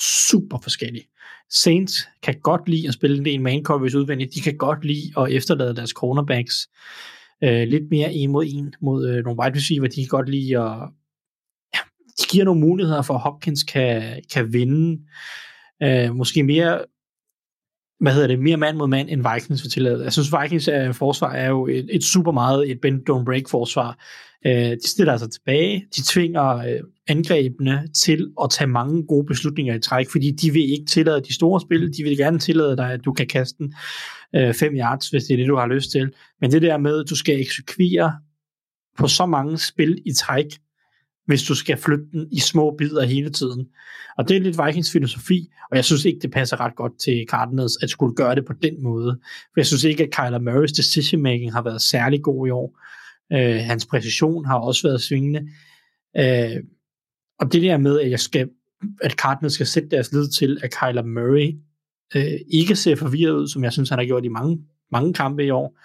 [0.00, 1.02] super forskellig.
[1.50, 4.34] Saints kan godt lide at spille en del man coverage udvendigt.
[4.34, 6.68] De kan godt lide at efterlade deres cornerbacks
[7.44, 9.88] øh, lidt mere en mod en mod øh, nogle wide receiver.
[9.88, 10.88] De kan godt lide at
[11.74, 11.78] ja,
[12.18, 15.02] de giver nogle muligheder for, at Hopkins kan, kan vinde.
[15.82, 16.84] Øh, måske mere
[18.04, 20.04] hvad hedder det, mere mand mod mand, end Vikings vil tillade.
[20.04, 23.48] Jeg synes, Vikings er, forsvar er jo et, et super meget et bend don't break
[23.50, 23.98] forsvar.
[24.46, 29.74] Øh, de stiller altså tilbage, de tvinger øh, angrebene til at tage mange gode beslutninger
[29.74, 32.92] i træk, fordi de vil ikke tillade de store spil, de vil gerne tillade dig,
[32.92, 33.74] at du kan kaste den
[34.34, 36.12] øh, yards, hvis det er det, du har lyst til.
[36.40, 38.12] Men det der med, at du skal eksekvere
[38.98, 40.46] på så mange spil i træk,
[41.26, 43.66] hvis du skal flytte den i små bidder hele tiden.
[44.18, 47.26] Og det er lidt Vikings filosofi, og jeg synes ikke, det passer ret godt til
[47.28, 49.18] Cardinals, at skulle gøre det på den måde.
[49.22, 52.80] For jeg synes ikke, at Kyler Murray's decision making har været særlig god i år.
[53.32, 55.48] Øh, hans præcision har også været svingende.
[56.16, 56.62] Øh,
[57.40, 58.48] og det der med, at jeg skal
[59.02, 61.54] at Cardinals skal sætte deres lid til, at Kyler Murray
[62.16, 64.58] øh, ikke ser forvirret ud, som jeg synes, han har gjort i mange,
[64.92, 65.78] mange kampe i år,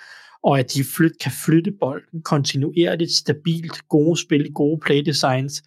[0.43, 5.63] og at de flyt, kan flytte bolden kontinuerligt, stabilt, gode spil, gode playdesigns,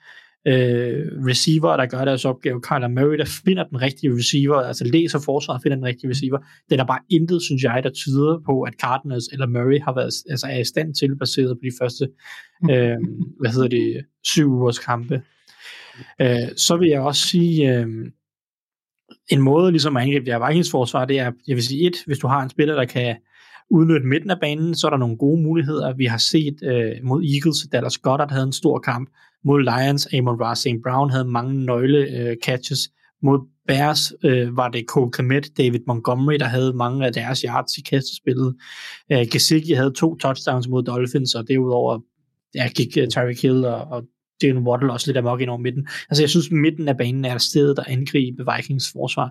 [0.47, 5.18] øh, receiver, der gør deres opgave, Kyler Murray, der finder den rigtige receiver, altså læser
[5.25, 6.39] forsvaret, finder den rigtige receiver.
[6.39, 9.95] Det er der bare intet, synes jeg, der tyder på, at Cardinals eller Murray har
[9.95, 12.09] været, altså er i stand til, baseret på de første,
[12.70, 12.97] øh,
[13.41, 15.23] hvad hedder det, syv ugers kampe.
[16.20, 17.87] Øh, så vil jeg også sige, øh,
[19.29, 21.97] en måde ligesom at angribe det her Vikings forsvar, det er, jeg vil sige et,
[22.07, 23.16] hvis du har en spiller, der kan
[23.73, 25.95] udnytte midten af banen, så er der nogle gode muligheder.
[25.95, 29.11] Vi har set øh, mod Eagles, Dallas Goddard havde en stor kamp.
[29.45, 30.83] Mod Lions, Amon Ross St.
[30.85, 32.79] Brown havde mange nøgle øh, catches.
[33.23, 37.79] Mod Bears øh, var det Cole Kmet, David Montgomery, der havde mange af deres yards
[37.79, 38.55] i kastespillet.
[39.12, 41.99] Øh, Gesicki havde to touchdowns mod Dolphins, og derudover
[42.55, 44.03] ja, gik uh, Tyreek Hill og, og
[44.43, 45.89] Jalen Waddle også lidt amok ind over midten.
[46.11, 49.31] Altså jeg synes, midten af banen er stedet, der angriber Vikings forsvar.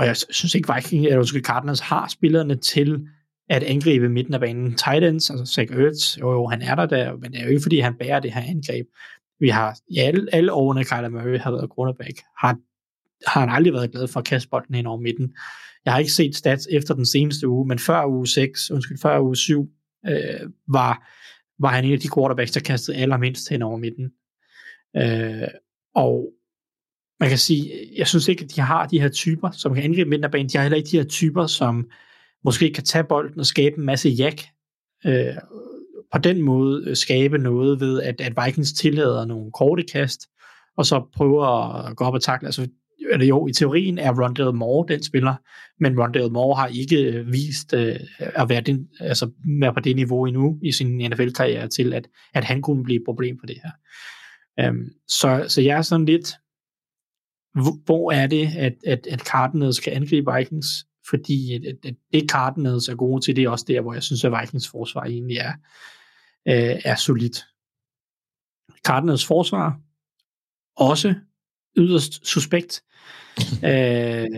[0.00, 3.08] Og jeg synes ikke, Viking, eller undskyld, Cardinals har spillerne til
[3.48, 4.70] at angribe midten af banen.
[4.70, 7.62] Titans, altså Zach Ertz, jo, jo, han er der der, men det er jo ikke,
[7.62, 8.86] fordi han bærer det her angreb.
[9.40, 12.56] Vi har, ja, alle, alle årene, Kyler Murray har været cornerback, har,
[13.30, 15.34] har han aldrig været glad for at kaste bolden hen over midten.
[15.84, 19.20] Jeg har ikke set stats efter den seneste uge, men før uge 6, undskyld, før
[19.20, 19.68] uge 7,
[20.08, 21.08] øh, var,
[21.58, 24.12] var han en af de quarterbacks, der kastede allermindst hen over midten.
[24.96, 25.48] Øh,
[25.94, 26.32] og
[27.20, 30.10] man kan sige, jeg synes ikke, at de har de her typer, som kan angribe
[30.10, 30.48] midterbanen.
[30.48, 31.90] De har heller ikke de her typer, som
[32.44, 34.42] måske kan tage bolden og skabe en masse jak.
[35.06, 35.34] Øh,
[36.12, 40.20] på den måde øh, skabe noget ved, at, at Vikings tillader nogle korte kast,
[40.76, 42.48] og så prøver at gå op og takle.
[42.48, 42.68] Altså,
[43.12, 45.34] eller jo, i teorien er Rondell Moore den spiller,
[45.80, 49.96] men Rondell Moore har ikke øh, vist øh, at være, den, altså, være på det
[49.96, 53.56] niveau endnu i sin NFL-karriere til, at, at han kunne blive et problem for det
[53.64, 53.70] her.
[54.60, 56.32] Øhm, så, så jeg er sådan lidt,
[57.84, 60.86] hvor er det, at, at, at Cardinals kan angribe Vikings?
[61.10, 64.24] Fordi at, at det Cardinals er gode til, det er også der, hvor jeg synes,
[64.24, 65.52] at Vikings forsvar egentlig er,
[66.48, 67.44] øh, er solidt.
[68.86, 69.80] Cardinals forsvar
[70.76, 71.14] også
[71.76, 72.82] yderst suspekt.
[73.68, 74.28] øh,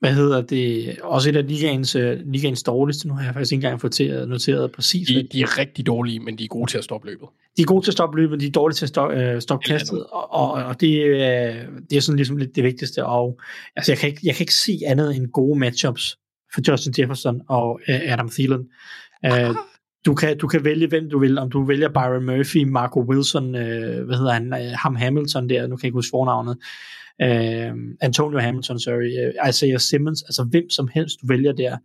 [0.00, 3.08] hvad hedder det, også et af ligaens, uh, ligaens dårligste.
[3.08, 5.08] Nu har jeg faktisk ikke engang foteret, noteret præcis.
[5.08, 7.28] De, de er rigtig dårlige, men de er gode til at stoppe løbet.
[7.56, 9.68] De er gode til at stoppe løbet, de er dårlige til at stoppe, uh, stoppe
[9.68, 11.18] kastet, og, og, og det, uh,
[11.90, 13.06] det er sådan ligesom lidt det vigtigste.
[13.06, 13.40] Og
[13.76, 16.18] altså, jeg, kan ikke, jeg kan ikke se andet end gode matchups
[16.54, 18.66] for Justin Jefferson og uh, Adam Thielen.
[19.26, 19.56] Uh,
[20.06, 21.38] du kan, du kan vælge, hvem du vil.
[21.38, 25.66] Om du vælger Byron Murphy, Marco Wilson, uh, hvad hedder han, uh, Ham Hamilton der,
[25.66, 26.56] nu kan jeg ikke huske fornavnet
[27.22, 31.52] øh, Antonio Hamilton, sorry, øh, altså, uh, Isaiah Simmons, altså hvem som helst du vælger
[31.52, 31.76] der,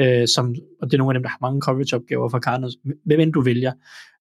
[0.00, 3.20] øh, som, og det er nogle af dem, der har mange coverage-opgaver for Cardinals, hvem
[3.20, 3.72] end du vælger,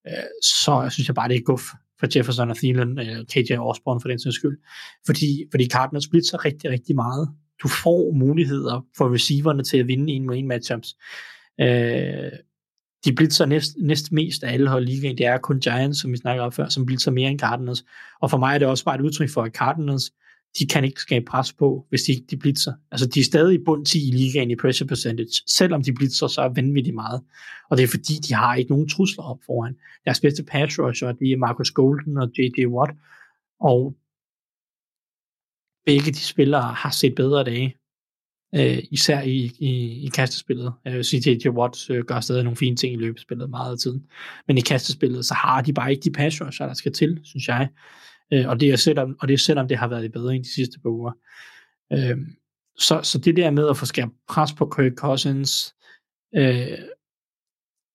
[0.07, 1.63] øh, så synes jeg bare, det er guf
[1.99, 4.57] for Jefferson og Thielen, øh, KJ Osborne for den sags skyld,
[5.05, 7.29] fordi, fordi Cardinals blitzer rigtig, rigtig meget.
[7.63, 10.95] Du får muligheder for receiverne til at vinde en mod en matchups.
[11.61, 12.31] Øh,
[13.05, 15.17] de blitzer næst, næst mest af alle hold i ligaen.
[15.17, 17.85] Det er kun Giants, som vi snakker om før, som blitzer mere end Cardinals.
[18.21, 20.11] Og for mig er det også bare et udtryk for, at Cardinals
[20.59, 22.73] de kan ikke skabe pres på, hvis de ikke de blitzer.
[22.91, 25.41] Altså, de er stadig i bund 10 i ligaen i pressure percentage.
[25.47, 27.21] Selvom de blitzer, så vanvittigt meget.
[27.69, 29.75] Og det er fordi, de har ikke nogen trusler op foran.
[30.05, 32.65] Deres bedste pass rusher, de er Marcus Golden og J.J.
[32.67, 32.91] Watt.
[33.59, 33.95] Og
[35.85, 37.75] begge de spillere har set bedre dage.
[38.55, 39.71] Øh, især i, i,
[40.05, 40.73] i kastespillet.
[40.85, 41.47] Jeg vil sige, J.J.
[41.47, 44.05] Watt øh, gør stadig nogle fine ting i løbespillet meget af tiden.
[44.47, 47.47] Men i kastespillet, så har de bare ikke de pass rusher, der skal til, synes
[47.47, 47.69] jeg.
[48.33, 50.53] Øh, og, det er selvom, og det er selvom det har været i bedre de
[50.55, 51.11] sidste par uger.
[51.93, 52.17] Øh,
[52.77, 55.75] så, så det der med at få skabt pres på Kirk Cousins,
[56.35, 56.77] øh,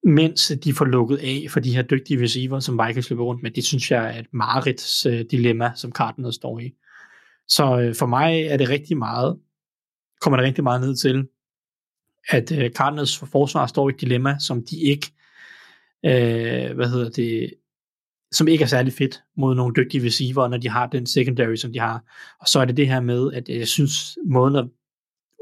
[0.05, 3.51] mens de får lukket af for de her dygtige receiver, som Vikings løber rundt med,
[3.51, 6.73] det synes jeg er et mareridt øh, dilemma, som Cardinals står i.
[7.48, 9.39] Så øh, for mig er det rigtig meget,
[10.20, 11.28] kommer det rigtig meget ned til,
[12.28, 15.12] at øh, Cardinals forsvar står i et dilemma, som de ikke,
[16.05, 17.55] øh, hvad hedder det,
[18.32, 21.73] som ikke er særlig fedt mod nogle dygtige receiver, når de har den secondary, som
[21.73, 22.05] de har.
[22.40, 24.69] Og så er det det her med, at øh, jeg synes, måden at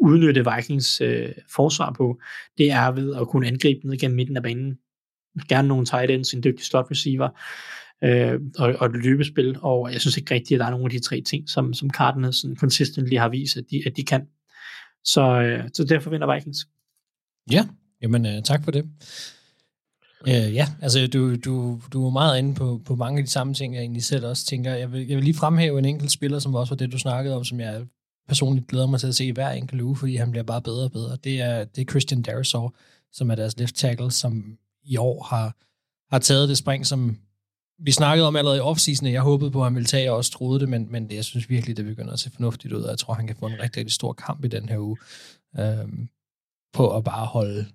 [0.00, 2.20] udnytte Vikings øh, forsvar på,
[2.58, 4.78] det er ved at kunne angribe ned gennem midten af banen.
[5.48, 7.28] Gerne nogle tight ends, en dygtig slot receiver,
[8.04, 10.90] øh, og, og et løbespil, og jeg synes ikke rigtigt, at der er nogle af
[10.90, 14.26] de tre ting, som, som Cardinals sådan consistently har vist, at de, at de kan.
[15.04, 16.58] Så, øh, så derfor vinder Vikings.
[17.52, 17.68] Ja,
[18.02, 18.84] jamen øh, tak for det.
[20.26, 23.54] Øh, ja, altså du, du, du er meget inde på, på mange af de samme
[23.54, 24.74] ting, jeg egentlig selv også tænker.
[24.74, 27.36] Jeg vil, jeg vil lige fremhæve en enkelt spiller, som også var det, du snakkede
[27.36, 27.86] om, som jeg
[28.28, 30.92] personligt glæder mig til at se hver enkelt uge, fordi han bliver bare bedre og
[30.92, 31.16] bedre.
[31.24, 32.68] Det er, det er Christian Darisaw,
[33.12, 35.56] som er deres left tackle, som i år har,
[36.14, 37.18] har taget det spring, som
[37.78, 40.30] vi snakkede om allerede i offseason, jeg håbede på, at han ville tage, og også
[40.30, 42.90] troede det, men, men det, jeg synes virkelig, det begynder at se fornuftigt ud, og
[42.90, 44.96] jeg tror, han kan få en rigtig, rigtig stor kamp i den her uge,
[45.58, 46.08] øhm,
[46.72, 47.66] på at bare holde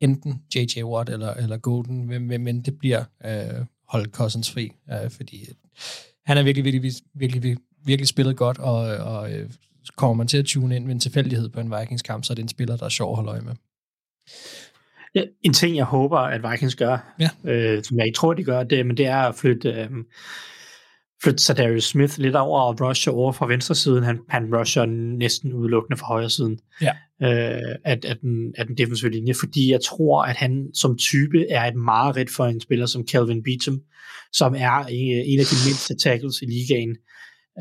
[0.00, 0.82] enten J.J.
[0.82, 2.06] Watt eller, eller Golden,
[2.42, 5.48] men, det bliver øh, holde Cousins fri, øh, fordi
[6.26, 9.50] han er virkelig, virkelig, virkelig, virkelig, virkelig spillet godt, og, og øh,
[9.96, 12.42] kommer man til at tune ind med en tilfældighed på en Vikings-kamp, så er det
[12.42, 13.54] en spiller, der er sjov at holde øje med.
[15.14, 17.30] Ja, en ting, jeg håber, at Vikings gør, ja.
[17.44, 19.90] øh, som jeg ikke tror, de gør, det, men det er at flytte, øh,
[21.22, 24.04] flytte Sadarius Smith lidt over og rusher over fra venstre siden.
[24.04, 28.76] Han, han rusher næsten udelukkende fra højre siden ja øh, af, af, den, af den
[28.76, 32.86] defensive linje, fordi jeg tror, at han som type er et mareridt for en spiller
[32.86, 33.80] som Calvin Beecham,
[34.32, 36.96] som er øh, en af de mindste tackles i ligaen.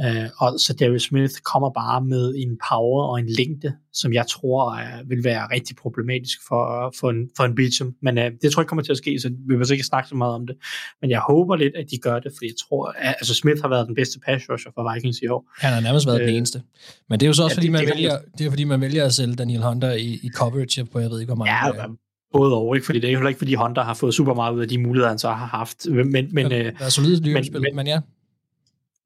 [0.02, 4.26] Uh, og så Darius Smith kommer bare med en power og en længde, som jeg
[4.28, 7.95] tror uh, vil være rigtig problematisk for, uh, for, en, for en Beecham.
[8.02, 10.10] Men uh, det tror jeg ikke kommer til at ske, så vi vil ikke snakke
[10.10, 10.56] så meget om det.
[11.02, 13.70] Men jeg håber lidt, at de gør det, fordi jeg tror, at altså Smith har
[13.70, 15.41] været den bedste pass rusher for Vikings i år.
[15.57, 16.61] Han har nærmest været uh, den eneste.
[17.10, 18.64] Men det er jo så også, ja, fordi, det, man det, vælger, det er, fordi
[18.64, 21.53] man vælger at sælge Daniel Hunter i, i coverage på, jeg ved ikke, hvor mange...
[21.53, 21.86] Ja,
[22.34, 22.86] både over, ikke?
[22.86, 25.10] fordi det er heller ikke, fordi Hunter har fået super meget ud af de muligheder,
[25.10, 25.86] han så har haft.
[25.90, 27.99] Men, men, ja, det er solidt men, men, men ja.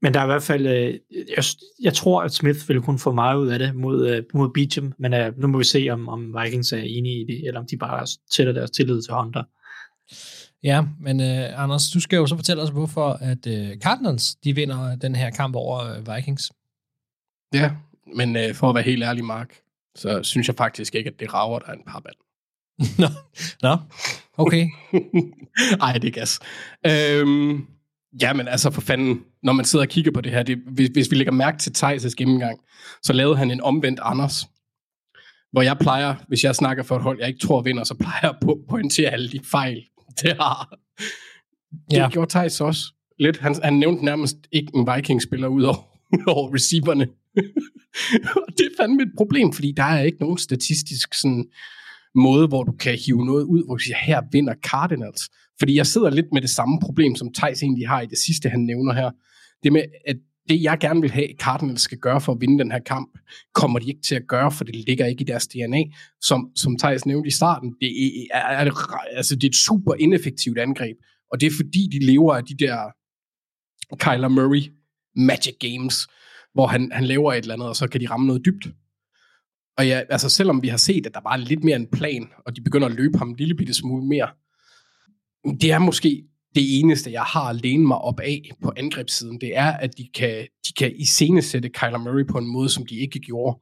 [0.02, 1.44] Men der er i hvert fald, øh, jeg,
[1.82, 4.94] jeg tror, at Smith vil kunne få meget ud af det mod, øh, mod Beecham,
[5.00, 7.66] men øh, nu må vi se, om, om Vikings er enige i det, eller om
[7.72, 9.44] de bare sætter deres tillid til Hunter.
[10.64, 14.56] Ja, men uh, Anders, du skal jo så fortælle os, hvorfor at uh, Cardinals, de
[14.56, 16.52] vinder den her kamp over uh, Vikings.
[17.54, 17.72] Ja,
[18.16, 19.60] men uh, for at være helt ærlig, Mark,
[19.96, 22.16] så synes jeg faktisk ikke, at det rager, der er en par band.
[23.02, 23.08] Nå,
[23.62, 23.78] Nå.
[24.38, 24.68] okay.
[25.82, 26.40] Ej, det er gas.
[26.86, 27.68] Øhm,
[28.22, 31.12] Jamen altså for fanden, når man sidder og kigger på det her, det, hvis, hvis
[31.12, 32.60] vi lægger mærke til Thijs' gennemgang,
[33.04, 34.46] så lavede han en omvendt Anders.
[35.52, 38.20] Hvor jeg plejer, hvis jeg snakker for et hold, jeg ikke tror vinder, så plejer
[38.24, 39.84] jeg på at pointere alle de fejl,
[40.22, 40.78] det har.
[41.92, 42.10] Det ja.
[42.10, 42.82] gjorde Thijs også
[43.20, 43.38] lidt.
[43.38, 45.98] Han, han nævnte nærmest ikke en Viking-spiller ud over,
[46.36, 47.08] over receiverne.
[48.58, 51.46] det er fandme et problem, fordi der er ikke nogen statistisk sådan,
[52.18, 55.30] måde, hvor du kan hive noget ud, hvor du siger, her vinder Cardinals.
[55.60, 58.50] Fordi jeg sidder lidt med det samme problem, som Thijs egentlig har i det sidste,
[58.50, 59.12] han nævner her.
[59.64, 60.18] Det med, at
[60.50, 63.20] det jeg gerne vil have, Cardinals skal gøre for at vinde den her kamp,
[63.54, 65.84] kommer de ikke til at gøre, for det ligger ikke i deres DNA.
[66.22, 67.88] Som, som Thijs nævnte i starten, det
[68.34, 70.98] er, er, er, altså det er et super ineffektivt angreb,
[71.32, 72.78] og det er fordi, de lever af de der
[73.96, 74.64] Kyler Murray
[75.16, 76.08] Magic Games,
[76.54, 78.68] hvor han, han laver et eller andet, og så kan de ramme noget dybt.
[79.78, 82.56] Og ja, altså selvom vi har set, at der var lidt mere en plan, og
[82.56, 84.30] de begynder at løbe ham en lille bitte smule mere,
[85.62, 86.24] det er måske
[86.56, 90.08] det eneste, jeg har at læne mig op af på angrebssiden, det er, at de
[90.16, 93.60] kan, de kan iscenesætte Kyler Murray på en måde, som de ikke gjorde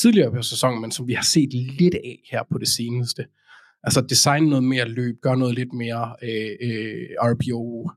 [0.00, 3.24] tidligere på sæsonen, men som vi har set lidt af her på det seneste.
[3.82, 7.90] Altså designe noget mere løb, gøre noget lidt mere øh, øh, RPO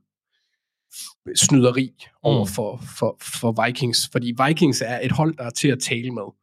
[1.36, 2.50] snyderi over mm.
[2.50, 6.39] for, for, for Vikings, fordi Vikings er et hold, der er til at tale med.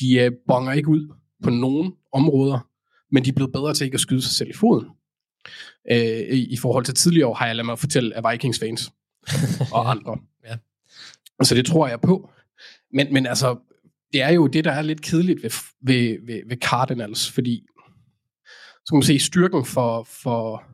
[0.00, 2.68] De øh, bonger ikke ud på nogen områder,
[3.12, 4.86] men de er blevet bedre til ikke at skyde sig selv i foden
[5.90, 8.92] øh, i, i forhold til tidligere år, har jeg ladet mig fortælle af Vikings fans
[9.74, 10.18] og andre.
[10.44, 10.56] Ja.
[11.42, 12.30] Så det tror jeg på.
[12.92, 13.56] Men, men altså,
[14.12, 15.50] det er jo det, der er lidt kedeligt ved,
[15.80, 17.66] ved, ved, ved Cardinals, fordi
[18.84, 20.64] så kan man se, styrken for, for,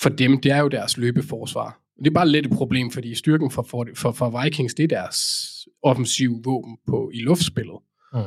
[0.00, 1.80] for dem, det er jo deres løbeforsvar.
[1.98, 4.88] Det er bare lidt et problem, fordi styrken for, for, for, for Vikings, det er
[4.88, 5.18] deres
[5.82, 7.76] offensive våben på, i luftspillet.
[8.12, 8.20] Mm.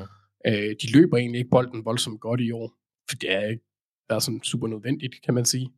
[0.47, 2.73] Øh, de løber egentlig ikke bolden voldsomt godt i år,
[3.09, 3.63] for det er ikke
[4.09, 5.69] der er sådan super nødvendigt, kan man sige.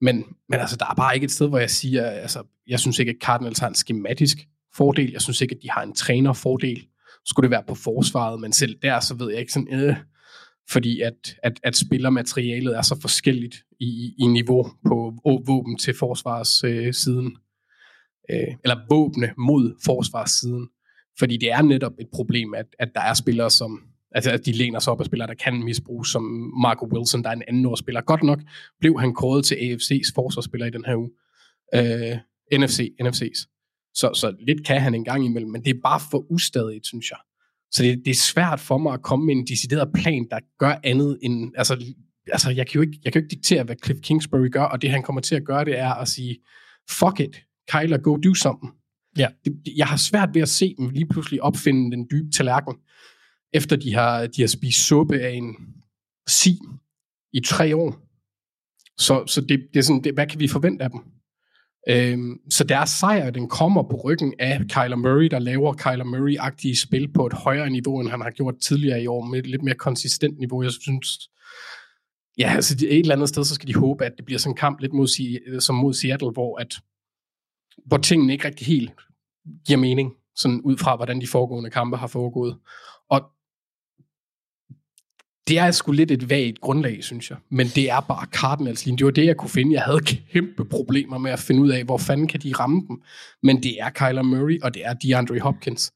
[0.00, 2.98] Men, men altså, der er bare ikke et sted, hvor jeg siger, altså, jeg synes
[2.98, 4.38] ikke, at Cardinals har en skematisk
[4.74, 5.12] fordel.
[5.12, 6.86] Jeg synes ikke, at de har en trænerfordel.
[7.24, 9.96] Skulle det være på forsvaret, men selv der, så ved jeg ikke sådan, øh,
[10.70, 17.36] fordi at, at, at spillermaterialet er så forskelligt i, i niveau på våben til forsvarssiden.
[18.30, 20.68] Øh, øh, eller våbne mod forsvarssiden.
[21.18, 23.80] Fordi det er netop et problem, at, at der er spillere, som
[24.16, 26.22] Altså, at de læner sig op af spillere, der kan misbruges, som
[26.62, 28.00] Marco Wilson, der er en anden årsspiller.
[28.00, 28.40] Godt nok
[28.80, 31.10] blev han kåret til AFC's forsvarsspiller i den her uge.
[31.74, 32.18] Øh,
[32.60, 33.50] NFC, NFC's.
[33.94, 37.10] Så, så lidt kan han en gang imellem, men det er bare for ustadigt, synes
[37.10, 37.18] jeg.
[37.70, 40.74] Så det, det er svært for mig at komme med en decideret plan, der gør
[40.84, 41.52] andet end...
[41.56, 41.84] Altså,
[42.26, 44.82] altså jeg, kan jo ikke, jeg kan jo ikke diktere, hvad Cliff Kingsbury gør, og
[44.82, 46.38] det han kommer til at gøre, det er at sige,
[46.90, 47.36] fuck it,
[47.70, 48.72] Kyler, go do something.
[49.18, 49.28] Ja.
[49.44, 52.74] Det, jeg har svært ved at se dem lige pludselig opfinde den dybe tallerken,
[53.52, 55.56] efter de har, de har spist suppe af en
[56.28, 56.58] si
[57.32, 58.00] i tre år.
[58.98, 61.00] Så, så det, det er sådan, det, hvad kan vi forvente af dem?
[61.88, 66.82] Øhm, så deres sejr, den kommer på ryggen af Kyler Murray, der laver Kyler Murray-agtige
[66.86, 69.62] spil på et højere niveau, end han har gjort tidligere i år, med et lidt
[69.62, 70.62] mere konsistent niveau.
[70.62, 71.30] Jeg synes,
[72.38, 74.56] ja, altså et eller andet sted, så skal de håbe, at det bliver sådan en
[74.56, 76.74] kamp lidt mod, som mod Seattle, hvor, at,
[77.86, 78.90] hvor tingene ikke rigtig helt
[79.66, 82.56] giver mening, sådan ud fra, hvordan de foregående kampe har foregået.
[83.08, 83.22] Og
[85.48, 87.38] det er sgu lidt et vagt grundlag, synes jeg.
[87.48, 88.98] Men det er bare Cardinals linje.
[88.98, 89.72] Det var det, jeg kunne finde.
[89.74, 93.02] Jeg havde kæmpe problemer med at finde ud af, hvor fanden kan de ramme dem.
[93.42, 95.92] Men det er Kyler Murray, og det er DeAndre Hopkins.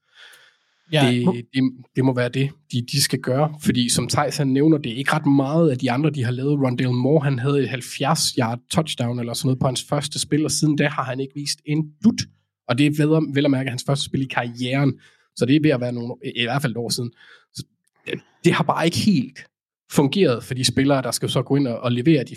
[0.92, 1.10] Ja.
[1.10, 1.62] Det, det,
[1.96, 3.54] det må være det, de, de skal gøre.
[3.62, 6.32] Fordi som Thijs han nævner, det er ikke ret meget af de andre, de har
[6.32, 6.60] lavet.
[6.60, 10.50] Rondale Moore, han havde et 70-yard touchdown eller sådan noget på hans første spil, og
[10.50, 12.20] siden da har han ikke vist en dut.
[12.68, 14.92] Og det er ved, vel at mærke hans første spil i karrieren.
[15.36, 17.10] Så det er ved at være nogle, i hvert fald et år siden.
[17.54, 17.66] Så
[18.06, 19.38] det, det har bare ikke helt
[19.92, 22.36] fungeret for de spillere, der skal så gå ind og, og levere de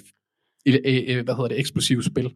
[0.65, 2.29] øh, øh, hvad hedder det, eksplosive spil.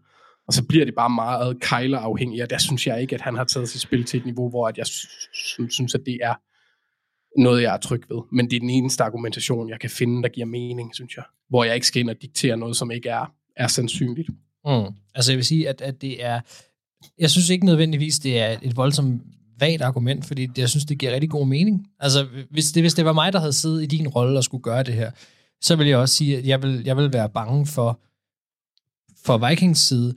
[0.48, 3.36] Og så bliver det bare meget kejlerafhængigt, afhængig, og der synes jeg ikke, at han
[3.36, 4.86] har taget sit spil til et niveau, hvor at jeg
[5.70, 6.34] synes, at det er
[7.42, 8.22] noget, jeg er tryg ved.
[8.32, 11.24] Men det er den eneste argumentation, jeg kan finde, der giver mening, synes jeg.
[11.50, 14.30] Hvor jeg ikke skal ind og diktere noget, som ikke er, er sandsynligt.
[14.66, 14.94] Mm.
[15.16, 16.42] Altså jeg vil sige, at, at det er...
[17.20, 19.22] Jeg synes ikke nødvendigvis, det er et voldsomt
[19.60, 21.88] vagt argument, fordi det, jeg synes, det giver rigtig god mening.
[22.00, 24.64] Altså, hvis det, hvis det var mig, der havde siddet i din rolle og skulle
[24.64, 25.12] gøre det her,
[25.62, 28.00] så vil jeg også sige, at jeg vil, jeg vil være bange for,
[29.26, 30.16] for Vikings side,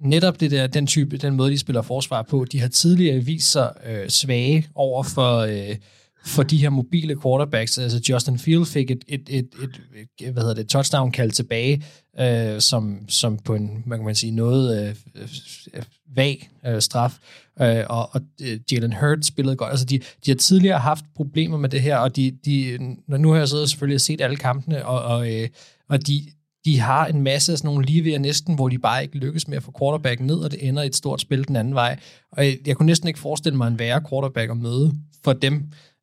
[0.00, 2.44] netop det der, den type, den måde, de spiller forsvar på.
[2.52, 5.76] De har tidligere vist sig øh, svage over for, øh,
[6.24, 7.78] for de her mobile quarterbacks.
[7.78, 9.80] Altså Justin Field fik et, et, et, et,
[10.20, 11.84] et hvad hedder det, touchdown kald tilbage,
[12.20, 14.94] øh, som, som på en, man kan man sige, noget øh,
[15.74, 15.82] øh,
[16.16, 17.18] vag øh, straf.
[17.60, 19.70] Øh, og og øh, Jalen Hurts spillede godt.
[19.70, 22.78] Altså de, de har tidligere haft problemer med det her, og de, de,
[23.08, 25.48] når nu har jeg siddet selvfølgelig set alle kampene, og, og, øh,
[25.88, 26.26] og de,
[26.64, 29.18] de har en masse af sådan nogle lige ved at næsten, hvor de bare ikke
[29.18, 31.74] lykkes med at få quarterback ned, og det ender i et stort spil den anden
[31.74, 31.98] vej.
[32.32, 34.92] Og jeg, jeg kunne næsten ikke forestille mig en værre quarterback at møde
[35.24, 35.62] for dem,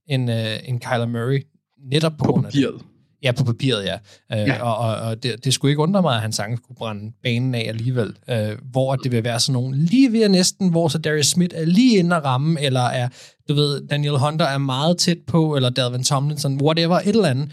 [0.10, 1.44] end, øh, end Kyler Murray.
[1.92, 2.64] Netop på, På grund af det.
[2.64, 2.82] papiret.
[3.24, 3.94] Ja, på papiret, ja.
[4.32, 4.62] Øh, Ja.
[4.64, 7.56] Og, og, og det, det skulle ikke undre mig, at han sagtens kunne brænde banen
[7.56, 8.16] af alligevel.
[8.30, 11.56] Øh, hvor det vil være sådan nogle lige ved at næsten, hvor så Darius Smith
[11.58, 13.10] er lige inde at ramme, eller er,
[13.50, 17.52] du ved, Daniel Hunter er meget tæt på, eller Dalvin Tomlinson, whatever, et eller andet,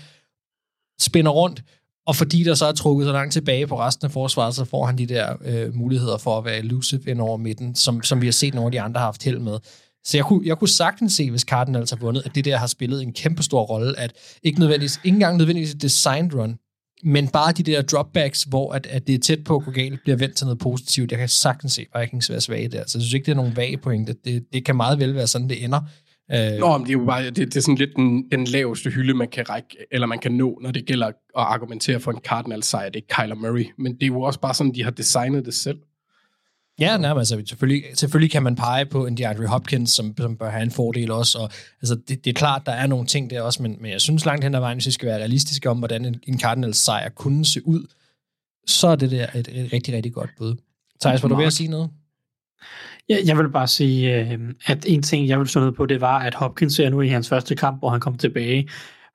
[1.00, 1.62] spænder rundt,
[2.06, 4.86] og fordi der så er trukket så langt tilbage på resten af forsvaret, så får
[4.86, 8.26] han de der øh, muligheder for at være elusive ind over midten, som, som vi
[8.26, 9.58] har set nogle af de andre har haft held med.
[10.04, 12.66] Så jeg kunne, jeg kunne sagtens se, hvis Cardinals har vundet, at det der har
[12.66, 14.12] spillet en kæmpe stor rolle, at
[14.42, 16.58] ikke, nødvendigvis, ikke engang nødvendigvis et designed run,
[17.04, 20.02] men bare de der dropbacks, hvor at, at det er tæt på at gå galt,
[20.02, 21.10] bliver vendt til noget positivt.
[21.10, 22.84] Jeg kan sagtens se Vikings være svage der.
[22.86, 24.16] Så jeg synes ikke, det er nogen vage pointe.
[24.24, 25.80] Det, det kan meget vel være sådan, det ender.
[26.32, 28.90] Øh, Nå, men det er jo bare, det, det er sådan lidt den, den laveste
[28.90, 32.18] hylde, man kan række, eller man kan nå, når det gælder at argumentere for en
[32.18, 32.88] Cardinals sejr.
[32.88, 33.66] Det er Kyler Murray.
[33.78, 35.78] Men det er jo også bare sådan, de har designet det selv.
[36.78, 37.32] Ja, nærmest.
[37.32, 40.70] Altså, selvfølgelig, selvfølgelig kan man pege på en DeAndre Hopkins, som, som bør have en
[40.70, 41.38] fordel også.
[41.38, 41.50] Og,
[41.82, 44.26] altså, det, det er klart, der er nogle ting der også, men, men jeg synes
[44.26, 47.08] langt hen ad vejen, hvis vi skal være realistiske om, hvordan en, en Cardinals sejr
[47.08, 47.86] kunne se ud,
[48.66, 50.56] så er det der et, et rigtig, rigtig godt bud.
[51.00, 51.90] Thijs, var du ved at sige noget?
[53.08, 56.00] Jeg, jeg vil bare sige, øh, at en ting, jeg vil stå ned på, det
[56.00, 58.68] var, at Hopkins ser nu i hans første kamp, hvor han kom tilbage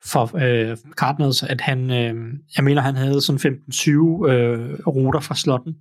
[0.04, 2.14] for øh, Cardinals, at han, øh,
[2.56, 5.74] jeg mener, han havde sådan 15-20 øh, ruter fra slotten,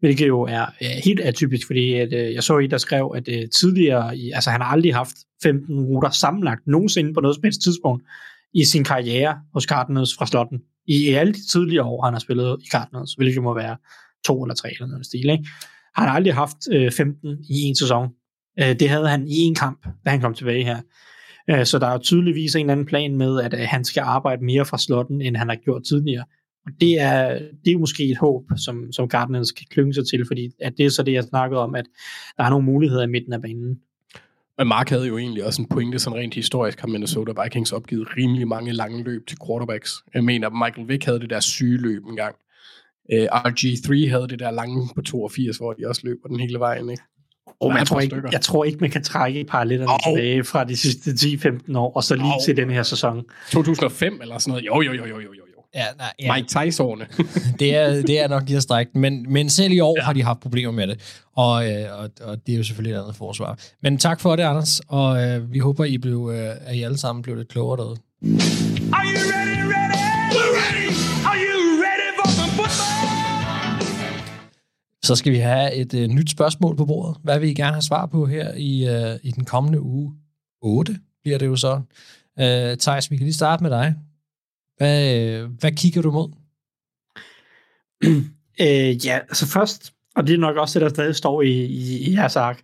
[0.00, 3.28] hvilket jo er øh, helt atypisk, fordi at, øh, jeg så i, der skrev, at
[3.28, 7.44] øh, tidligere, i, altså han har aldrig haft 15 ruter sammenlagt nogensinde på noget som
[7.44, 8.04] helst tidspunkt
[8.54, 10.58] i sin karriere hos Cardinals fra slotten.
[10.86, 13.76] I, i alle de tidligere år, han har spillet i Cardinals, hvilket må være
[14.24, 15.48] to eller tre eller noget stil, ikke?
[15.96, 18.08] Har han aldrig haft øh, 15 i en sæson.
[18.60, 20.80] Øh, det havde han i en kamp, da han kom tilbage her.
[21.50, 24.44] Øh, så der er tydeligvis en eller anden plan med, at øh, han skal arbejde
[24.44, 26.24] mere fra slotten, end han har gjort tidligere.
[26.66, 30.26] Og det er, det er måske et håb, som, som Gardner kan klynge sig til,
[30.26, 31.84] fordi at det er så det, jeg snakkede om, at
[32.36, 33.78] der er nogle muligheder i midten af banen.
[34.58, 38.16] Men Mark havde jo egentlig også en pointe, sådan rent historisk har Minnesota Vikings opgivet
[38.16, 40.02] rimelig mange lange løb til quarterbacks.
[40.14, 42.36] Jeg mener, Michael Vick havde det der syge løb engang.
[43.14, 46.90] Uh, RG3 havde det der lange på 82, hvor de også løber den hele vejen,
[46.90, 47.02] ikke?
[47.60, 48.28] Er jeg, tror ikke, stykker.
[48.32, 49.98] jeg tror ikke, man kan trække paralletterne Au.
[50.06, 52.40] tilbage fra de sidste 10-15 år, og så lige Au.
[52.44, 53.22] til den her sæson.
[53.50, 54.66] 2005 eller sådan noget.
[54.66, 55.32] Jo, jo, jo, jo, jo, jo.
[55.32, 55.50] jo.
[55.74, 56.34] Ja, nej, ja.
[56.34, 57.06] Mike Tyson-årene.
[57.60, 58.98] det, er, det er nok lige at strække.
[58.98, 60.04] Men, men selv i år ja.
[60.04, 61.22] har de haft problemer med det.
[61.36, 63.58] Og, øh, og, og det er jo selvfølgelig et andet forsvar.
[63.82, 64.80] Men tak for det, Anders.
[64.88, 67.96] Og øh, vi håber, I blev, øh, at I alle sammen blev lidt klogere derude.
[68.22, 69.89] Are you ready, ready?
[75.10, 77.16] Så skal vi have et øh, nyt spørgsmål på bordet.
[77.22, 80.14] Hvad vil I gerne have svar på her i, øh, i den kommende uge?
[80.62, 81.80] 8 bliver det jo så.
[82.40, 83.94] Øh, Thijs, vi kan lige starte med dig.
[84.76, 86.28] Hvad, øh, hvad kigger du mod?
[88.60, 92.10] Øh, ja, altså først, og det er nok også det, der stadig står i, i,
[92.10, 92.60] i jeres ark.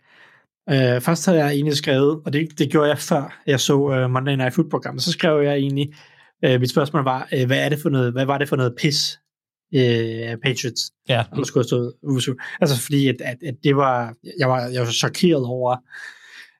[0.70, 4.10] Øh, først havde jeg egentlig skrevet, og det, det gjorde jeg før jeg så øh,
[4.10, 5.94] Monday Night Football-programmet, så skrev jeg egentlig,
[6.44, 8.74] øh, mit spørgsmål var, øh, hvad, er det for noget, hvad var det for noget
[8.78, 9.18] pis,
[9.74, 10.82] øh, Patriots?
[11.09, 11.24] Ja.
[11.36, 12.34] Der skulle have stået USU.
[12.60, 15.76] Altså fordi, at, at, at det var, jeg var, jeg var chokeret over,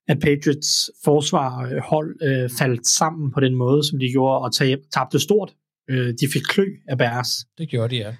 [0.09, 4.55] at Patriots forsvar og hold øh, faldt sammen på den måde, som de gjorde, og
[4.55, 5.55] tab, tabte stort.
[5.91, 7.29] Øh, de fik klø af Bears.
[7.59, 8.13] Det gjorde de, ja.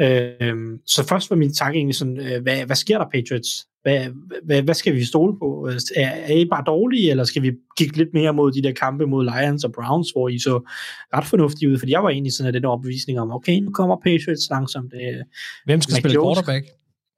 [0.00, 3.66] Øh, så først var min tanke egentlig sådan, øh, hvad, hvad sker der Patriots?
[3.82, 4.06] Hvad,
[4.44, 5.68] hvad, hvad skal vi stole på?
[5.96, 9.06] Er, er I bare dårlige, eller skal vi kigge lidt mere mod de der kampe
[9.06, 10.70] mod Lions og Browns, hvor I så
[11.14, 11.78] ret fornuftige ud?
[11.78, 14.92] Fordi jeg var egentlig sådan af den overbevisning om, okay, nu kommer Patriots langsomt.
[14.94, 15.24] Øh,
[15.64, 16.66] Hvem skal Mac spille Jones- quarterback?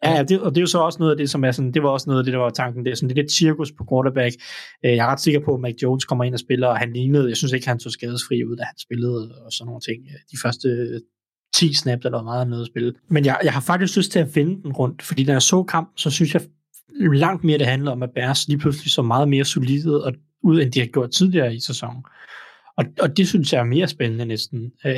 [0.05, 1.83] Ja, det, og det er jo så også noget af det, som er sådan, det
[1.83, 3.73] var også noget af det, der var tanken, det er sådan det er lidt cirkus
[3.79, 4.35] på quarterback.
[4.85, 6.93] Øh, Jeg er ret sikker på, at Mac Jones kommer ind og spiller, og han
[6.93, 9.99] lignede, jeg synes ikke, han så skadesfri ud, da han spillede, og sådan nogle ting.
[10.11, 10.69] Øh, De første
[11.55, 12.95] 10 snaps, der var meget noget at spille.
[13.09, 15.63] Men jeg, jeg har faktisk lyst til at vende den rundt, fordi når jeg så
[15.63, 16.43] kampen, så synes jeg
[17.01, 20.13] langt mere, det handler om, at Bears lige pludselig så meget mere solide og
[20.43, 22.05] ud, end de har gjort tidligere i sæsonen.
[22.77, 24.95] Og, og det synes jeg er mere spændende næsten, øh,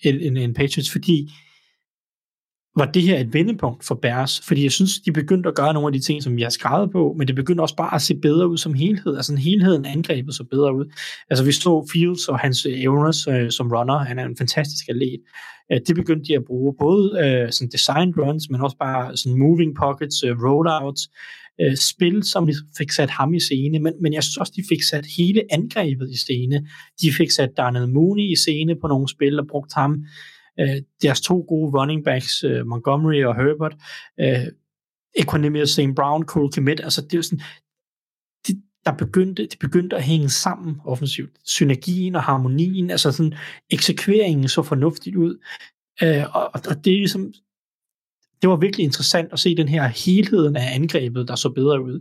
[0.00, 1.30] end, end, end Patriots, fordi
[2.78, 5.86] var det her et vendepunkt for Bears, fordi jeg synes, de begyndte at gøre nogle
[5.86, 8.14] af de ting, som vi har skrevet på, men det begyndte også bare at se
[8.14, 9.16] bedre ud som helhed.
[9.16, 10.84] Altså en helheden angrebet så bedre ud.
[11.30, 14.88] Altså vi så Fields og hans øh, evner øh, som runner, han er en fantastisk
[14.88, 15.20] atlet.
[15.72, 19.38] Øh, det begyndte de at bruge, både øh, sådan design runs, men også bare sådan
[19.38, 21.02] moving pockets, øh, rollouts,
[21.60, 24.62] øh, spil, som de fik sat ham i scene, men, men jeg synes også, de
[24.68, 26.66] fik sat hele angrebet i scene.
[27.00, 30.04] De fik sat Darnell Mooney i scene på nogle spil og brugt ham
[30.60, 33.76] øh, deres to gode running backs, øh, Montgomery og Herbert,
[34.20, 34.46] øh,
[35.14, 35.94] Equanimous St.
[35.96, 37.40] Brown, Cole Kmet, altså det er jo sådan,
[38.48, 41.30] de, der begyndte, det begyndte at hænge sammen offensivt.
[41.44, 43.34] Synergien og harmonien, altså sådan,
[43.70, 45.38] eksekveringen så fornuftigt ud.
[46.02, 47.32] Øh, og, og det er ligesom,
[48.42, 52.00] det var virkelig interessant at se den her helheden af angrebet, der så bedre ud.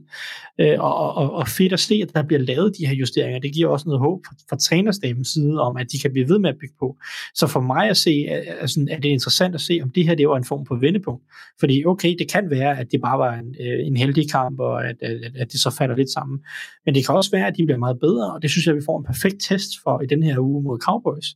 [0.59, 3.39] Øh, og, og, og fedt at se, at der bliver lavet de her justeringer.
[3.39, 6.39] Det giver også noget håb fra, fra trænerstabens side om, at de kan blive ved
[6.39, 6.97] med at bygge på.
[7.35, 10.15] Så for mig at se, er, er, er det interessant at se, om det her
[10.15, 11.23] det var en form for vendepunkt.
[11.59, 14.89] Fordi okay, det kan være, at det bare var en, øh, en heldig kamp, og
[14.89, 16.39] at, at, at det så falder lidt sammen.
[16.85, 18.81] Men det kan også være, at de bliver meget bedre, og det synes jeg, vi
[18.85, 21.27] får en perfekt test for i den her uge mod Cowboys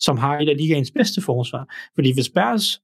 [0.00, 1.74] som har et af ligaens bedste forsvar.
[1.94, 2.80] Fordi hvis Bears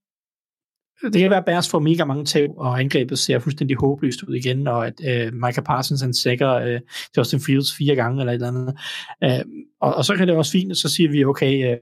[1.02, 4.34] det kan være, at Bears får mega mange tab, og angrebet ser fuldstændig håbløst ud
[4.34, 6.80] igen, og at øh, Micah Parsons han sækker øh,
[7.16, 8.74] Justin Fields fire gange eller et eller andet.
[9.24, 9.44] Øh,
[9.80, 11.76] og, og så kan det også fint, så siger vi, okay, øh,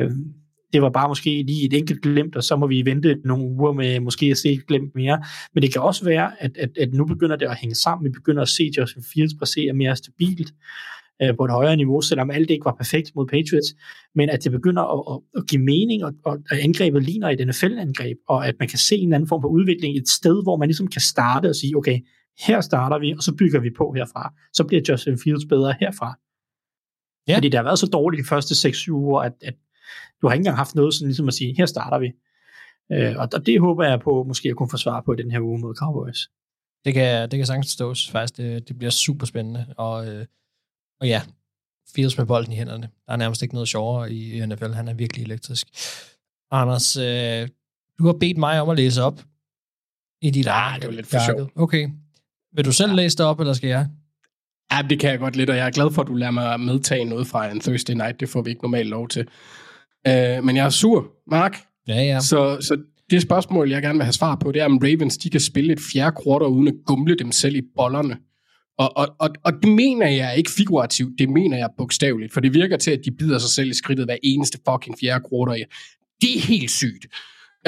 [0.00, 0.10] øh,
[0.72, 3.72] det var bare måske lige et enkelt glemt, og så må vi vente nogle uger
[3.72, 5.22] med måske at se et glemt mere.
[5.54, 8.04] Men det kan også være, at, at, at nu begynder det at hænge sammen.
[8.04, 10.52] Vi begynder at se Justin Fields præstere mere stabilt
[11.22, 13.74] øh, på et højere niveau, selvom alt ikke var perfekt mod Patriots,
[14.14, 17.46] men at det begynder at, at, at give mening, og, og at angrebet ligner et
[17.48, 20.68] NFL-angreb, og at man kan se en anden form for udvikling et sted, hvor man
[20.68, 22.00] ligesom kan starte og sige, okay,
[22.46, 24.34] her starter vi, og så bygger vi på herfra.
[24.52, 26.18] Så bliver Justin Fields bedre herfra.
[27.28, 27.36] Ja.
[27.36, 29.54] Fordi det har været så dårligt de første 6-7 uger, at, at
[30.22, 32.12] du har ikke engang haft noget sådan ligesom at sige, her starter vi.
[32.92, 35.30] Øh, og, og det håber jeg på, måske at kunne få svar på i den
[35.30, 36.18] her uge mod Cowboys.
[36.84, 38.36] Det kan, det kan sagtens forstås, faktisk.
[38.36, 39.66] Det, det bliver super spændende.
[39.76, 40.26] Og, øh,
[41.00, 41.22] og ja,
[41.94, 42.88] Fields med bolden i hænderne.
[43.06, 44.72] Der er nærmest ikke noget sjovere i NFL.
[44.72, 45.66] Han er virkelig elektrisk.
[46.50, 47.48] Anders, øh,
[47.98, 49.22] du har bedt mig om at læse op
[50.22, 50.80] i dit ark.
[50.80, 51.52] det var lidt for sjovt.
[51.56, 51.88] Okay.
[52.56, 52.96] Vil du selv ja.
[52.96, 53.88] læse det op, eller skal jeg?
[54.72, 56.60] Ja, det kan jeg godt lidt, og jeg er glad for, at du lader mig
[56.60, 58.20] medtage noget fra en Thursday night.
[58.20, 59.26] Det får vi ikke normalt lov til.
[60.08, 61.58] Uh, men jeg er sur, Mark.
[61.88, 62.20] Ja, ja.
[62.20, 65.30] Så, så det spørgsmål, jeg gerne vil have svar på, det er, om Ravens de
[65.30, 68.16] kan spille et fjerde quarter uden at gumle dem selv i bollerne.
[68.78, 72.54] Og, og, og, og det mener jeg ikke figurativt, det mener jeg bogstaveligt, for det
[72.54, 75.64] virker til, at de bider sig selv i skridtet hver eneste fucking fjerde kroner.
[76.20, 77.06] Det er helt sygt.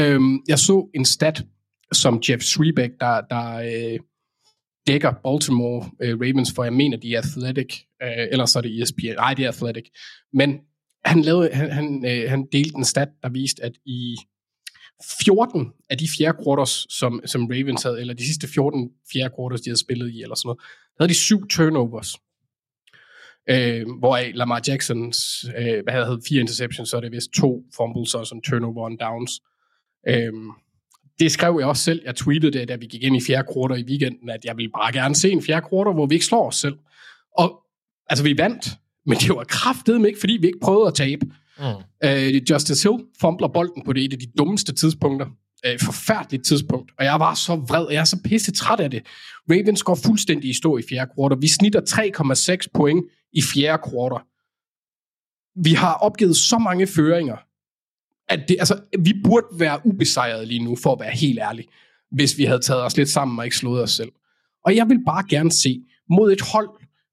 [0.01, 1.45] Øhm, jeg så en stat,
[1.93, 3.99] som Jeff Srebeck, der, der øh,
[4.87, 8.83] dækker Baltimore øh, Ravens for, jeg mener, de er Athletic, øh, eller så er det
[8.83, 9.85] ESPN, nej, det er Athletic.
[10.33, 10.59] Men
[11.05, 14.16] han, lavede, han, han, øh, han delte en stat, der viste, at i
[15.24, 19.61] 14 af de fjerde quarters, som, som Ravens havde, eller de sidste 14 fjerde quarters,
[19.61, 20.61] de havde spillet i, eller sådan noget,
[21.01, 22.16] havde de syv turnovers.
[23.51, 28.14] øh, hvoraf Lamar Jacksons, øh, hvad havde fire interceptions, så er det vist to fumbles
[28.14, 29.40] og sådan turnover on downs.
[30.09, 30.32] Øh,
[31.18, 32.02] det skrev jeg også selv.
[32.05, 34.70] Jeg tweetede det, da vi gik ind i fjerde kvartal i weekenden, at jeg ville
[34.70, 36.77] bare gerne se en fjerde kvartal, hvor vi ikke slår os selv.
[37.39, 37.62] Og
[38.09, 38.68] altså, vi vandt,
[39.06, 41.27] men det var kraftedeme ikke, fordi vi ikke prøvede at tabe.
[41.59, 41.64] Mm.
[42.05, 45.27] Øh, Justice Hill fumbler bolden på det et af de dummeste tidspunkter.
[45.66, 46.93] Øh, forfærdeligt tidspunkt.
[46.99, 49.07] Og jeg var så vred, og jeg er så pisse træt af det.
[49.51, 51.43] Ravens går fuldstændig i stå i fjerde kvartal.
[51.43, 51.81] Vi snitter
[52.61, 54.27] 3,6 point i fjerde kvartal.
[55.65, 57.37] Vi har opgivet så mange føringer,
[58.28, 61.65] at det, altså, vi burde være ubesejret lige nu, for at være helt ærlig,
[62.11, 64.12] hvis vi havde taget os lidt sammen og ikke slået os selv.
[64.65, 66.69] Og jeg vil bare gerne se mod et hold,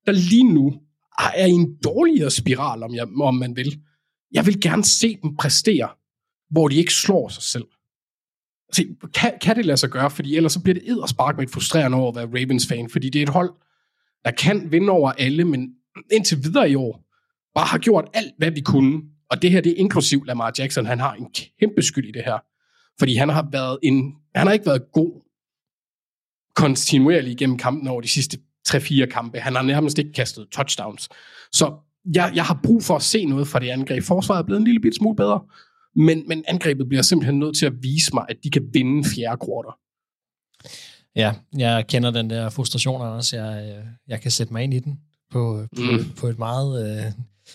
[0.05, 0.73] der lige nu
[1.19, 3.79] er i en dårligere spiral, om, jeg, om man vil.
[4.31, 5.89] Jeg vil gerne se dem præstere,
[6.51, 7.65] hvor de ikke slår sig selv.
[8.73, 10.09] Se, kan, kan det lade sig gøre?
[10.11, 13.19] Fordi ellers så bliver det edderspark med et frustrerende over at være Ravens-fan, fordi det
[13.19, 13.51] er et hold,
[14.25, 15.69] der kan vinde over alle, men
[16.11, 17.03] indtil videre i år,
[17.55, 19.01] bare har gjort alt, hvad vi kunne.
[19.29, 20.85] Og det her, det er inklusiv Lamar Jackson.
[20.85, 21.27] Han har en
[21.59, 22.37] kæmpe skyld i det her.
[22.99, 25.21] Fordi han har været en, han har ikke været god
[26.55, 28.37] kontinuerligt igennem kampen over de sidste
[28.69, 29.39] 3-4 kampe.
[29.39, 31.09] Han har nærmest ikke kastet touchdowns.
[31.51, 31.73] Så
[32.15, 34.03] jeg, jeg har brug for at se noget fra det angreb.
[34.03, 35.41] Forsvaret er blevet en lille bit smule bedre,
[35.95, 39.37] men, men angrebet bliver simpelthen nødt til at vise mig, at de kan vinde fjerde
[39.37, 39.73] kvartal.
[41.15, 43.33] Ja, jeg kender den der frustration, Anders.
[43.33, 44.99] Jeg, øh, jeg kan sætte mig ind i den
[45.31, 46.11] på, på, mm.
[46.19, 47.05] på et meget...
[47.05, 47.11] Øh,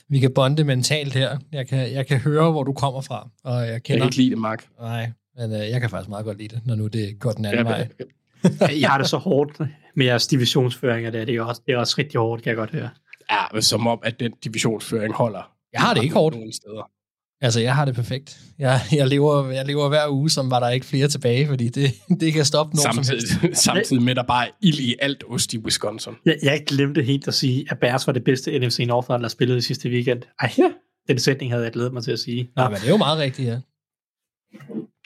[0.08, 1.38] vi kan bonde mentalt her.
[1.52, 3.28] Jeg kan, jeg kan høre, hvor du kommer fra.
[3.44, 4.68] Og jeg, kender, jeg kan ikke lide det, Mark.
[4.80, 7.44] Nej, men øh, jeg kan faktisk meget godt lide det, når nu det går den
[7.44, 7.88] anden ja, vej.
[8.80, 9.60] jeg har det så hårdt
[9.96, 11.24] med jeres divisionsføringer der.
[11.24, 12.90] Det er også, det er også rigtig hårdt, kan jeg godt høre.
[13.30, 15.52] Ja, men som om, at den divisionsføring holder.
[15.72, 16.36] Jeg har det ikke hårdt.
[16.36, 16.90] Nogle steder.
[17.40, 18.40] Altså, jeg har det perfekt.
[18.58, 21.94] Jeg, jeg, lever, jeg lever hver uge, som var der ikke flere tilbage, fordi det,
[22.20, 23.62] det kan stoppe nogen samtidig, som helst.
[23.62, 26.12] Samtidig med, der bare ild i alt ost i Wisconsin.
[26.24, 29.58] Jeg, jeg glemte helt at sige, at Bears var det bedste NFC North, der spillede
[29.58, 30.22] i sidste weekend.
[30.40, 30.70] Ej, ja.
[31.08, 32.50] den sætning havde jeg glædet mig til at sige.
[32.56, 33.58] Nej, men det er jo meget rigtigt, ja.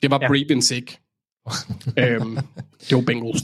[0.01, 0.27] Det var ja.
[0.27, 0.99] Ravens ikke.
[1.97, 2.37] øhm,
[2.89, 3.43] det var Bengals.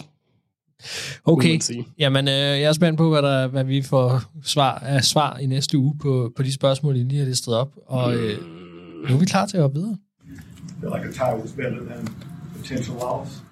[1.25, 1.59] Okay,
[1.99, 5.45] jamen øh, jeg er spændt på, hvad, der, hvad vi får svar, af svar i
[5.45, 7.75] næste uge på, på de spørgsmål, I lige har listet op.
[7.85, 8.37] Og øh,
[9.09, 9.97] nu er vi klar til at hoppe videre.
[10.81, 12.07] like a tie was better than
[12.57, 13.43] potential loss.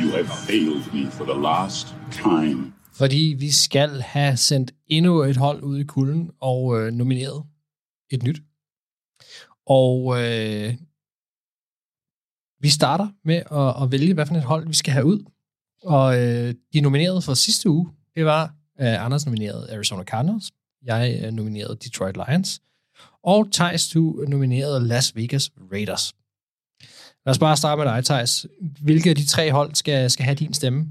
[0.00, 2.72] You have failed me for the last time.
[2.92, 7.44] Fordi vi skal have sendt endnu et hold ud i kulden og øh, nomineret
[8.10, 8.42] et nyt.
[9.66, 10.74] Og øh,
[12.60, 15.24] vi starter med at, at vælge, hvad for et hold vi skal have ud.
[15.82, 18.44] Og øh, de nominerede for sidste uge, det var
[18.80, 20.50] øh, Anders nomineret Arizona Cardinals,
[20.82, 22.60] jeg øh, nominerede Detroit Lions,
[23.24, 26.12] og Thijs, du nominerede Las Vegas Raiders.
[27.26, 28.46] Lad os bare starte med dig, Thijs.
[28.82, 30.86] Hvilke af de tre hold skal, skal have din stemme?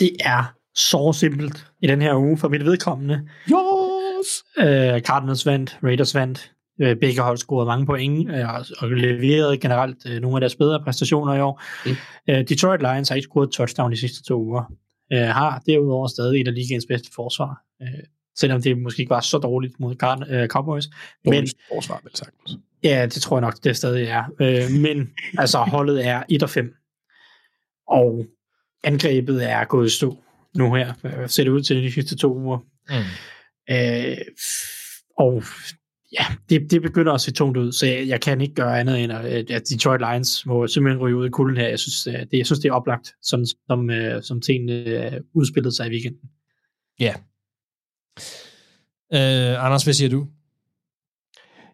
[0.00, 3.28] Det er så simpelt i den her uge for mit vedkommende.
[3.46, 4.44] Yes!
[4.58, 6.52] Uh, Cardinals vandt, Raiders vandt.
[6.82, 10.80] Uh, begge hold scorede mange point uh, og leverede generelt uh, nogle af deres bedre
[10.84, 11.62] præstationer i år.
[11.86, 11.90] Mm.
[12.28, 14.64] Uh, Detroit Lions har ikke scoret touchdown de sidste to uger.
[15.14, 17.62] Uh, har derudover stadig et af ligaens bedste forsvar.
[17.80, 17.88] Uh,
[18.36, 20.84] selvom det måske ikke var så dårligt mod Card- uh, Cowboys.
[21.24, 22.34] Men, forsvar, vel sagt.
[22.82, 24.24] Ja, det tror jeg nok, det stadig er.
[24.40, 26.74] Øh, men altså, holdet er 1 og 5.
[27.88, 28.26] Og
[28.84, 30.18] angrebet er gået i stå
[30.56, 30.92] nu her.
[31.26, 32.58] Ser det ud til de sidste to uger.
[32.88, 33.74] Mm.
[33.74, 34.16] Øh,
[35.18, 35.42] og
[36.12, 39.04] ja, det, det begynder at se tungt ud, så jeg, jeg kan ikke gøre andet
[39.04, 41.68] end, at, at Detroit Lions må simpelthen ryge ud i kulden her.
[41.68, 43.90] Jeg synes, det, jeg synes, det er oplagt, sådan, som,
[44.22, 46.30] som tingene udspillede sig i weekenden.
[47.00, 47.14] Ja.
[49.12, 50.26] Øh, Anders, hvad siger du?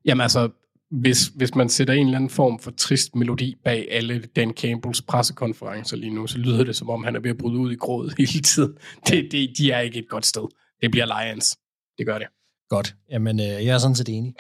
[0.05, 0.49] Jamen altså,
[0.91, 5.03] hvis, hvis man sætter en eller anden form for trist melodi bag alle Dan Campbells
[5.03, 7.77] pressekonferencer lige nu, så lyder det som om, han er ved at bryde ud i
[7.77, 8.77] grådet hele tiden.
[9.07, 10.43] Det, det, de er ikke et godt sted.
[10.83, 11.59] Det bliver Lions.
[11.99, 12.27] Det gør det.
[12.69, 12.95] Godt.
[13.11, 14.35] Jamen, øh, jeg er sådan set enig.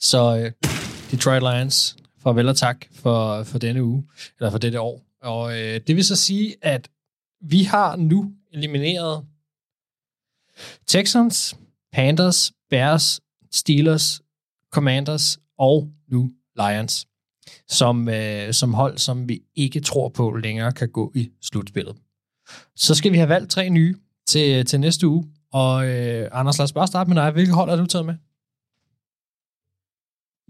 [0.00, 0.52] Så øh,
[1.10, 4.08] Detroit Lions, farvel og tak for, for denne uge,
[4.40, 5.02] eller for dette år.
[5.22, 6.88] Og øh, det vil så sige, at
[7.40, 9.24] vi har nu elimineret
[10.86, 11.56] Texans,
[11.92, 13.20] Panthers, Bears,
[13.52, 14.20] Steelers,
[14.72, 17.06] Commanders og nu Lions,
[17.68, 21.96] som, øh, som hold, som vi ikke tror på længere kan gå i slutspillet.
[22.76, 23.94] Så skal vi have valgt tre nye
[24.26, 25.26] til, til næste uge.
[25.52, 27.30] Og øh, Anders, lad os bare starte med dig.
[27.30, 28.14] Hvilke hold har du taget med?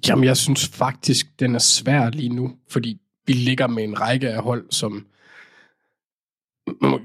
[0.08, 4.30] Jamen, jeg synes faktisk, den er svær lige nu, fordi vi ligger med en række
[4.30, 5.06] af hold, som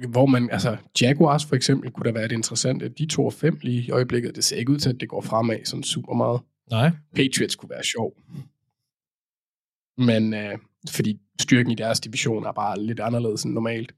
[0.09, 3.59] hvor man, altså Jaguars for eksempel, kunne da være et interessant, de to og fem
[3.61, 6.41] lige i øjeblikket, det ser ikke ud til, at det går fremad sådan super meget.
[6.71, 6.91] Nej.
[7.15, 8.13] Patriots kunne være sjov.
[9.97, 10.57] Men øh,
[10.89, 13.95] fordi styrken i deres division er bare lidt anderledes end normalt.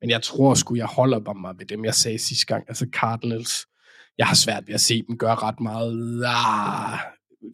[0.00, 2.64] Men jeg tror sgu, jeg holder mig ved dem, jeg sagde sidste gang.
[2.68, 3.66] Altså Cardinals.
[4.18, 6.98] jeg har svært ved at se dem gøre ret meget, ah,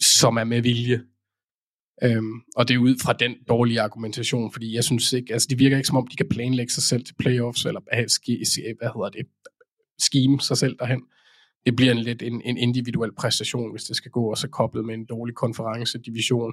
[0.01, 1.03] som er med vilje.
[2.03, 5.59] Øhm, og det er ud fra den dårlige argumentation, fordi jeg synes ikke, altså det
[5.59, 9.27] virker ikke som om, de kan planlægge sig selv til playoffs, eller hvad hedder det,
[9.99, 11.03] scheme sig selv derhen.
[11.67, 14.85] Det bliver en lidt en, en individuel præstation, hvis det skal gå, og så koblet
[14.85, 16.53] med en dårlig konferencedivision,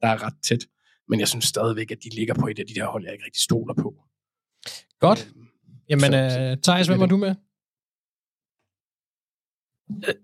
[0.00, 0.66] der er ret tæt.
[1.08, 3.24] Men jeg synes stadigvæk, at de ligger på et af de der hold, jeg ikke
[3.24, 3.94] rigtig stoler på.
[5.00, 5.28] Godt.
[5.88, 7.34] Jamen, øh, Thijs, hvem er du med?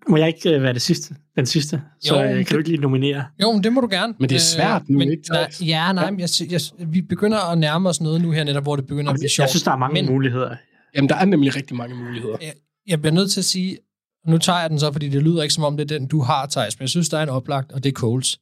[0.08, 1.14] Må jeg ikke øh, være det sidste?
[1.36, 1.82] Den sidste?
[2.00, 3.24] Så Jo, jo, kan det- du ikke lige nominere?
[3.42, 4.14] Jo, men det må du gerne.
[4.18, 5.50] Men det er svært nu, men, ikke, nej?
[5.60, 8.76] Ja, nej, men jeg, jeg, vi begynder at nærme os noget nu her, netop hvor
[8.76, 9.44] det begynder at blive sjovt.
[9.44, 10.56] Jeg synes, der er mange men, muligheder.
[10.96, 12.36] Jamen, der er nemlig rigtig mange muligheder.
[12.40, 12.52] Jeg,
[12.86, 13.78] jeg bliver nødt til at sige,
[14.26, 16.20] nu tager jeg den så, fordi det lyder ikke som om, det er den, du
[16.20, 18.40] har, Thijs, men jeg synes, der er en oplagt, og det er Coles.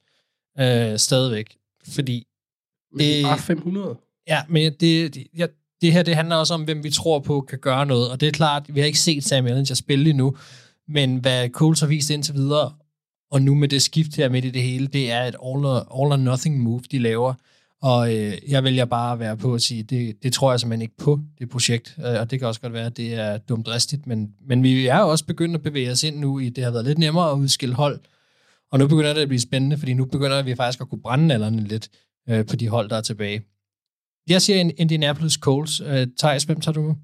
[0.59, 1.55] Øh, stadigvæk.
[1.87, 2.23] Fordi
[2.91, 3.95] Men det er bare 500.
[4.27, 5.45] Ja, men det, det, ja,
[5.81, 8.09] det her det handler også om, hvem vi tror på kan gøre noget.
[8.11, 10.37] Og det er klart, vi har ikke set Sam Ellinger spille endnu,
[10.89, 12.73] men hvad Coles har vist indtil videre,
[13.31, 16.03] og nu med det skift her midt i det hele, det er et all or,
[16.03, 17.33] all or nothing move, de laver.
[17.81, 20.81] Og øh, jeg vælger bare at være på at sige, det, det tror jeg simpelthen
[20.81, 21.95] ikke på, det projekt.
[21.99, 24.87] Øh, og det kan også godt være, at det er dumt dristigt, men, men vi
[24.87, 27.37] er også begyndt at bevæge os ind nu i, det har været lidt nemmere at
[27.37, 27.99] udskille hold.
[28.71, 31.33] Og nu begynder det at blive spændende, fordi nu begynder vi faktisk at kunne brænde
[31.33, 31.89] alderne lidt
[32.29, 33.41] øh, på de hold, der er tilbage.
[34.29, 35.81] Jeg siger en Indianapolis Colts.
[35.85, 36.95] Øh, Thijs, hvem tager du med?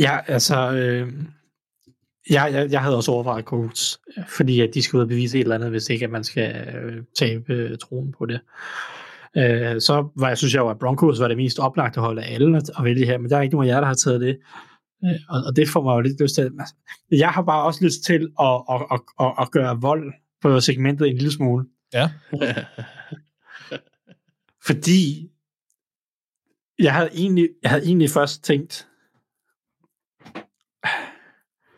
[0.00, 0.72] Ja, altså...
[0.72, 1.12] Øh,
[2.30, 5.42] jeg, jeg, jeg havde også overvejet Colts, fordi at de skal ud og bevise et
[5.42, 8.40] eller andet, hvis ikke at man skal øh, tabe øh, troen på det.
[9.36, 12.34] Øh, så var jeg synes jeg jo, at Broncos var det mest oplagte hold af
[12.34, 14.20] alle at, at vælge her, men der er ikke nogen af jer, der har taget
[14.20, 14.38] det.
[15.04, 16.42] Øh, og, og det får mig jo lidt lyst til.
[16.42, 16.74] altså,
[17.10, 20.12] Jeg har bare også lyst til at, at, at, at, at gøre vold
[20.42, 21.64] på segmentet en lille smule.
[21.94, 22.10] Ja.
[24.66, 25.30] Fordi
[26.78, 28.88] jeg havde egentlig, jeg havde egentlig først tænkt,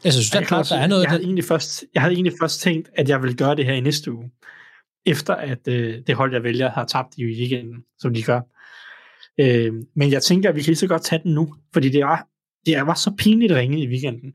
[0.06, 1.02] Jeg synes, det er Jeg klart, der er noget...
[1.02, 3.72] Jeg havde, egentlig først, jeg havde egentlig først tænkt, at jeg ville gøre det her
[3.72, 4.30] i næste uge.
[5.06, 8.40] Efter at øh, det hold, jeg vælger, har tabt i weekenden, som de gør.
[9.40, 11.54] Øh, men jeg tænker, at vi kan lige så godt tage den nu.
[11.72, 12.28] Fordi det var,
[12.66, 14.32] det var så pinligt ringe i weekenden.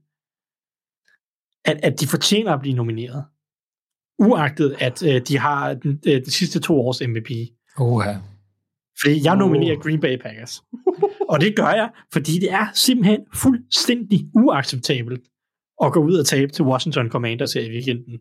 [1.65, 3.25] At, at de fortjener at blive nomineret.
[4.19, 7.29] Uagtet, at øh, de har den, øh, de sidste to års MVP.
[7.77, 8.13] Oha.
[9.01, 10.61] Fordi jeg nominerer Green Bay Packers.
[11.31, 15.30] og det gør jeg, fordi det er simpelthen fuldstændig uacceptabelt
[15.83, 18.19] at gå ud og tabe til Washington Commanders her i weekenden.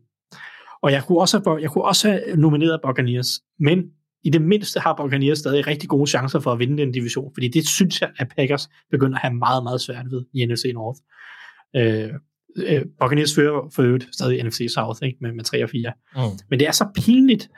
[0.83, 3.85] Og jeg kunne også have, jeg kunne også have nomineret Buccaneers, men
[4.25, 7.49] i det mindste har Buccaneers stadig rigtig gode chancer for at vinde den division, fordi
[7.49, 11.01] det synes jeg, at Packers begynder at have meget, meget svært ved i NFC North.
[11.77, 12.11] Øh,
[12.57, 15.19] øh, Buccaneers fører for øvrigt stadig NFC South ikke?
[15.21, 15.93] Med, med 3 og 4.
[16.17, 16.21] Mm.
[16.51, 17.49] Men det er så pinligt,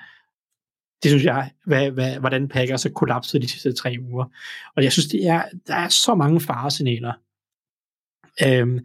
[1.03, 4.24] det synes jeg, hvad, hvad, hvordan Packers er kollapset de sidste tre uger.
[4.77, 7.12] Og jeg synes, det er, der er så mange faresignaler.
[8.47, 8.79] Øhm,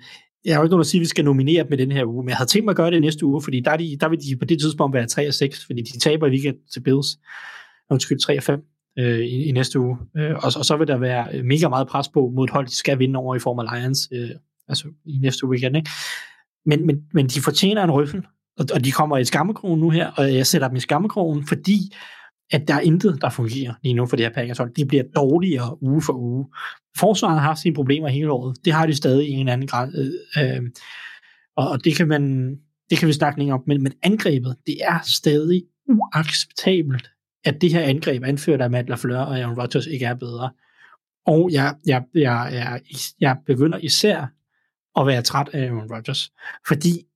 [0.47, 2.05] jeg har jo ikke nogen at sige, at vi skal nominere dem i den her
[2.05, 3.97] uge, men jeg havde tænkt mig at gøre det næste uge, fordi der, er de,
[3.99, 6.55] der vil de på det tidspunkt være 3 og 6, fordi de taber i weekend
[6.73, 7.07] til Bills.
[7.89, 8.59] Undskyld, 3 og 5
[8.99, 9.97] øh, i, i næste uge.
[10.17, 12.75] Øh, og, og så vil der være mega meget pres på mod et hold, de
[12.75, 14.29] skal vinde over i form af Lions, øh,
[14.67, 15.77] altså i næste weekend.
[15.77, 15.89] Ikke?
[16.65, 18.21] Men, men, men de fortjener en røffel,
[18.59, 21.93] og, og de kommer i skammekrogen nu her, og jeg sætter dem i skammekrogen, fordi
[22.51, 24.73] at der er intet, der fungerer lige nu for det her Packers hold.
[24.73, 26.45] Det bliver dårligere uge for uge.
[26.97, 28.65] Forsvaret har haft sine problemer hele året.
[28.65, 29.93] Det har de stadig i en anden grad.
[30.37, 30.61] Øh, øh,
[31.55, 32.55] og, og det kan man
[32.89, 37.09] det kan vi snakke længere om, men, men angrebet, det er stadig uacceptabelt,
[37.45, 40.49] at det her angreb anført af Matt LaFleur og Aaron Rodgers ikke er bedre.
[41.25, 42.81] Og jeg, jeg, jeg, jeg,
[43.19, 44.25] jeg begynder især
[44.99, 46.31] at være træt af Aaron Rodgers,
[46.67, 47.06] fordi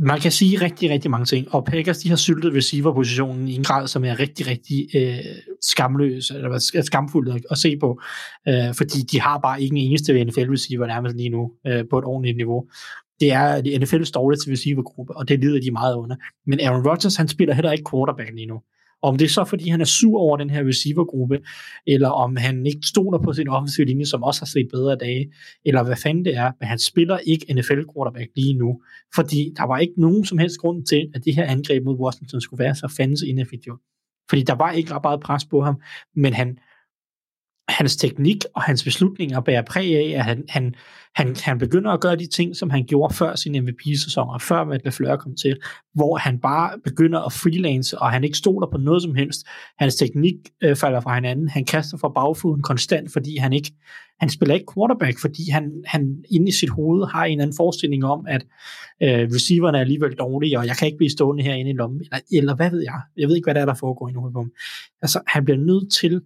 [0.00, 3.62] man kan sige rigtig, rigtig mange ting, og Packers de har syltet receiver-positionen i en
[3.62, 5.18] grad, som er rigtig, rigtig øh,
[5.62, 8.00] skamløs, eller skamfuld at, at se på,
[8.48, 12.04] øh, fordi de har bare ikke en eneste NFL-receiver nærmest lige nu øh, på et
[12.04, 12.64] ordentligt niveau.
[13.20, 16.16] Det er det NFL's dårligste receivergruppe, og det lider de meget under.
[16.46, 18.60] Men Aaron Rodgers, han spiller heller ikke quarterback lige nu.
[19.04, 21.40] Om det er så, fordi han er sur over den her receivergruppe,
[21.86, 25.32] eller om han ikke stoler på sin offensive linje, som også har set bedre dage,
[25.64, 28.82] eller hvad fanden det er, men han spiller ikke NFL quarterback lige nu,
[29.14, 32.40] fordi der var ikke nogen som helst grund til, at det her angreb mod Washington
[32.40, 33.80] skulle være så fandens ineffektivt.
[34.30, 35.76] Fordi der var ikke ret meget pres på ham,
[36.16, 36.58] men han,
[37.68, 40.74] hans teknik og hans beslutninger bærer præg af, at han, han,
[41.14, 44.64] han, han begynder at gøre de ting, som han gjorde før sin MVP-sæson, og før
[44.64, 45.56] Matt LaFleur kom til,
[45.94, 49.46] hvor han bare begynder at freelance, og han ikke stoler på noget som helst.
[49.78, 51.48] Hans teknik øh, falder fra hinanden.
[51.48, 53.72] Han kaster fra bagfoden konstant, fordi han ikke
[54.20, 57.56] han spiller ikke quarterback, fordi han, han inde i sit hoved har en eller anden
[57.56, 58.42] forestilling om, at
[59.02, 62.18] øh, receiverne er alligevel dårlige, og jeg kan ikke blive stående herinde i lommen, eller,
[62.32, 63.00] eller hvad ved jeg.
[63.16, 64.52] Jeg ved ikke, hvad der er, der foregår inde i hovedet på ham.
[65.02, 66.22] Altså, han bliver nødt til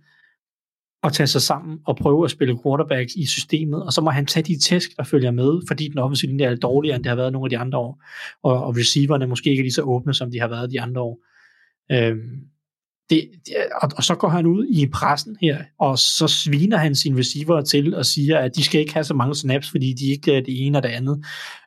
[1.03, 4.27] at tage sig sammen og prøve at spille quarterback i systemet, og så må han
[4.27, 7.17] tage de tæsk, der følger med, fordi den offensive linje er dårligere, end det har
[7.17, 8.05] været nogle af de andre år,
[8.43, 11.01] og, og receiverne måske ikke er lige så åbne, som de har været de andre
[11.01, 11.25] år.
[11.93, 12.41] Øhm,
[13.11, 16.95] det, det, og, og så går han ud i pressen her, og så sviner han
[16.95, 20.11] sine receiver til og siger, at de skal ikke have så mange snaps, fordi de
[20.11, 21.25] ikke er det ene og det andet,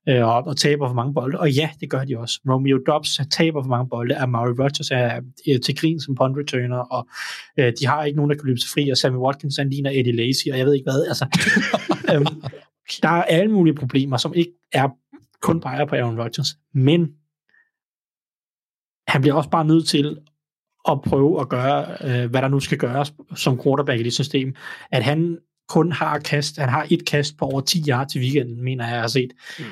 [0.10, 1.40] øh, og, og taber for mange bolde.
[1.40, 2.40] Og ja, det gør de også.
[2.50, 6.38] Romeo Dobbs taber for mange bolde, er Maury Rodgers er, er til grin som punt
[6.38, 7.08] returner, og
[7.58, 9.92] øh, de har ikke nogen, der kan løbe sig fri, og Sammy Watkins han ligner
[9.94, 11.06] Eddie Lacy, og jeg ved ikke hvad.
[11.08, 11.26] Altså,
[12.14, 12.26] øhm,
[13.02, 14.90] der er alle mulige problemer, som ikke er
[15.42, 17.08] kun peger på Aaron Rodgers, men
[19.08, 20.18] han bliver også bare nødt til
[20.90, 24.56] at prøve at gøre, øh, hvad der nu skal gøres som quarterback i det system.
[24.92, 25.38] At han
[25.70, 28.94] kun har kast, han har et kast på over 10 yards til weekenden, mener jeg,
[28.94, 29.32] jeg har set.
[29.60, 29.66] Mm.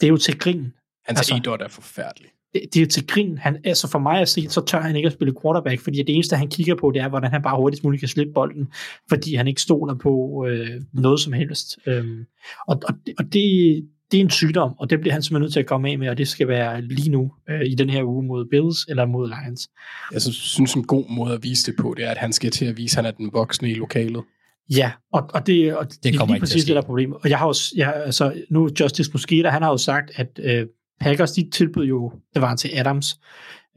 [0.00, 0.72] Det er jo til grin.
[1.04, 2.30] Hans altså, idot er forfærdelig.
[2.54, 3.38] Det, det er til grin.
[3.38, 6.14] Han, altså for mig at se, så tør han ikke at spille quarterback, fordi det
[6.14, 8.72] eneste, han kigger på, det er, hvordan han bare hurtigst muligt kan slippe bolden,
[9.08, 11.78] fordi han ikke stoler på øh, noget som helst.
[11.86, 12.26] Øhm,
[12.68, 15.60] og, og, og det, det er en sygdom, og det bliver han simpelthen nødt til
[15.60, 18.26] at komme af med, og det skal være lige nu øh, i den her uge
[18.26, 19.68] mod Bills eller mod Lions.
[20.12, 22.64] Jeg synes, en god måde at vise det på, det er, at han skal til
[22.64, 24.22] at vise, at han er den voksne i lokalet.
[24.70, 27.16] Ja, og, og det, og det, det er lige præcis det, der er problemet.
[27.22, 30.66] Og jeg har også, jeg, altså, nu Justice Mosqueda, han har jo sagt, at øh,
[31.00, 33.20] Packers, de tilbød jo, det var til Adams,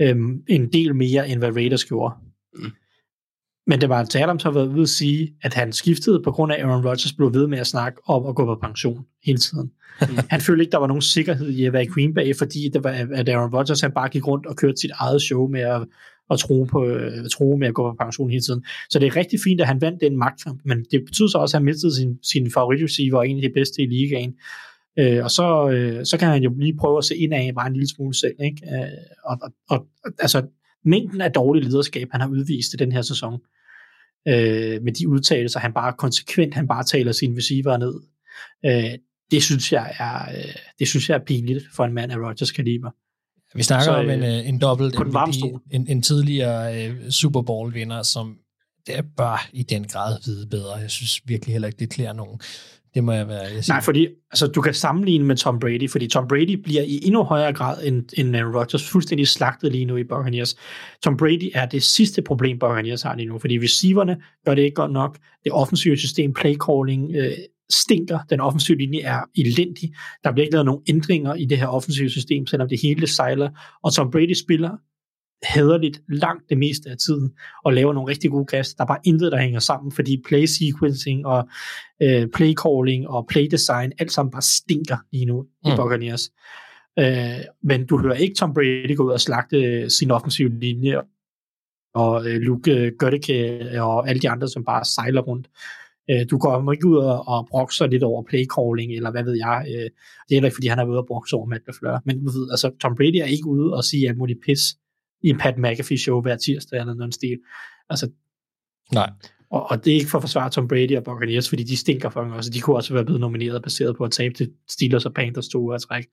[0.01, 0.15] øh,
[0.47, 2.15] en del mere, end hvad Raiders gjorde.
[2.55, 2.71] Mm.
[3.67, 6.51] Men det var til Adams har været ude at sige, at han skiftede på grund
[6.51, 9.71] af, Aaron Rodgers blev ved med at snakke om at gå på pension hele tiden.
[10.01, 10.07] Mm.
[10.29, 12.83] han følte ikke, der var nogen sikkerhed i at være i Green Bay, fordi det
[12.83, 15.81] var, at Aaron Rodgers han bare gik rundt og kørte sit eget show med at,
[16.31, 18.65] at tro, på, at tro med at gå på pension hele tiden.
[18.89, 21.57] Så det er rigtig fint, at han vandt den magtkamp, men det betyder så også,
[21.57, 24.33] at han mistede sin, sin favoritreceiver og en af de bedste i ligaen.
[24.99, 27.67] Øh, og så, øh, så kan han jo lige prøve at se ind af bare
[27.67, 28.35] en lille smule selv.
[28.45, 28.61] Ikke?
[28.73, 28.87] Øh,
[29.25, 30.41] og, og, og, altså,
[30.85, 33.39] mængden af dårlig lederskab, han har udvist i den her sæson,
[34.27, 37.95] øh, med de udtalelser, han bare konsekvent, han bare taler sine receiver ned,
[38.65, 38.99] øh,
[39.31, 42.52] det synes jeg er, øh, det synes jeg er pinligt for en mand af Rodgers
[42.52, 42.91] kaliber.
[43.57, 47.73] Vi snakker så, om en, øh, en dobbelt MVP, en, en tidligere uh, Super Bowl
[47.73, 48.38] vinder, som
[48.88, 50.76] det er bare i den grad vide bedre.
[50.76, 52.41] Jeg synes virkelig heller ikke, det klæder nogen.
[52.95, 53.41] Det må jeg være.
[53.41, 56.99] Jeg Nej, fordi altså, du kan sammenligne med Tom Brady, fordi Tom Brady bliver i
[57.03, 60.55] endnu højere grad end, end Aaron Rodgers fuldstændig slagtet lige nu i Buccaneers.
[61.03, 64.76] Tom Brady er det sidste problem, Buccaneers har lige nu, fordi receiverne gør det ikke
[64.76, 65.17] godt nok.
[65.43, 67.31] Det offensive system, play calling, øh,
[67.69, 68.19] stinker.
[68.30, 69.93] Den offensive linje er elendig.
[70.23, 73.49] Der bliver ikke lavet nogen ændringer i det her offensive system, selvom det hele sejler.
[73.84, 74.72] Og Tom Brady spiller
[75.53, 77.31] hederligt langt det meste af tiden,
[77.65, 78.77] og laver nogle rigtig gode kast.
[78.77, 81.47] Der er bare intet, der hænger sammen, fordi play sequencing og
[82.01, 85.72] øh, play calling og play design, alt sammen bare stinker lige nu mm.
[85.72, 86.30] i Buccaneers.
[86.99, 91.01] Øh, men du hører ikke Tom Brady gå ud og slagte sin offensive linje,
[91.95, 95.47] og øh, Luke Götteke og alle de andre, som bare sejler rundt.
[96.09, 99.35] Øh, du går ikke ud og, og brokser lidt over play calling, eller hvad ved
[99.45, 99.65] jeg.
[99.67, 99.89] Øh,
[100.26, 102.01] det er heller ikke, fordi han er ude og brokse over Matt LaFleur.
[102.05, 104.61] Men du ved, altså, Tom Brady er ikke ude og sige alt muligt pis
[105.26, 107.38] i en Pat McAfee show hver tirsdag eller noget stil.
[107.89, 108.10] Altså,
[108.93, 109.10] Nej.
[109.52, 112.10] Og, og det er ikke for at forsvare Tom Brady og Buccaneers, fordi de stinker
[112.10, 112.49] for også.
[112.49, 115.61] De kunne også være blevet nomineret baseret på at tabe til Steelers og Panthers to
[115.61, 116.06] uger træk.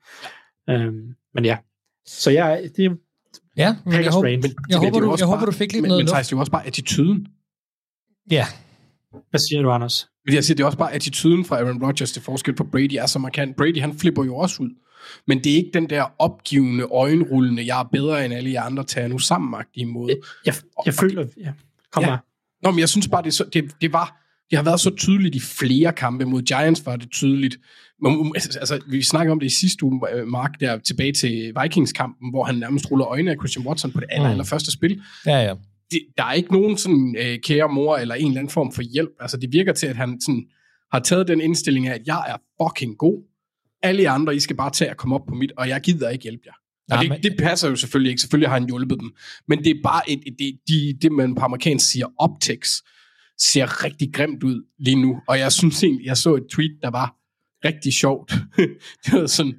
[0.69, 1.57] Øhm, men ja,
[2.05, 2.95] så jeg, det er
[3.57, 5.89] Ja, men jeg, håber, men, jeg, håber, du, jeg bare, håber, du fik lidt men,
[5.89, 7.27] noget Men Thijs, det er jo også bare attituden.
[8.31, 8.45] Ja.
[9.29, 10.07] Hvad siger du, Anders?
[10.25, 12.95] Men jeg siger, det er også bare attituden fra Aaron Rodgers til forskel på Brady
[12.99, 13.55] er så markant.
[13.55, 14.69] Brady, han flipper jo også ud.
[15.27, 18.83] Men det er ikke den der opgivende, øjenrullende, jeg er bedre end alle jer andre,
[18.83, 20.09] tager nu sammenmagtige måde.
[20.09, 20.53] Jeg, jeg,
[20.85, 21.51] jeg føler, ja,
[21.91, 22.09] kom ja.
[22.09, 22.19] bare.
[22.63, 24.19] Nå, men jeg synes bare, det, så, det, det var,
[24.49, 26.25] det har været så tydeligt i flere kampe.
[26.25, 27.57] Mod Giants var det tydeligt.
[28.35, 32.43] Altså, vi snakker om det i sidste uge, øh, Mark, der tilbage til Vikings-kampen, hvor
[32.43, 34.31] han nærmest ruller øjnene af Christian Watson på det aller, mm.
[34.31, 35.01] aller første spil.
[35.25, 35.53] Ja, ja.
[35.91, 38.81] Det, der er ikke nogen sådan øh, kære mor eller en eller anden form for
[38.81, 39.11] hjælp.
[39.19, 40.45] Altså, det virker til, at han sådan,
[40.91, 43.23] har taget den indstilling af, at jeg er fucking god.
[43.83, 46.23] Alle andre, I skal bare tage og komme op på mit, og jeg gider ikke
[46.23, 46.53] hjælpe jer.
[46.91, 48.21] Og det, det passer jo selvfølgelig ikke.
[48.21, 49.11] Selvfølgelig har han hjulpet dem.
[49.47, 52.83] Men det er bare et, et, det, de, det, man på amerikansk siger optics,
[53.37, 55.19] ser rigtig grimt ud lige nu.
[55.27, 57.15] Og jeg synes egentlig, jeg så et tweet, der var
[57.65, 58.33] rigtig sjovt.
[59.05, 59.55] det var sådan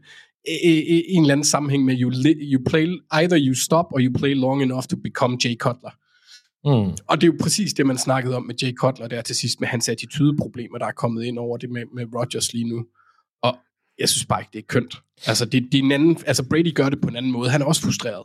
[0.47, 4.63] en eller anden sammenhæng med, you, you play, either you stop or you play long
[4.63, 5.91] enough to become Jay Cutler.
[6.65, 6.97] Mm.
[7.09, 9.61] Og det er jo præcis det, man snakkede om med Jay Cutler der til sidst,
[9.61, 12.85] med hans attitudeproblemer, der er kommet ind over det med, med Rodgers lige nu.
[13.43, 13.57] Og
[13.99, 14.95] jeg synes bare ikke, det er kønt.
[15.27, 17.51] Altså, det, det er en anden, altså Brady gør det på en anden måde.
[17.51, 18.23] Han er også frustreret.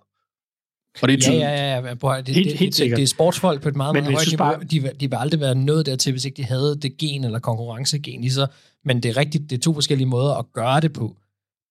[1.01, 1.41] Og det er tydeligt.
[1.41, 1.93] Ja, ja, ja.
[1.93, 4.37] Prøv, det, helt, det, helt det, det, er sportsfolk på et meget, meget højt niveau.
[4.37, 4.63] Bare...
[4.63, 8.23] De, de vil aldrig være nået dertil, hvis ikke de havde det gen eller konkurrencegen
[8.23, 8.47] i sig.
[8.85, 11.15] Men det er rigtigt, det er to forskellige måder at gøre det på.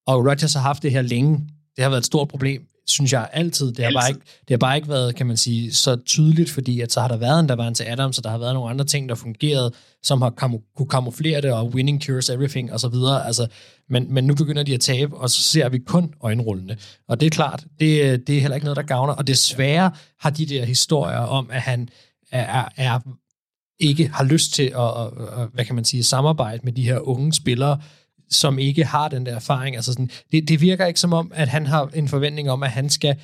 [0.06, 1.32] Og Rodgers har haft det her længe.
[1.76, 3.72] Det har været et stort problem synes jeg altid.
[3.72, 6.80] Det har, bare ikke, det har bare ikke været, kan man sige, så tydeligt, fordi
[6.80, 8.54] at så har der været en, der var en til Adams, og der har været
[8.54, 12.72] nogle andre ting, der fungerede, som har kamu- kunne kamuflere det, og winning cures everything,
[12.72, 13.26] og så videre.
[13.26, 13.46] Altså,
[13.90, 16.76] men, men nu begynder de at tabe, og så ser vi kun øjenrullende.
[17.08, 19.12] Og det er klart, det, det er heller ikke noget, der gavner.
[19.14, 19.90] Og desværre
[20.20, 21.88] har de der historier om, at han
[22.32, 23.00] er, er, er
[23.80, 25.06] ikke har lyst til at, at,
[25.42, 27.80] at, hvad kan man sige, samarbejde med de her unge spillere,
[28.30, 29.76] som ikke har den der erfaring.
[29.76, 32.70] Altså sådan, det, det virker ikke som om, at han har en forventning om, at
[32.70, 33.16] han skal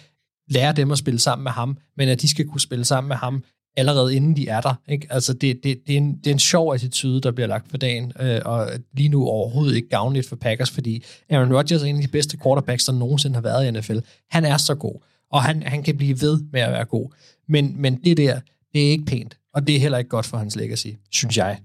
[0.48, 3.16] lære dem at spille sammen med ham, men at de skal kunne spille sammen med
[3.16, 3.44] ham
[3.76, 4.74] allerede inden de er der.
[4.88, 5.06] Ikke?
[5.10, 7.76] Altså det, det, det, er en, det er en sjov attitude, der bliver lagt for
[7.76, 11.96] dagen, øh, og lige nu overhovedet ikke gavnligt for Packers, fordi Aaron Rodgers er en
[11.96, 13.98] af de bedste quarterbacks, der nogensinde har været i NFL.
[14.30, 17.14] Han er så god, og han, han kan blive ved med at være god.
[17.48, 18.40] Men, men det der,
[18.72, 21.60] det er ikke pænt, og det er heller ikke godt for hans legacy, synes jeg.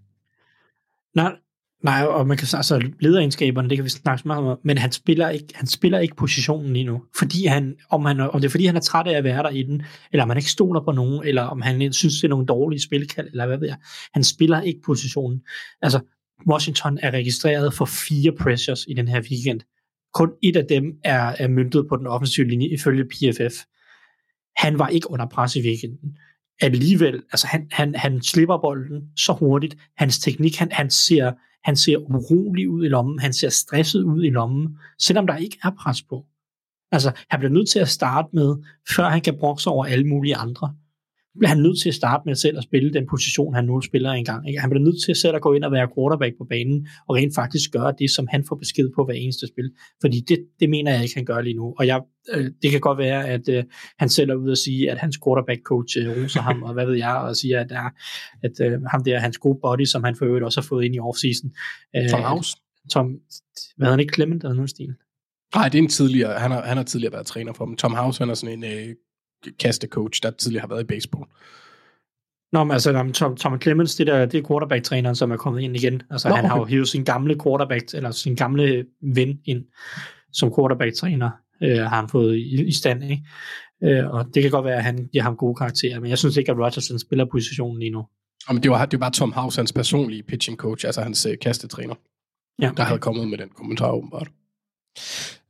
[1.16, 1.32] Nej,
[1.84, 5.30] nej, og man kan altså lederegenskaberne, det kan vi snakke meget om, men han spiller
[5.30, 8.66] ikke, han spiller ikke positionen lige nu, fordi han, om, han, om det er fordi
[8.66, 9.82] han er træt af at være der i den,
[10.12, 12.82] eller om han ikke stoler på nogen, eller om han synes, det er nogle dårlige
[12.82, 13.78] spilkald, eller hvad ved jeg.
[14.14, 15.42] Han spiller ikke positionen.
[15.82, 16.00] Altså,
[16.50, 19.62] Washington er registreret for fire pressures i den her weekend.
[20.14, 23.56] Kun et af dem er, er myntet på den offensive linje ifølge PFF.
[24.58, 26.18] Han var ikke under pres i weekenden
[26.62, 31.32] alligevel, altså han, han, han slipper bolden så hurtigt, hans teknik, han, han, ser,
[31.64, 35.58] han ser urolig ud i lommen, han ser stresset ud i lommen, selvom der ikke
[35.64, 36.26] er pres på.
[36.92, 38.56] Altså, han bliver nødt til at starte med,
[38.96, 40.76] før han kan brokse over alle mulige andre
[41.40, 44.12] bliver han nødt til at starte med selv at spille den position, han nu spiller
[44.12, 44.48] engang.
[44.48, 44.60] Ikke?
[44.60, 47.16] Han bliver nødt til at selv at gå ind og være quarterback på banen, og
[47.16, 49.72] rent faktisk gøre det, som han får besked på hver eneste spil.
[50.02, 51.74] Fordi det, det mener jeg ikke, han gør lige nu.
[51.80, 52.02] Og jeg,
[52.34, 53.64] øh, det kan godt være, at øh,
[54.00, 56.96] han selv er ude og sige, at hans quarterback-coach øh, roser ham, og hvad ved
[56.96, 57.90] jeg, og siger, at, er,
[58.44, 60.96] at øh, ham der, hans gode body, som han for øvrigt også har fået ind
[60.96, 61.52] i offseason.
[61.96, 62.58] Øh, Tom House?
[62.92, 63.06] Tom,
[63.78, 64.94] hvad hedder han ikke, Clement eller noget stil?
[65.56, 67.76] Nej, det er en tidligere, han har, han har tidligere været træner for dem.
[67.76, 68.96] Tom House, han er sådan en øh,
[69.60, 71.26] kastecoach, der tidligere har været i baseball.
[72.52, 75.76] Nå, men altså, Tom, Tom Clemens, det, der, det er quarterback-træneren, som er kommet ind
[75.76, 76.02] igen.
[76.10, 76.52] Altså, Nå, han okay.
[76.52, 79.66] har jo hivet sin gamle quarterback, eller sin gamle ven ind
[80.34, 81.30] som quarterback-træner,
[81.64, 83.24] øh, har han fået i, i stand, ikke?
[83.84, 86.38] Øh, og det kan godt være, at han giver ham gode karakterer, men jeg synes
[86.38, 88.00] ikke, at Rodgers spiller positionen lige nu.
[88.48, 91.26] Og men det var, det var bare Tom House, hans personlige pitching coach, altså hans
[91.26, 91.96] øh, kastetræner,
[92.62, 92.78] ja, okay.
[92.78, 94.28] der havde kommet med den kommentar åbenbart.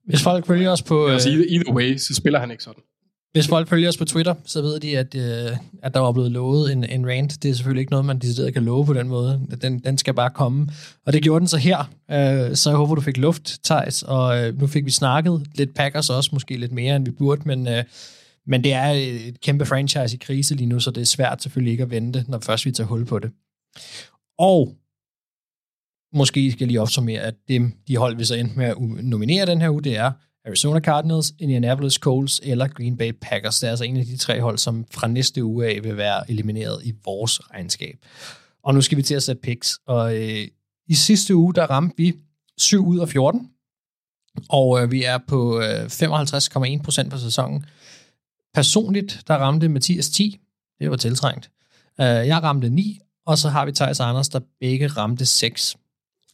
[0.03, 1.07] Hvis folk følger os på...
[1.07, 1.13] Øh...
[1.13, 2.83] Altså, either, either way, så spiller han ikke sådan.
[3.31, 6.31] Hvis folk følger os på Twitter, så ved de, at, øh, at der var blevet
[6.31, 7.43] lovet en, en rant.
[7.43, 9.47] Det er selvfølgelig ikke noget, man decideret kan love på den måde.
[9.61, 10.67] Den, den skal bare komme.
[11.05, 11.77] Og det gjorde den så her.
[12.11, 14.03] Øh, så jeg håber, du fik luft, Thijs.
[14.03, 17.41] Og øh, nu fik vi snakket lidt Packers også, måske lidt mere, end vi burde.
[17.45, 17.83] Men, øh,
[18.47, 18.87] men det er
[19.27, 22.25] et kæmpe franchise i krise lige nu, så det er svært selvfølgelig ikke at vente,
[22.27, 23.31] når først vi tager hul på det.
[24.39, 24.75] Og
[26.13, 29.45] måske skal jeg lige opsummere, at dem, de hold, vi så endte med at nominere
[29.45, 30.11] den her uge, det er
[30.45, 33.59] Arizona Cardinals, Indianapolis Colts eller Green Bay Packers.
[33.59, 36.31] Det er altså en af de tre hold, som fra næste uge af vil være
[36.31, 37.97] elimineret i vores regnskab.
[38.63, 39.79] Og nu skal vi til at sætte picks.
[39.87, 40.47] Og øh,
[40.87, 42.13] i sidste uge, der ramte vi
[42.57, 43.49] 7 ud af 14.
[44.49, 47.65] Og øh, vi er på øh, 55,1 procent på sæsonen.
[48.53, 50.39] Personligt, der ramte Mathias 10.
[50.79, 51.51] Det var tiltrængt.
[51.99, 55.77] Øh, jeg ramte 9, og så har vi Thijs Anders, der begge ramte 6.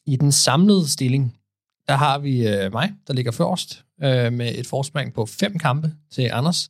[0.05, 1.37] I den samlede stilling,
[1.87, 5.93] der har vi øh, mig, der ligger først, øh, med et forspring på fem kampe
[6.13, 6.69] til Anders,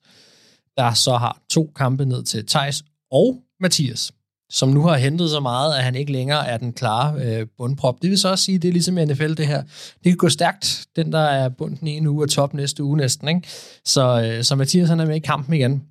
[0.77, 4.11] der så har to kampe ned til Tejs og Mathias,
[4.49, 8.02] som nu har hentet så meget, at han ikke længere er den klare øh, bundprop.
[8.02, 9.61] Det vil så også sige, det er ligesom i NFL det her.
[10.03, 10.85] Det kan gå stærkt.
[10.95, 13.27] Den, der er bunden en uge, og top næste uge næsten.
[13.27, 13.41] Ikke?
[13.85, 15.84] Så, øh, så Mathias han er med i kampen igen.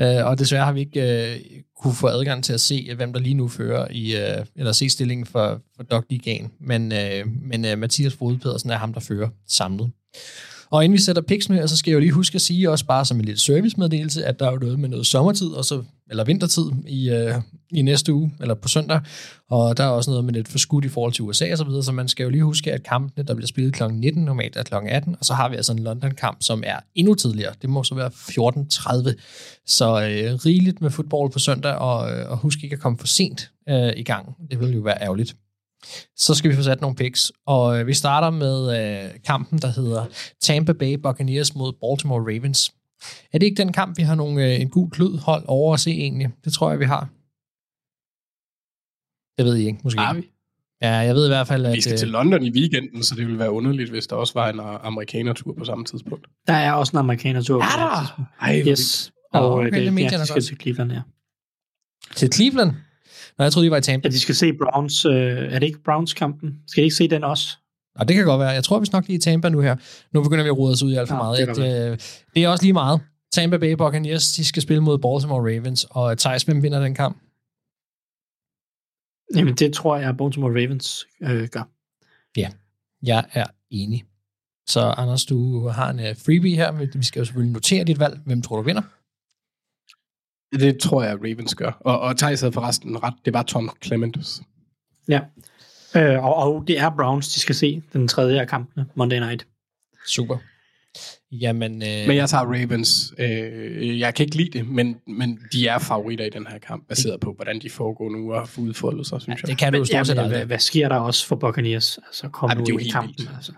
[0.00, 1.40] Øh, og desværre har vi ikke øh,
[1.82, 4.72] kunne få adgang til at se, øh, hvem der lige nu fører i, øh, eller
[4.72, 6.52] se stillingen for, for Dog Ligaen.
[6.60, 9.90] Men, øh, men øh, Mathias Frode Pedersen er ham, der fører samlet.
[10.72, 12.86] Og inden vi sætter piksene, nu så skal jeg jo lige huske at sige, også
[12.86, 15.82] bare som en lille servicemeddelelse, at der er jo noget med noget sommertid, og så,
[16.10, 17.34] eller vintertid i, øh,
[17.72, 19.00] i næste uge, eller på søndag.
[19.50, 21.82] Og der er også noget med lidt forskudt i forhold til USA og så videre,
[21.82, 23.82] så man skal jo lige huske, at kampene, der bliver spillet kl.
[23.90, 24.74] 19, normalt er kl.
[24.86, 27.52] 18, og så har vi altså en London-kamp, som er endnu tidligere.
[27.62, 29.14] Det må så være 14.30.
[29.66, 33.06] Så øh, rigeligt med fodbold på søndag, og, øh, og husk ikke at komme for
[33.06, 34.36] sent øh, i gang.
[34.50, 35.36] Det vil jo være ærgerligt.
[36.16, 39.68] Så skal vi få sat nogle picks, og øh, vi starter med øh, kampen, der
[39.68, 40.06] hedder
[40.40, 42.72] Tampa Bay Buccaneers mod Baltimore Ravens.
[43.32, 45.80] Er det ikke den kamp, vi har nogle, øh, en god klud hold over at
[45.80, 46.28] se egentlig?
[46.44, 47.08] Det tror jeg, vi har.
[49.38, 50.00] Det ved I ikke, måske.
[50.00, 50.28] Har vi?
[50.82, 51.76] Ja, jeg ved i hvert fald, at...
[51.76, 54.48] Vi skal til London i weekenden, så det ville være underligt, hvis der også var
[54.50, 56.26] en amerikanertur på samme tidspunkt.
[56.46, 58.30] Der er også en amerikanertur på samme tidspunkt.
[58.40, 59.12] Ej, yes.
[59.32, 61.02] Og okay, det, det, ja, de skal til Cleveland, ja.
[62.16, 62.70] Til Cleveland?
[63.38, 64.08] Nå, jeg troede, de var i Tampa.
[64.08, 65.04] Ja, de skal se Browns.
[65.04, 65.12] Øh,
[65.52, 66.58] er det ikke Browns-kampen?
[66.66, 67.56] Skal de ikke se den også?
[67.94, 68.48] Og det kan godt være.
[68.48, 69.76] Jeg tror, vi nok lige i Tampa nu her.
[70.12, 71.38] Nu begynder vi at rode os ud i alt for Ja, meget.
[71.38, 71.98] det Det, kan
[72.34, 73.00] det, er også lige meget.
[73.32, 77.16] Tampa Bay Buccaneers, de skal spille mod Baltimore Ravens, og Thijs, hvem vinder den kamp?
[79.36, 81.68] Jamen, det tror jeg, Baltimore Ravens øh, gør.
[82.36, 82.50] Ja,
[83.02, 84.04] jeg er enig.
[84.68, 86.72] Så Anders, du har en uh, freebie her.
[86.72, 88.20] men Vi skal jo selvfølgelig notere dit valg.
[88.26, 88.82] Hvem tror du vinder?
[90.52, 91.70] Det tror jeg, Ravens gør.
[91.80, 93.14] Og, og Thijs havde forresten ret.
[93.24, 94.42] Det var Tom Clements.
[95.08, 95.20] Ja.
[95.96, 99.46] Øh, og, og det er Browns, de skal se den tredje af kampene, Monday Night.
[100.06, 100.36] Super.
[101.32, 103.14] Jamen, øh, Men jeg tager Ravens.
[103.18, 106.88] Øh, jeg kan ikke lide det, men, men de er favoritter i den her kamp,
[106.88, 109.48] baseret på, hvordan de foregår nu og har udfoldet sig, synes jeg.
[109.48, 110.36] det kan du jo stort set aldrig.
[110.36, 111.98] hvad, hvad sker der også for Buccaneers?
[112.06, 113.14] Altså, kom Ej, nu det er jo i helt kampen.
[113.18, 113.30] vildt.
[113.36, 113.52] Altså.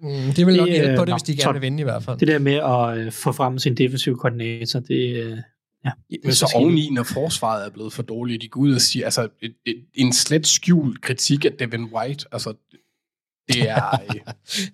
[0.00, 2.02] Mm, det vil nok hjælpe på øh, det, hvis de gerne vil vinde i hvert
[2.02, 2.18] fald.
[2.18, 5.38] Det der med at øh, få frem sin defensive koordinator, det, øh,
[5.84, 5.90] ja.
[6.24, 9.28] Men så oveni, når forsvaret er blevet for dårligt, de går ud og siger, altså
[9.42, 12.54] et, et, en slet skjult kritik af Devin White, altså
[13.48, 14.16] det er, øh,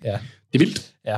[0.03, 0.19] Ja.
[0.53, 0.93] det er vildt.
[1.05, 1.17] Ja.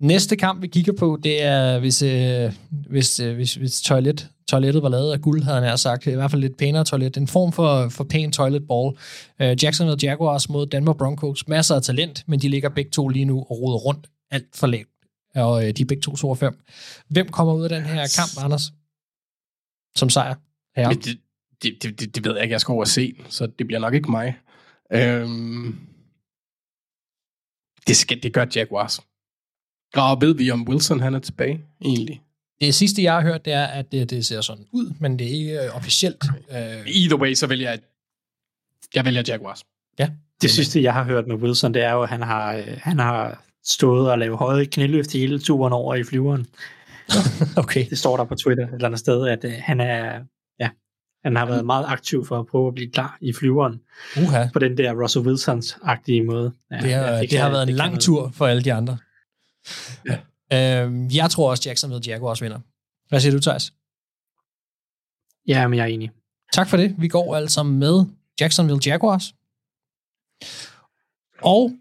[0.00, 2.52] Næste kamp, vi kigger på, det er, hvis, øh,
[2.90, 6.06] hvis, øh, hvis, hvis toilet, toilettet var lavet af guld, havde han sagt.
[6.06, 7.16] I hvert fald lidt pænere toilet.
[7.16, 8.96] En form for, for pæn toilet ball.
[9.40, 11.48] Øh, Jacksonville Jaguars mod Denver Broncos.
[11.48, 14.66] Masser af talent, men de ligger begge to lige nu og roder rundt alt for
[14.66, 14.88] lavt.
[15.34, 16.58] Og øh, de er begge to 2 og 5.
[17.08, 18.72] Hvem kommer ud af den her kamp, Anders?
[19.96, 20.34] Som sejr?
[20.76, 20.88] Ja.
[20.88, 21.18] Men det,
[21.62, 23.80] det, det, det, det ved jeg ikke, jeg skal over og se, så det bliver
[23.80, 24.38] nok ikke mig.
[24.92, 25.78] Øhm,
[27.86, 29.00] det, skal, det gør Jaguars.
[29.94, 32.22] Og ved vi, om Wilson han er tilbage, egentlig?
[32.60, 35.26] Det sidste, jeg har hørt, det er, at det, det ser sådan ud, men det
[35.26, 36.24] er ikke øh, officielt.
[36.50, 37.78] Øh, Either way, så vælger jeg,
[38.94, 39.64] jeg vælger Jaguars.
[39.98, 40.10] ja.
[40.42, 42.98] Det sidste, jeg har hørt med Wilson, det er jo, at han har, øh, han
[42.98, 46.46] har stået og lavet høje knæløft hele turen over i flyveren.
[47.62, 47.86] Okay.
[47.90, 50.20] Det står der på Twitter et eller andet sted, at øh, han er,
[50.60, 50.70] ja,
[51.24, 53.80] han har været meget aktiv for at prøve at blive klar i flyveren
[54.16, 54.46] Uha.
[54.52, 56.52] på den der Russell Wilsons-agtige måde.
[56.70, 58.02] Ja, Det har, ja, det, kan- har været en det lang noget.
[58.02, 58.98] tur for alle de andre.
[60.06, 60.18] Ja.
[60.84, 62.58] Øhm, jeg tror også, Jacksonville Jaguars vinder.
[63.08, 63.72] Hvad siger du, Thijs?
[65.48, 66.10] Ja, men jeg er enig.
[66.52, 66.94] Tak for det.
[66.98, 68.04] Vi går altså med
[68.40, 69.34] Jacksonville Jaguars.
[71.42, 71.72] Og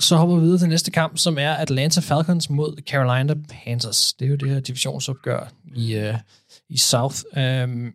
[0.00, 4.12] så hopper vi videre til næste kamp, som er Atlanta Falcons mod Carolina Panthers.
[4.12, 6.14] Det er jo det her divisionsopgør i, uh,
[6.68, 7.16] i South.
[7.36, 7.94] Um,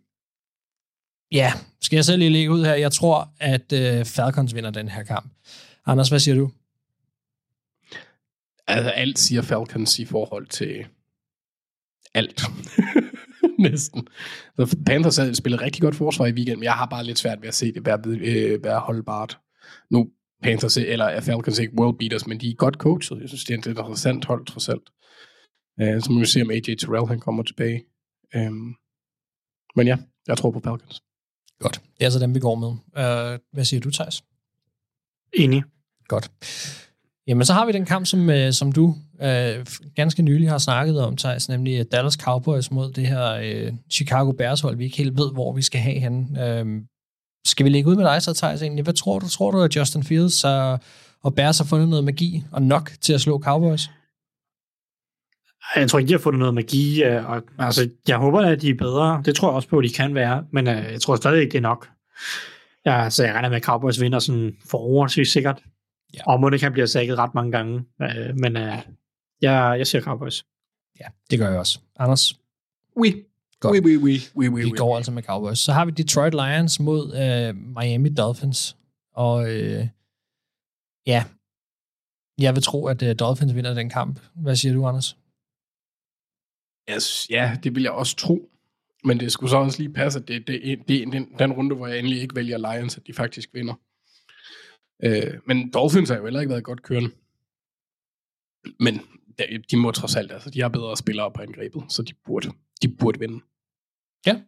[1.32, 2.74] ja, skal jeg selv lige lægge ud her?
[2.74, 5.32] Jeg tror, at uh, Falcons vinder den her kamp.
[5.86, 6.50] Anders, hvad siger du?
[8.66, 10.86] Altså, alt siger Falcons i forhold til
[12.14, 12.42] alt.
[13.58, 14.08] Næsten.
[14.56, 17.40] Så Panthers havde spillet rigtig godt forsvar i weekenden, men jeg har bare lidt svært
[17.40, 19.38] ved at se det være, øh, være holdbart.
[19.90, 20.08] Nu
[20.42, 23.20] Panthers, eller er Falcons ikke world beaters, men de er godt coachet.
[23.20, 24.90] Jeg synes, det er et interessant hold, trods alt.
[25.82, 27.84] Uh, så må vi se, om AJ Terrell han kommer tilbage.
[28.36, 28.76] Um,
[29.76, 29.98] men ja,
[30.28, 31.00] jeg tror på Falcons.
[31.60, 31.74] Godt.
[31.74, 32.68] Det er altså dem, vi går med.
[32.68, 34.24] Uh, hvad siger du, Thijs?
[35.32, 35.62] Enig.
[36.08, 36.30] Godt.
[37.26, 41.00] Jamen, så har vi den kamp, som, øh, som du øh, ganske nylig har snakket
[41.00, 44.76] om, Thijs, nemlig øh, Dallas Cowboys mod det her øh, Chicago Bears hold.
[44.76, 46.46] Vi ikke helt ved, hvor vi skal have henne.
[46.46, 46.82] Øh,
[47.46, 48.82] skal vi lægge ud med dig så, Thijs, egentlig?
[48.82, 49.28] Hvad tror du?
[49.28, 50.80] Tror du, at Justin Fields og,
[51.22, 53.90] og Bears har fundet noget magi og nok til at slå Cowboys?
[55.76, 57.02] Jeg tror ikke, de har fundet noget magi.
[57.04, 59.22] øh, Og, altså, jeg håber, at de er bedre.
[59.24, 60.44] Det tror jeg også på, at de kan være.
[60.52, 61.88] Men uh, jeg tror stadig ikke, det er nok.
[62.86, 65.62] Ja, så jeg regner med, at Cowboys vinder sådan forholdsvis sikkert.
[66.14, 66.20] Ja.
[66.26, 67.74] Og må det kan blive sækket ret mange gange.
[68.00, 68.78] Uh, men uh,
[69.42, 70.44] jeg, jeg siger Cowboys.
[71.00, 71.78] Ja, det gør jeg også.
[71.98, 72.34] Anders?
[72.96, 73.24] Oui.
[73.60, 73.72] Godt.
[73.72, 74.76] Oui, oui, oui, oui, oui, Vi oui.
[74.76, 75.58] går altså med Cowboys.
[75.58, 78.76] Så har vi Detroit Lions mod øh, Miami Dolphins.
[79.14, 79.88] Og øh,
[81.06, 81.24] ja,
[82.38, 84.20] jeg vil tro, at øh, Dolphins vinder den kamp.
[84.34, 85.16] Hvad siger du, Anders?
[86.90, 88.50] Yes, ja, det vil jeg også tro.
[89.04, 91.76] Men det skulle så også lige passe, at det, det, det er den, den runde,
[91.76, 93.74] hvor jeg endelig ikke vælger Lions, at de faktisk vinder.
[95.02, 97.10] Øh, men Dolphins har jo heller ikke været godt kørende.
[98.80, 99.00] Men
[99.38, 102.52] de, de må trods alt, altså de har bedre spillere på angrebet, så de burde,
[102.82, 103.40] de burde vinde.
[104.26, 104.40] Ja.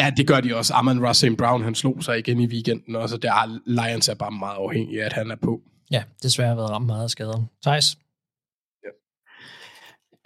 [0.00, 0.74] Ja, det gør de også.
[0.74, 1.36] Amon Ross St.
[1.38, 3.16] Brown, han slog sig igen i weekenden også.
[3.16, 5.62] Der er, Lions er bare meget afhængig af, at han er på.
[5.90, 7.44] Ja, desværre har været ramt meget af skader.
[7.62, 7.96] Thijs?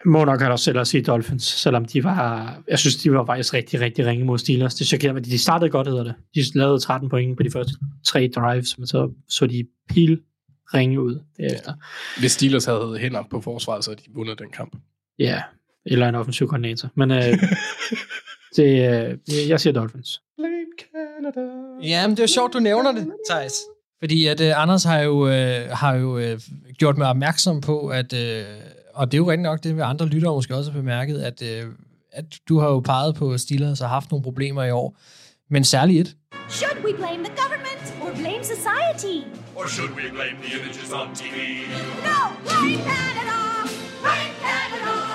[0.04, 3.26] Må nok have også selv at sige Dolphins, selvom de var, jeg synes, de var
[3.26, 4.74] faktisk rigtig, rigtig ringe mod Steelers.
[4.74, 5.24] Det chokerer mig.
[5.24, 6.14] De startede godt, hedder det.
[6.34, 7.72] De lavede 13 point på de første
[8.04, 10.20] tre drives, men så så de pil
[10.74, 11.72] ringe ud derefter.
[12.20, 14.76] Hvis Steelers havde hænder på forsvaret, så havde de vundet den kamp.
[15.18, 15.42] Ja,
[15.86, 16.88] eller en offensiv koordinator.
[16.94, 17.18] Men øh,
[18.56, 20.20] det, øh, jeg siger Dolphins.
[21.82, 23.54] Ja, men det er jo sjovt, du nævner det, Thijs.
[23.98, 26.40] Fordi at uh, Anders har jo, uh, har jo uh,
[26.78, 28.18] gjort mig opmærksom på, at, uh,
[28.94, 31.42] og det er jo rigtig nok, det vil andre lyttere måske også have bemærket, at,
[31.42, 31.72] uh,
[32.12, 34.98] at du har jo peget på Steelers og haft nogle problemer i år.
[35.50, 36.16] Men særligt et.
[36.48, 39.16] Should we blame the government or blame society?
[39.56, 41.36] Or should we blame the images on TV?
[42.08, 42.18] No!
[42.44, 43.38] Blame Canada!
[44.02, 45.05] Blame Canada!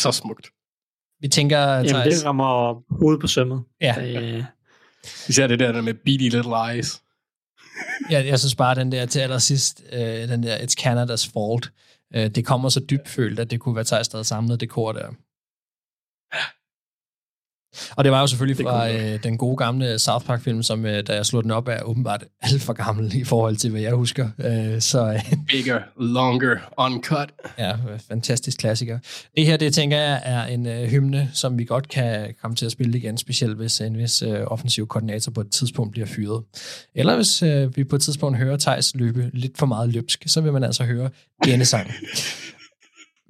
[0.00, 0.46] Så smukt.
[1.20, 3.64] Vi tænker, Jamen, Thijs, det rammer hovedet på sømmet.
[3.80, 4.20] Ja.
[4.22, 4.44] Øh,
[5.28, 7.02] Især det der med beady little eyes.
[8.10, 11.72] jeg, jeg synes bare, den der til allersidst, øh, den der It's Canada's Fault,
[12.14, 14.92] øh, det kommer så dybfølt, at det kunne være Thijs, der havde samlet det kor
[14.92, 15.08] der.
[17.96, 21.14] Og det var jo selvfølgelig fra øh, den gode gamle South Park-film, som øh, da
[21.14, 24.28] jeg slog den op, er åbenbart alt for gammel i forhold til, hvad jeg husker.
[24.38, 27.28] Øh, så øh, Bigger, longer, uncut.
[27.58, 28.98] ja, øh, fantastisk klassiker.
[29.36, 32.66] Det her, det tænker jeg, er en øh, hymne, som vi godt kan komme til
[32.66, 36.42] at spille igen, specielt hvis en vis øh, offensiv koordinator på et tidspunkt bliver fyret.
[36.94, 40.40] Eller hvis øh, vi på et tidspunkt hører Thijs løbe lidt for meget løbsk, så
[40.40, 41.10] vil man altså høre
[41.44, 41.90] denne sang.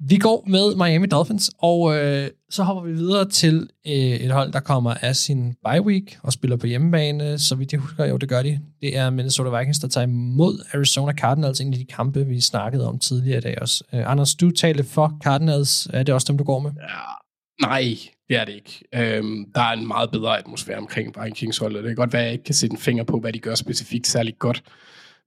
[0.09, 4.51] Vi går med Miami Dolphins, og øh, så hopper vi videre til øh, et hold,
[4.51, 7.39] der kommer af sin bye week og spiller på hjemmebane.
[7.39, 8.59] Så vidt jeg husker, jo, det gør de.
[8.81, 12.87] Det er Minnesota Vikings, der tager imod Arizona Cardinals, en af de kampe, vi snakkede
[12.87, 13.83] om tidligere i dag også.
[13.93, 15.87] Øh, Anders, du talte for Cardinals.
[15.93, 16.71] Er det også dem, du går med?
[16.71, 17.97] Ja, nej,
[18.29, 18.83] det er det ikke.
[18.95, 21.83] Øhm, der er en meget bedre atmosfære omkring Vikings-holdet.
[21.83, 23.55] Det kan godt være, at jeg ikke kan sætte en finger på, hvad de gør
[23.55, 24.63] specifikt særligt godt,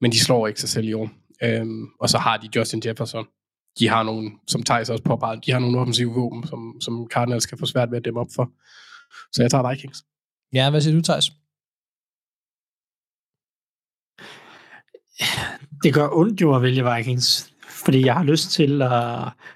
[0.01, 1.11] men de slår ikke sig selv i år.
[1.43, 3.25] Øhm, og så har de Justin Jefferson.
[3.79, 7.47] De har nogle, som Thijs også påpeger, de har nogle offensive våben, som, som Cardinals
[7.47, 8.51] kan få svært ved at dæmme op for.
[9.33, 10.05] Så jeg tager Vikings.
[10.53, 11.31] Ja, hvad siger du, Thijs?
[15.83, 18.91] det gør ondt jo at vælge Vikings, fordi jeg har lyst til at,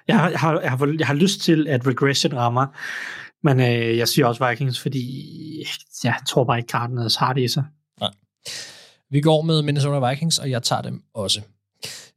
[0.08, 2.66] jeg har, jeg har, jeg har, jeg har lyst til, at regression rammer,
[3.42, 5.24] men øh, jeg siger også Vikings, fordi
[6.04, 7.64] jeg tror bare ikke, Cardinals har det i sig.
[8.00, 8.10] Nej.
[9.10, 11.40] Vi går med Minnesota Vikings, og jeg tager dem også.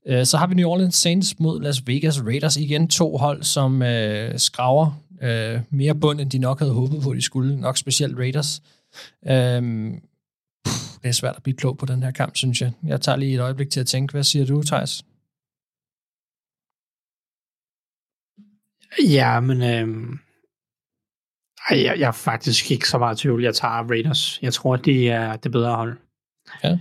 [0.07, 2.57] Øh, Så har vi New Orleans Saints mod Las Vegas Raiders.
[2.57, 7.13] Igen to hold, som øh, skraver øh, mere bund, end de nok havde håbet på,
[7.13, 7.55] de skulle.
[7.59, 8.61] Nok specielt Raiders.
[9.27, 9.91] Øh,
[10.65, 12.71] pff, det er svært at blive klog på den her kamp, synes jeg.
[12.83, 14.11] Jeg tager lige et øjeblik til at tænke.
[14.11, 15.05] Hvad siger du, Thijs?
[19.09, 20.17] Ja, men øh,
[21.71, 23.43] jeg, jeg er faktisk ikke så meget tvivl.
[23.43, 24.39] Jeg tager Raiders.
[24.41, 25.97] Jeg tror, at de er det bedre hold.
[26.63, 26.79] Ja.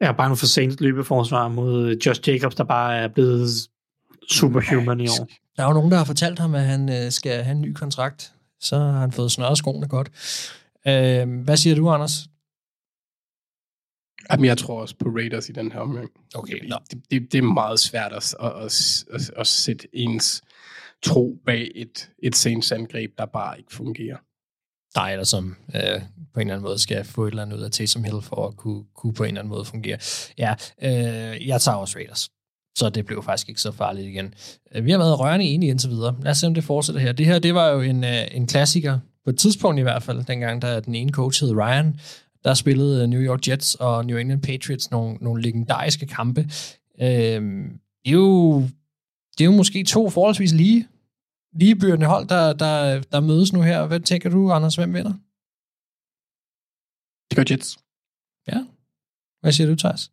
[0.00, 3.48] Jeg er bange for Saints løbeforsvar mod Josh Jacobs, der bare er blevet
[4.30, 5.28] superhuman i år.
[5.56, 7.72] Der er jo nogen, der har fortalt ham, at han øh, skal have en ny
[7.72, 8.32] kontrakt.
[8.60, 10.10] Så har han fået snørret skoene godt.
[10.88, 12.28] Øh, hvad siger du, Anders?
[14.30, 16.10] Jamen, jeg tror også på Raiders i den her omgang.
[16.34, 16.76] Okay, nå.
[16.90, 20.42] Det, det, det er meget svært at, at, at, at, at sætte ens
[21.02, 24.16] tro bag et, et Saints angreb, der bare ikke fungerer
[24.94, 26.00] dig, eller som øh,
[26.34, 28.46] på en eller anden måde skal få et eller andet ud af Taysom Hill for
[28.46, 29.98] at kunne, kunne på en eller anden måde fungere.
[30.38, 32.28] Ja, øh, jeg tager også Raiders.
[32.78, 34.34] Så det blev faktisk ikke så farligt igen.
[34.74, 36.16] Øh, vi har været rørende enige indtil videre.
[36.22, 37.12] Lad os se, om det fortsætter her.
[37.12, 40.24] Det her, det var jo en, øh, en klassiker, på et tidspunkt i hvert fald,
[40.24, 42.00] dengang der den ene coach hed Ryan,
[42.44, 46.40] der spillede øh, New York Jets og New England Patriots nogle, nogle legendariske kampe.
[47.00, 47.08] Øh,
[48.04, 48.60] det, er jo,
[49.38, 50.86] det er jo måske to forholdsvis lige
[51.52, 53.86] ligebyrdende hold, der, der, der mødes nu her.
[53.86, 54.76] Hvad tænker du, Anders?
[54.76, 55.14] Hvem vinder?
[57.30, 57.78] Det gør Jets.
[58.46, 58.66] Ja.
[59.40, 60.10] Hvad siger du, Thijs?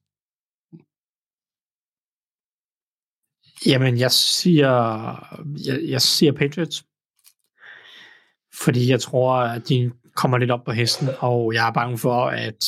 [3.65, 4.71] Jamen, jeg siger,
[5.65, 6.85] jeg, jeg siger Patriots.
[8.63, 12.25] Fordi jeg tror, at de kommer lidt op på hesten, og jeg er bange for,
[12.25, 12.65] at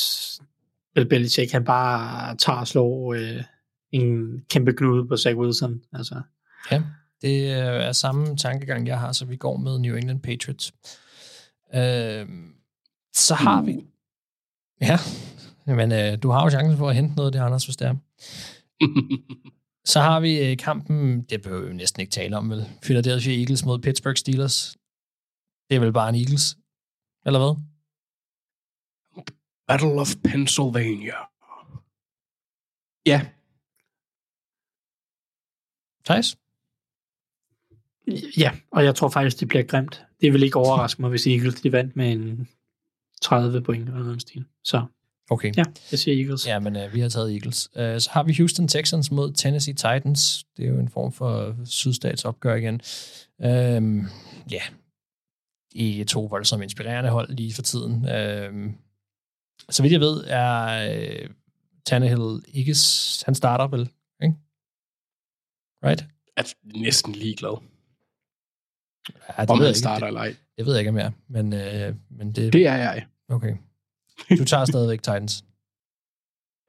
[0.96, 3.44] Bill Belichick han bare tager og slår øh,
[3.92, 5.82] en kæmpe knude på Zach Wilson.
[5.94, 6.22] Altså.
[6.72, 6.84] Ja,
[7.22, 10.74] det er samme tankegang, jeg har, så vi går med New England Patriots.
[11.74, 12.28] Øh,
[13.14, 13.86] så har vi...
[14.82, 14.98] Ja,
[15.66, 17.88] men øh, du har jo chancen for at hente noget af det, Anders, hvis det
[17.88, 17.96] er.
[19.92, 22.66] Så har vi øh, kampen, det behøver vi næsten ikke tale om, vel?
[22.82, 24.78] Philadelphia Eagles mod Pittsburgh Steelers.
[25.70, 26.58] Det er vel bare en Eagles,
[27.26, 27.56] eller hvad?
[29.68, 31.16] Battle of Pennsylvania.
[33.06, 33.28] Ja.
[36.06, 36.38] Thijs?
[38.38, 40.04] Ja, og jeg tror faktisk, det bliver grimt.
[40.22, 42.48] Det vil ikke overraske mig, hvis Eagles de vandt med en
[43.22, 44.46] 30 point eller noget stil.
[44.64, 44.86] Så
[45.32, 45.54] Okay.
[45.58, 46.48] ja, jeg siger Eagles.
[46.48, 47.70] Ja, men øh, vi har taget Eagles.
[47.76, 50.46] Øh, så har vi Houston Texans mod Tennessee Titans.
[50.58, 52.82] Det er jo en form for sydstatsopgør igen.
[53.42, 54.10] Øh,
[54.52, 54.62] ja,
[55.72, 58.10] i to voldsomt inspirerende hold lige for tiden.
[58.10, 58.72] Øh,
[59.70, 61.30] så vidt jeg ved, er øh,
[61.86, 62.76] Tannehill ikke...
[63.26, 63.90] Han starter vel,
[64.24, 64.36] ikke?
[65.84, 66.06] Right?
[66.38, 67.62] Er næsten ligeglad.
[69.30, 69.80] Ja, Om ved han jeg ikke.
[69.80, 70.36] starter det, eller ej.
[70.58, 72.54] det ved jeg ikke mere, men, øh, men det...
[72.54, 73.06] Det er jeg.
[73.30, 73.56] Okay.
[74.40, 75.44] Du tager stadigvæk Titans.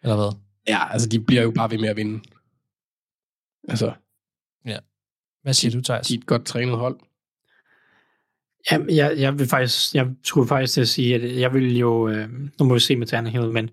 [0.03, 0.39] Eller hvad?
[0.69, 2.21] Ja, altså de bliver jo bare ved med at vinde.
[3.69, 3.93] Altså,
[4.67, 4.79] Ja.
[5.43, 6.07] Hvad siger du, Thijs?
[6.07, 6.99] de er et godt trænet hold.
[8.71, 12.09] Ja, jeg, jeg vil faktisk, jeg skulle faktisk til at sige, at jeg vil jo,
[12.09, 12.29] øh,
[12.59, 13.71] nu må vi se med Tannehill, men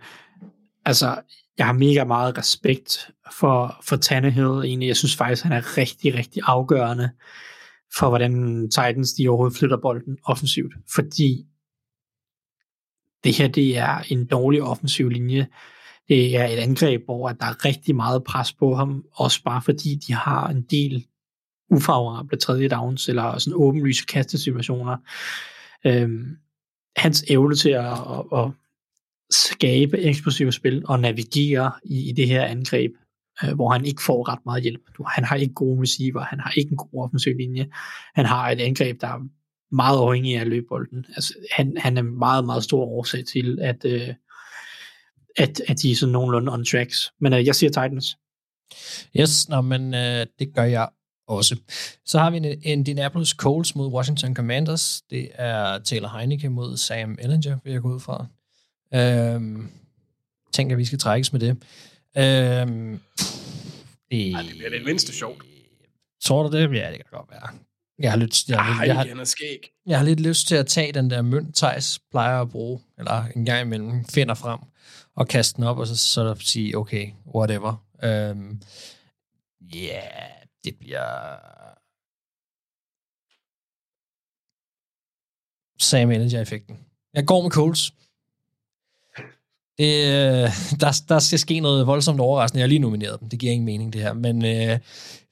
[0.85, 1.21] altså,
[1.57, 4.88] jeg har mega meget respekt for, for Tannehill egentlig.
[4.88, 7.09] Jeg synes faktisk, han er rigtig, rigtig afgørende
[7.99, 10.73] for, hvordan Titans de overhovedet flytter bolden offensivt.
[10.95, 11.45] Fordi
[13.23, 15.47] det her, det er en dårlig offensiv linje.
[16.07, 19.95] Det er et angreb, hvor der er rigtig meget pres på ham, også bare fordi
[19.95, 21.05] de har en del
[21.69, 24.97] ufavorable tredje downs, eller sådan åbenlyse kastesituationer.
[25.85, 26.37] Øhm,
[26.97, 28.51] hans evne til at, at, at
[29.31, 32.91] skabe eksplosive spil og navigere i, i det her angreb,
[33.43, 34.81] øh, hvor han ikke får ret meget hjælp.
[34.97, 37.68] Du, han har ikke gode receiver, han har ikke en god offensiv linje,
[38.15, 39.19] han har et angreb, der er
[39.72, 41.05] meget afhængig af løbbolden.
[41.15, 44.14] Altså, han, han er meget, meget stor årsag til, at, øh,
[45.38, 47.11] at, at de er sådan nogenlunde on tracks.
[47.19, 48.18] Men øh, jeg siger Titans.
[49.19, 50.89] Yes, nå, men øh, det gør jeg
[51.27, 51.55] også.
[52.05, 55.01] Så har vi en Indianapolis Colts mod Washington Commanders.
[55.09, 58.26] Det er Taylor Heineke mod Sam Ellinger, vil jeg gå ud fra.
[58.93, 59.69] Øhm,
[60.53, 61.57] tænker, vi skal trækkes med det.
[62.18, 62.99] Øhm,
[64.11, 65.44] det, Ej, det bliver det mindste sjovt.
[66.23, 66.61] tror du det?
[66.76, 67.49] Ja, det kan godt være.
[67.99, 69.72] Jeg har, lyst, jeg, har, Ej, jeg, har, han er skæg.
[69.85, 73.23] jeg har lidt lyst til at tage den der mønt, Thijs plejer at bruge, eller
[73.35, 74.60] en gang imellem finder frem,
[75.15, 77.85] og kaste den op, og så, så sige, okay, whatever.
[78.03, 78.61] Øhm,
[79.73, 80.31] Ja, yeah,
[80.64, 81.35] det bliver...
[85.80, 86.80] Sam Ellinger-effekten.
[87.14, 87.94] Jeg går med Coles.
[89.77, 90.49] Det, øh,
[90.79, 92.59] der, der skal ske noget voldsomt overraskende.
[92.59, 93.29] Jeg har lige nomineret dem.
[93.29, 94.13] Det giver ingen mening, det her.
[94.13, 94.79] Men øh,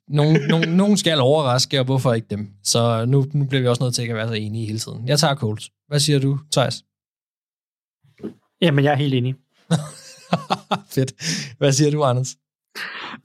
[0.08, 2.50] nogen, nogen, nogen skal overraske, og hvorfor ikke dem?
[2.64, 5.08] Så nu, nu bliver vi også nødt til ikke at være så enige hele tiden.
[5.08, 5.72] Jeg tager Coles.
[5.88, 6.84] Hvad siger du, Thijs?
[8.62, 9.36] Jamen, jeg er helt enig.
[10.96, 11.14] Fedt.
[11.58, 12.36] Hvad siger du, Anders?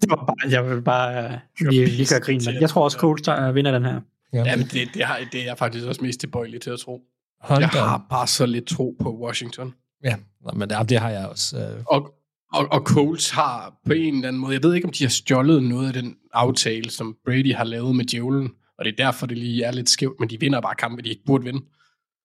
[0.01, 2.41] Det var bare, jeg vil bare lige, lige gøre grin.
[2.61, 4.01] Jeg tror også, Colts der vinder den her.
[4.33, 7.01] Ja, Jamen, det, det, har, det er jeg faktisk også mest tilbøjelig til at tro.
[7.41, 9.75] Hold jeg har bare så lidt tro på Washington.
[10.05, 10.17] Ja,
[10.55, 11.59] men det, det har jeg også.
[11.59, 11.85] Øh.
[11.87, 12.15] Og,
[12.53, 15.09] og, og Colts har på en eller anden måde, jeg ved ikke, om de har
[15.09, 19.27] stjålet noget af den aftale, som Brady har lavet med djævlen, og det er derfor,
[19.27, 21.65] det lige er lidt skævt, men de vinder bare kampe, de ikke burde vinde.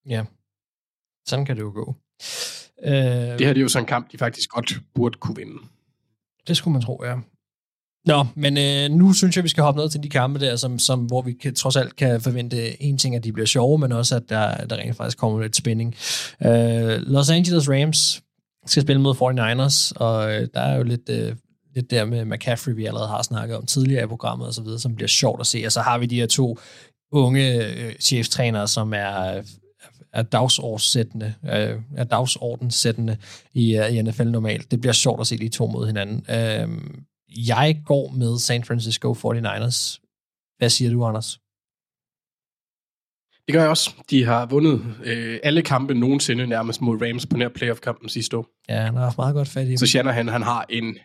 [0.10, 0.26] Ja,
[1.28, 1.96] sådan kan det jo gå.
[2.86, 5.58] Øh, Det her det er jo sådan en kamp, de faktisk godt burde kunne vinde.
[6.48, 7.16] Det skulle man tro, ja.
[8.06, 10.80] Nå, men øh, nu synes jeg, vi skal hoppe ned til de kampe der, som,
[10.80, 13.92] som, hvor vi kan, trods alt kan forvente en ting, at de bliver sjove, men
[13.92, 15.96] også, at der, der rent faktisk kommer lidt spænding.
[16.46, 18.22] Øh, Los Angeles Rams
[18.66, 21.36] skal spille mod 49ers, og øh, der er jo lidt, øh,
[21.76, 24.80] lidt der med McCaffrey, vi allerede har snakket om tidligere i programmet og så videre,
[24.80, 25.64] som bliver sjovt at se.
[25.66, 26.58] Og så har vi de her to
[27.12, 29.42] unge øh, cheftrænere, som er
[30.16, 33.18] er dagsårssættende, øh, er dagsordenssættende
[33.54, 34.72] i, uh, i NFL normalt.
[34.72, 36.26] Det bliver sjovt at se de to mod hinanden.
[36.30, 36.68] Øh,
[37.38, 40.00] jeg går med San Francisco 49ers.
[40.58, 41.40] Hvad siger du, Anders?
[43.46, 43.94] Det gør jeg også.
[44.10, 48.48] De har vundet øh, alle kampe nogensinde nærmest mod Rams på nær playoff-kampen sidste år.
[48.70, 50.98] Ja, han har haft meget godt fat i Så Shanahan, han har en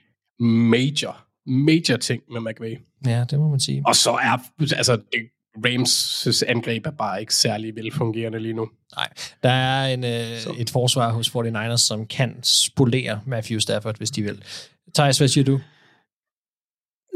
[0.71, 2.79] major, major ting med McVay.
[3.07, 3.83] Ja, det må man sige.
[3.87, 4.39] Og så er,
[4.77, 5.21] altså, det,
[5.67, 8.69] Rams' angreb er bare ikke særlig velfungerende lige nu.
[8.97, 9.09] Nej,
[9.43, 14.23] der er en, øh, et forsvar hos 49ers, som kan spolere Matthew Stafford, hvis de
[14.23, 14.43] vil.
[14.95, 15.61] Thijs, hvad siger du?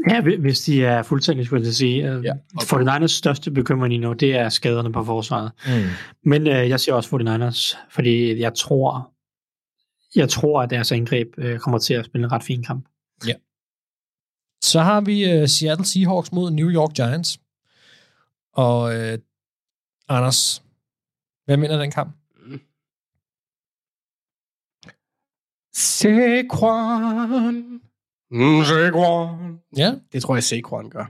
[0.09, 2.03] Ja, hvi- hvis de er fuldstændig, skulle jeg sige.
[2.05, 5.51] Ja, Ja, 49ers største bekymring lige nu, det er skaderne på forsvaret.
[5.67, 6.29] Mm.
[6.29, 9.11] Men øh, jeg siger også 49ers, fordi jeg tror,
[10.15, 12.85] jeg tror, at deres angreb øh, kommer til at spille en ret fin kamp.
[14.63, 17.39] Så har vi øh, Seattle Seahawks mod New York Giants.
[18.53, 19.17] Og øh,
[20.09, 20.63] Anders,
[21.45, 22.15] hvem vinder den kamp?
[25.73, 27.81] Saquon.
[28.31, 29.57] Mm, Saquon.
[29.77, 29.93] Ja.
[30.13, 31.05] Det tror jeg, Saquon gør.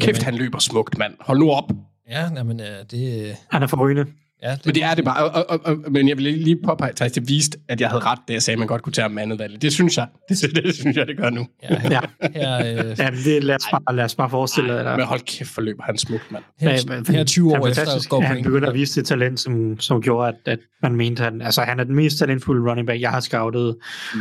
[0.00, 0.24] Kæft, Jamen.
[0.24, 1.14] han løber smukt, mand.
[1.20, 1.70] Hold nu op.
[2.08, 3.36] Ja, jamen, øh, det...
[3.50, 4.06] Han er forrygende.
[4.42, 5.24] Ja, det, Men det er det bare.
[5.30, 8.18] Og, og, og, men jeg vil lige påpege, Thijs, det viste, at jeg havde ret,
[8.28, 9.62] da jeg sagde, at man godt kunne tage om andet valg.
[9.62, 10.06] Det synes jeg.
[10.28, 11.46] Det, det synes jeg, det gør nu.
[11.62, 12.00] Ja, her, Ja.
[12.34, 14.96] her, øh, Ja, det, lad, os bare, lad os bare forestille dig.
[14.96, 16.44] Men hold kæft, for løber han smukt, mand.
[16.60, 19.40] her, her 20 han år er efter fantastisk, går han begynder at vise det talent,
[19.40, 22.70] som, som gjorde, at, at man mente, at han, altså, han er den mest talentfulde
[22.70, 23.76] running back, jeg har scoutet,
[24.14, 24.20] mm.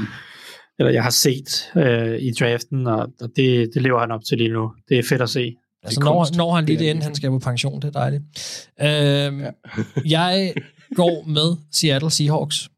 [0.80, 4.38] Eller jeg har set øh, i draften, og, og det, det lever han op til
[4.38, 4.74] lige nu.
[4.90, 5.56] Det er fedt at se.
[5.84, 8.24] Altså, når, når han lige Det inden han skal på pension, det er dejligt.
[8.82, 9.52] Øhm, ja.
[10.20, 10.54] jeg
[10.96, 12.70] går med Seattle Seahawks.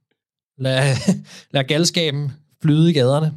[0.58, 0.96] Lad,
[1.54, 2.32] lad galskaben
[2.62, 3.34] flyde i gaderne.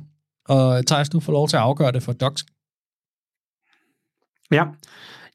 [0.49, 2.47] Og Thijs, du får lov til at afgøre det for Docs.
[4.53, 4.65] Ja,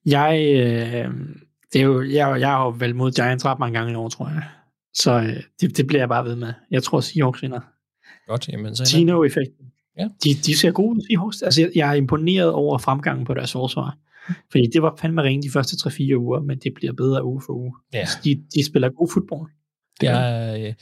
[0.05, 1.11] jeg, øh,
[1.73, 4.09] det er jo, jeg, jeg har jo valgt mod Giants ret mange gange i år,
[4.09, 4.43] tror jeg.
[4.93, 6.53] Så øh, det, det bliver jeg bare ved med.
[6.71, 7.59] Jeg tror, Seahawks vinder.
[8.27, 8.85] Godt, jamen så...
[8.85, 9.65] Tino-effekten.
[9.97, 10.07] Ja.
[10.23, 11.41] De, de ser gode ud, Seahawks.
[11.41, 13.97] Altså, jeg, jeg er imponeret over fremgangen på deres forsvar.
[14.51, 17.53] Fordi det var fandme rent de første 3-4 uger, men det bliver bedre uge for
[17.53, 17.73] uge.
[17.93, 17.99] Ja.
[17.99, 19.51] Altså, de, de spiller god fodbold.
[20.01, 20.73] Det er, øh,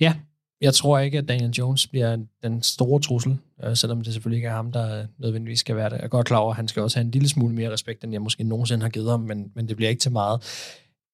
[0.00, 0.14] ja,
[0.60, 4.48] jeg tror ikke, at Daniel Jones bliver den store trussel, øh, selvom det selvfølgelig ikke
[4.48, 5.96] er ham, der nødvendigvis skal være det.
[5.96, 8.04] Jeg er godt klar over, at han skal også have en lille smule mere respekt,
[8.04, 10.40] end jeg måske nogensinde har givet ham, men, men det bliver ikke til meget.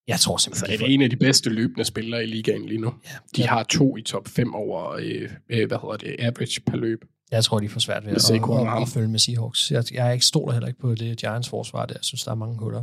[0.09, 2.95] Jeg tror simpelthen, er det en af de bedste løbende spillere i ligaen lige nu.
[3.37, 3.47] De Ja.
[3.47, 7.05] har to i top 5 over, øh, øh, hvad hedder det, average per løb.
[7.31, 9.71] jeg tror, de får svært ved at, at, at, følge med Seahawks.
[9.71, 11.95] Jeg, jeg er ikke stoler heller ikke på det Giants forsvar der.
[11.95, 12.83] Jeg synes, der er mange huller.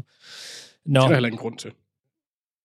[0.85, 1.71] Nå, Det er der heller ingen grund til.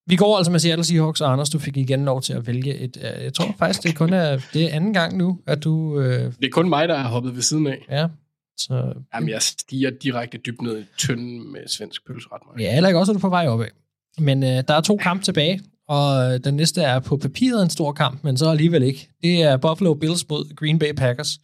[0.06, 2.74] vi går altså med Seattle Seahawks, og Anders, du fik igen lov til at vælge
[2.74, 2.96] et...
[2.96, 6.00] øh, Jeg tror faktisk, det kun er, det er anden gang nu, at du...
[6.00, 7.86] Øh, Det er kun mig, der har hoppet ved siden af.
[7.90, 8.08] ja,
[8.58, 12.60] så Jamen, jeg stiger direkte dybt ned i tynden med svensk pølseret.
[12.60, 13.66] Ja, heller ikke også, at du er på vej opad.
[14.18, 17.70] Men øh, der er to kampe tilbage, og øh, den næste er på papiret en
[17.70, 19.08] stor kamp, men så alligevel ikke.
[19.22, 21.38] Det er Buffalo Bills mod Green Bay Packers.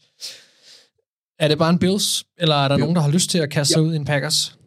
[1.39, 2.81] Er det bare en Bills, eller er der Jo.
[2.81, 4.59] nogen, der har lyst til at kaste sig ud i en Packers?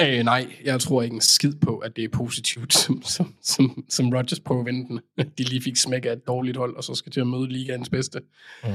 [0.00, 3.84] Øh, nej, jeg tror ikke en skid på, at det er positivt, som, som, som,
[3.88, 5.00] som Rodgers prøver at vente den.
[5.38, 7.88] De lige fik smæk af et dårligt hold, og så skal til at møde ligaens
[7.88, 8.20] bedste.
[8.64, 8.70] Mm.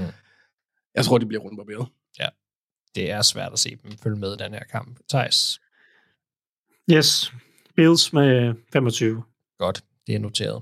[0.95, 1.87] Jeg tror, det bliver rundt barberet.
[2.19, 2.27] Ja,
[2.95, 4.99] det er svært at se dem følge med i den her kamp.
[5.09, 5.59] Thijs,
[6.91, 7.31] Yes.
[7.75, 9.23] Bills med 25.
[9.59, 10.61] godt, det er noteret.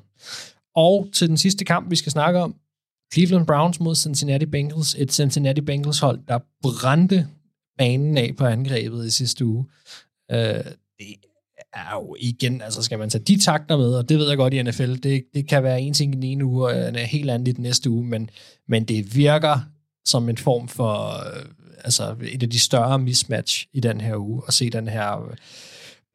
[0.76, 2.56] Og til den sidste kamp, vi skal snakke om,
[3.14, 4.96] Cleveland Browns mod Cincinnati Bengals.
[4.96, 7.28] Et Cincinnati Bengals hold, der brændte
[7.78, 9.66] banen af på angrebet i sidste uge.
[10.32, 10.64] Øh,
[11.00, 11.16] det
[11.74, 14.54] er jo igen, altså skal man tage de takter med, og det ved jeg godt
[14.54, 17.30] i NFL, det, det kan være en ting i den ene uge, og en helt
[17.30, 18.30] anden i den næste uge, men,
[18.68, 19.60] men det virker
[20.06, 21.46] som en form for øh,
[21.84, 25.36] altså et af de større mismatch i den her uge, at se den her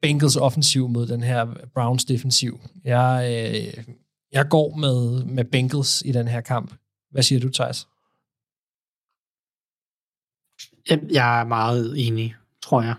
[0.05, 2.59] Bengals offensiv mod den her Browns defensiv.
[2.83, 3.83] Jeg, øh,
[4.31, 6.73] jeg går med, med Bengals i den her kamp.
[7.11, 7.87] Hvad siger du, Thijs?
[10.89, 12.95] Jeg, jeg er meget enig, tror jeg.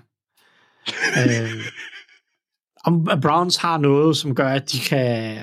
[1.19, 1.65] øh,
[2.85, 5.39] om Browns har noget, som gør, at de kan...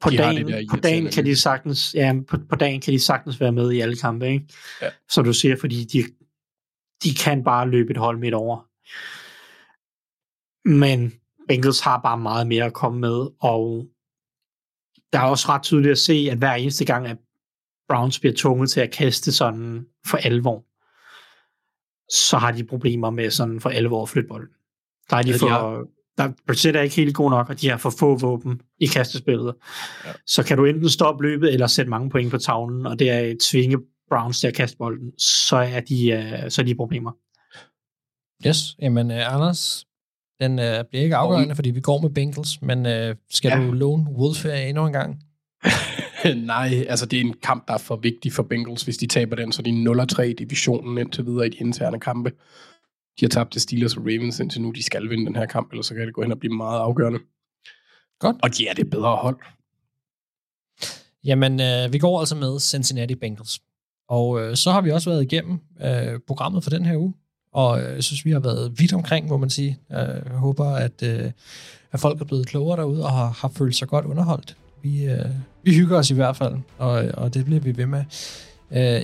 [0.00, 3.00] På De dagen, der på dagen kan de sagtens, ja, på, på dagen kan de
[3.00, 4.46] sagtens være med i alle kampe, ikke?
[4.82, 4.88] Ja.
[5.08, 6.04] Som du siger, fordi de,
[7.02, 8.68] de kan bare løbe et hold midt over.
[10.68, 11.12] Men
[11.48, 13.86] Bengals har bare meget mere at komme med, og
[15.12, 17.16] der er også ret tydeligt at se, at hver eneste gang, at
[17.88, 20.64] Browns bliver tvunget til at kaste sådan for alvor,
[22.28, 24.48] så har de problemer med sådan for alvor at flytte bolden.
[25.10, 25.84] Der er de Ja, de for, har-
[26.18, 29.54] der, budget er ikke helt god nok, og de har for få våben i kastespillet.
[30.04, 30.12] Ja.
[30.26, 33.34] Så kan du enten stoppe løbet, eller sætte mange point på tavlen, og det er
[33.50, 33.78] tvinge
[34.08, 36.14] Browns til at kaste bolden, så er de,
[36.44, 37.12] uh, så er de problemer.
[38.46, 39.86] Yes, jamen uh, Anders,
[40.40, 43.66] den uh, bliver ikke afgørende, fordi vi går med Bengals, men uh, skal Ja.
[43.66, 45.22] du låne Wolfie endnu en gang?
[46.46, 48.82] Nej, altså det er en kamp, der er for vigtig for Bengals.
[48.82, 52.00] Hvis de taber den, så er de 0-3 i divisionen indtil videre i de interne
[52.00, 52.30] kampe.
[53.20, 54.70] De har tabt til Steelers og Ravens indtil nu.
[54.70, 56.78] De skal vinde den her kamp, ellers så kan det gå hen og blive meget
[56.80, 57.18] afgørende.
[58.18, 58.36] Godt.
[58.42, 59.36] Og de er det bedre hold.
[61.24, 63.60] Jamen, øh, vi går altså med Cincinnati Bengals.
[64.08, 67.14] Og øh, så har vi også været igennem øh, programmet for den her uge.
[67.52, 69.78] Og øh, jeg synes, vi har været vidt omkring, må man sige.
[69.90, 71.30] Jeg håber, at, øh,
[71.92, 74.56] at folk er blevet klogere derude og har, har følt sig godt underholdt.
[74.82, 75.24] Vi, øh,
[75.62, 78.04] vi hygger os i hvert fald, og, og det bliver vi ved med.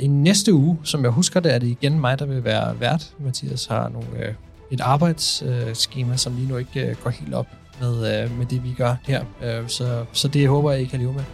[0.00, 3.14] I næste uge, som jeg husker det, er det igen mig, der vil være vært.
[3.18, 4.34] Mathias har nogle,
[4.70, 7.46] et arbejdsskema, som lige nu ikke går helt op
[7.80, 9.24] med, med det, vi gør her.
[9.66, 11.24] Så, så det håber jeg, I kan leve med.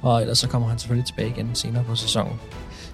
[0.00, 2.38] Og ellers så kommer han selvfølgelig tilbage igen senere på sæsonen.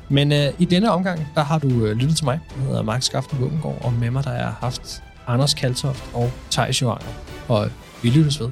[0.08, 2.40] Men øh, i denne omgang, der har du øh, lyttet til mig.
[2.56, 6.30] Jeg hedder Mark Skaften Våbengård, og med mig der har jeg haft Anders Kaltoft og
[6.50, 7.06] Thijs Joanger.
[7.48, 7.70] Og
[8.02, 8.50] vi lyttes ved.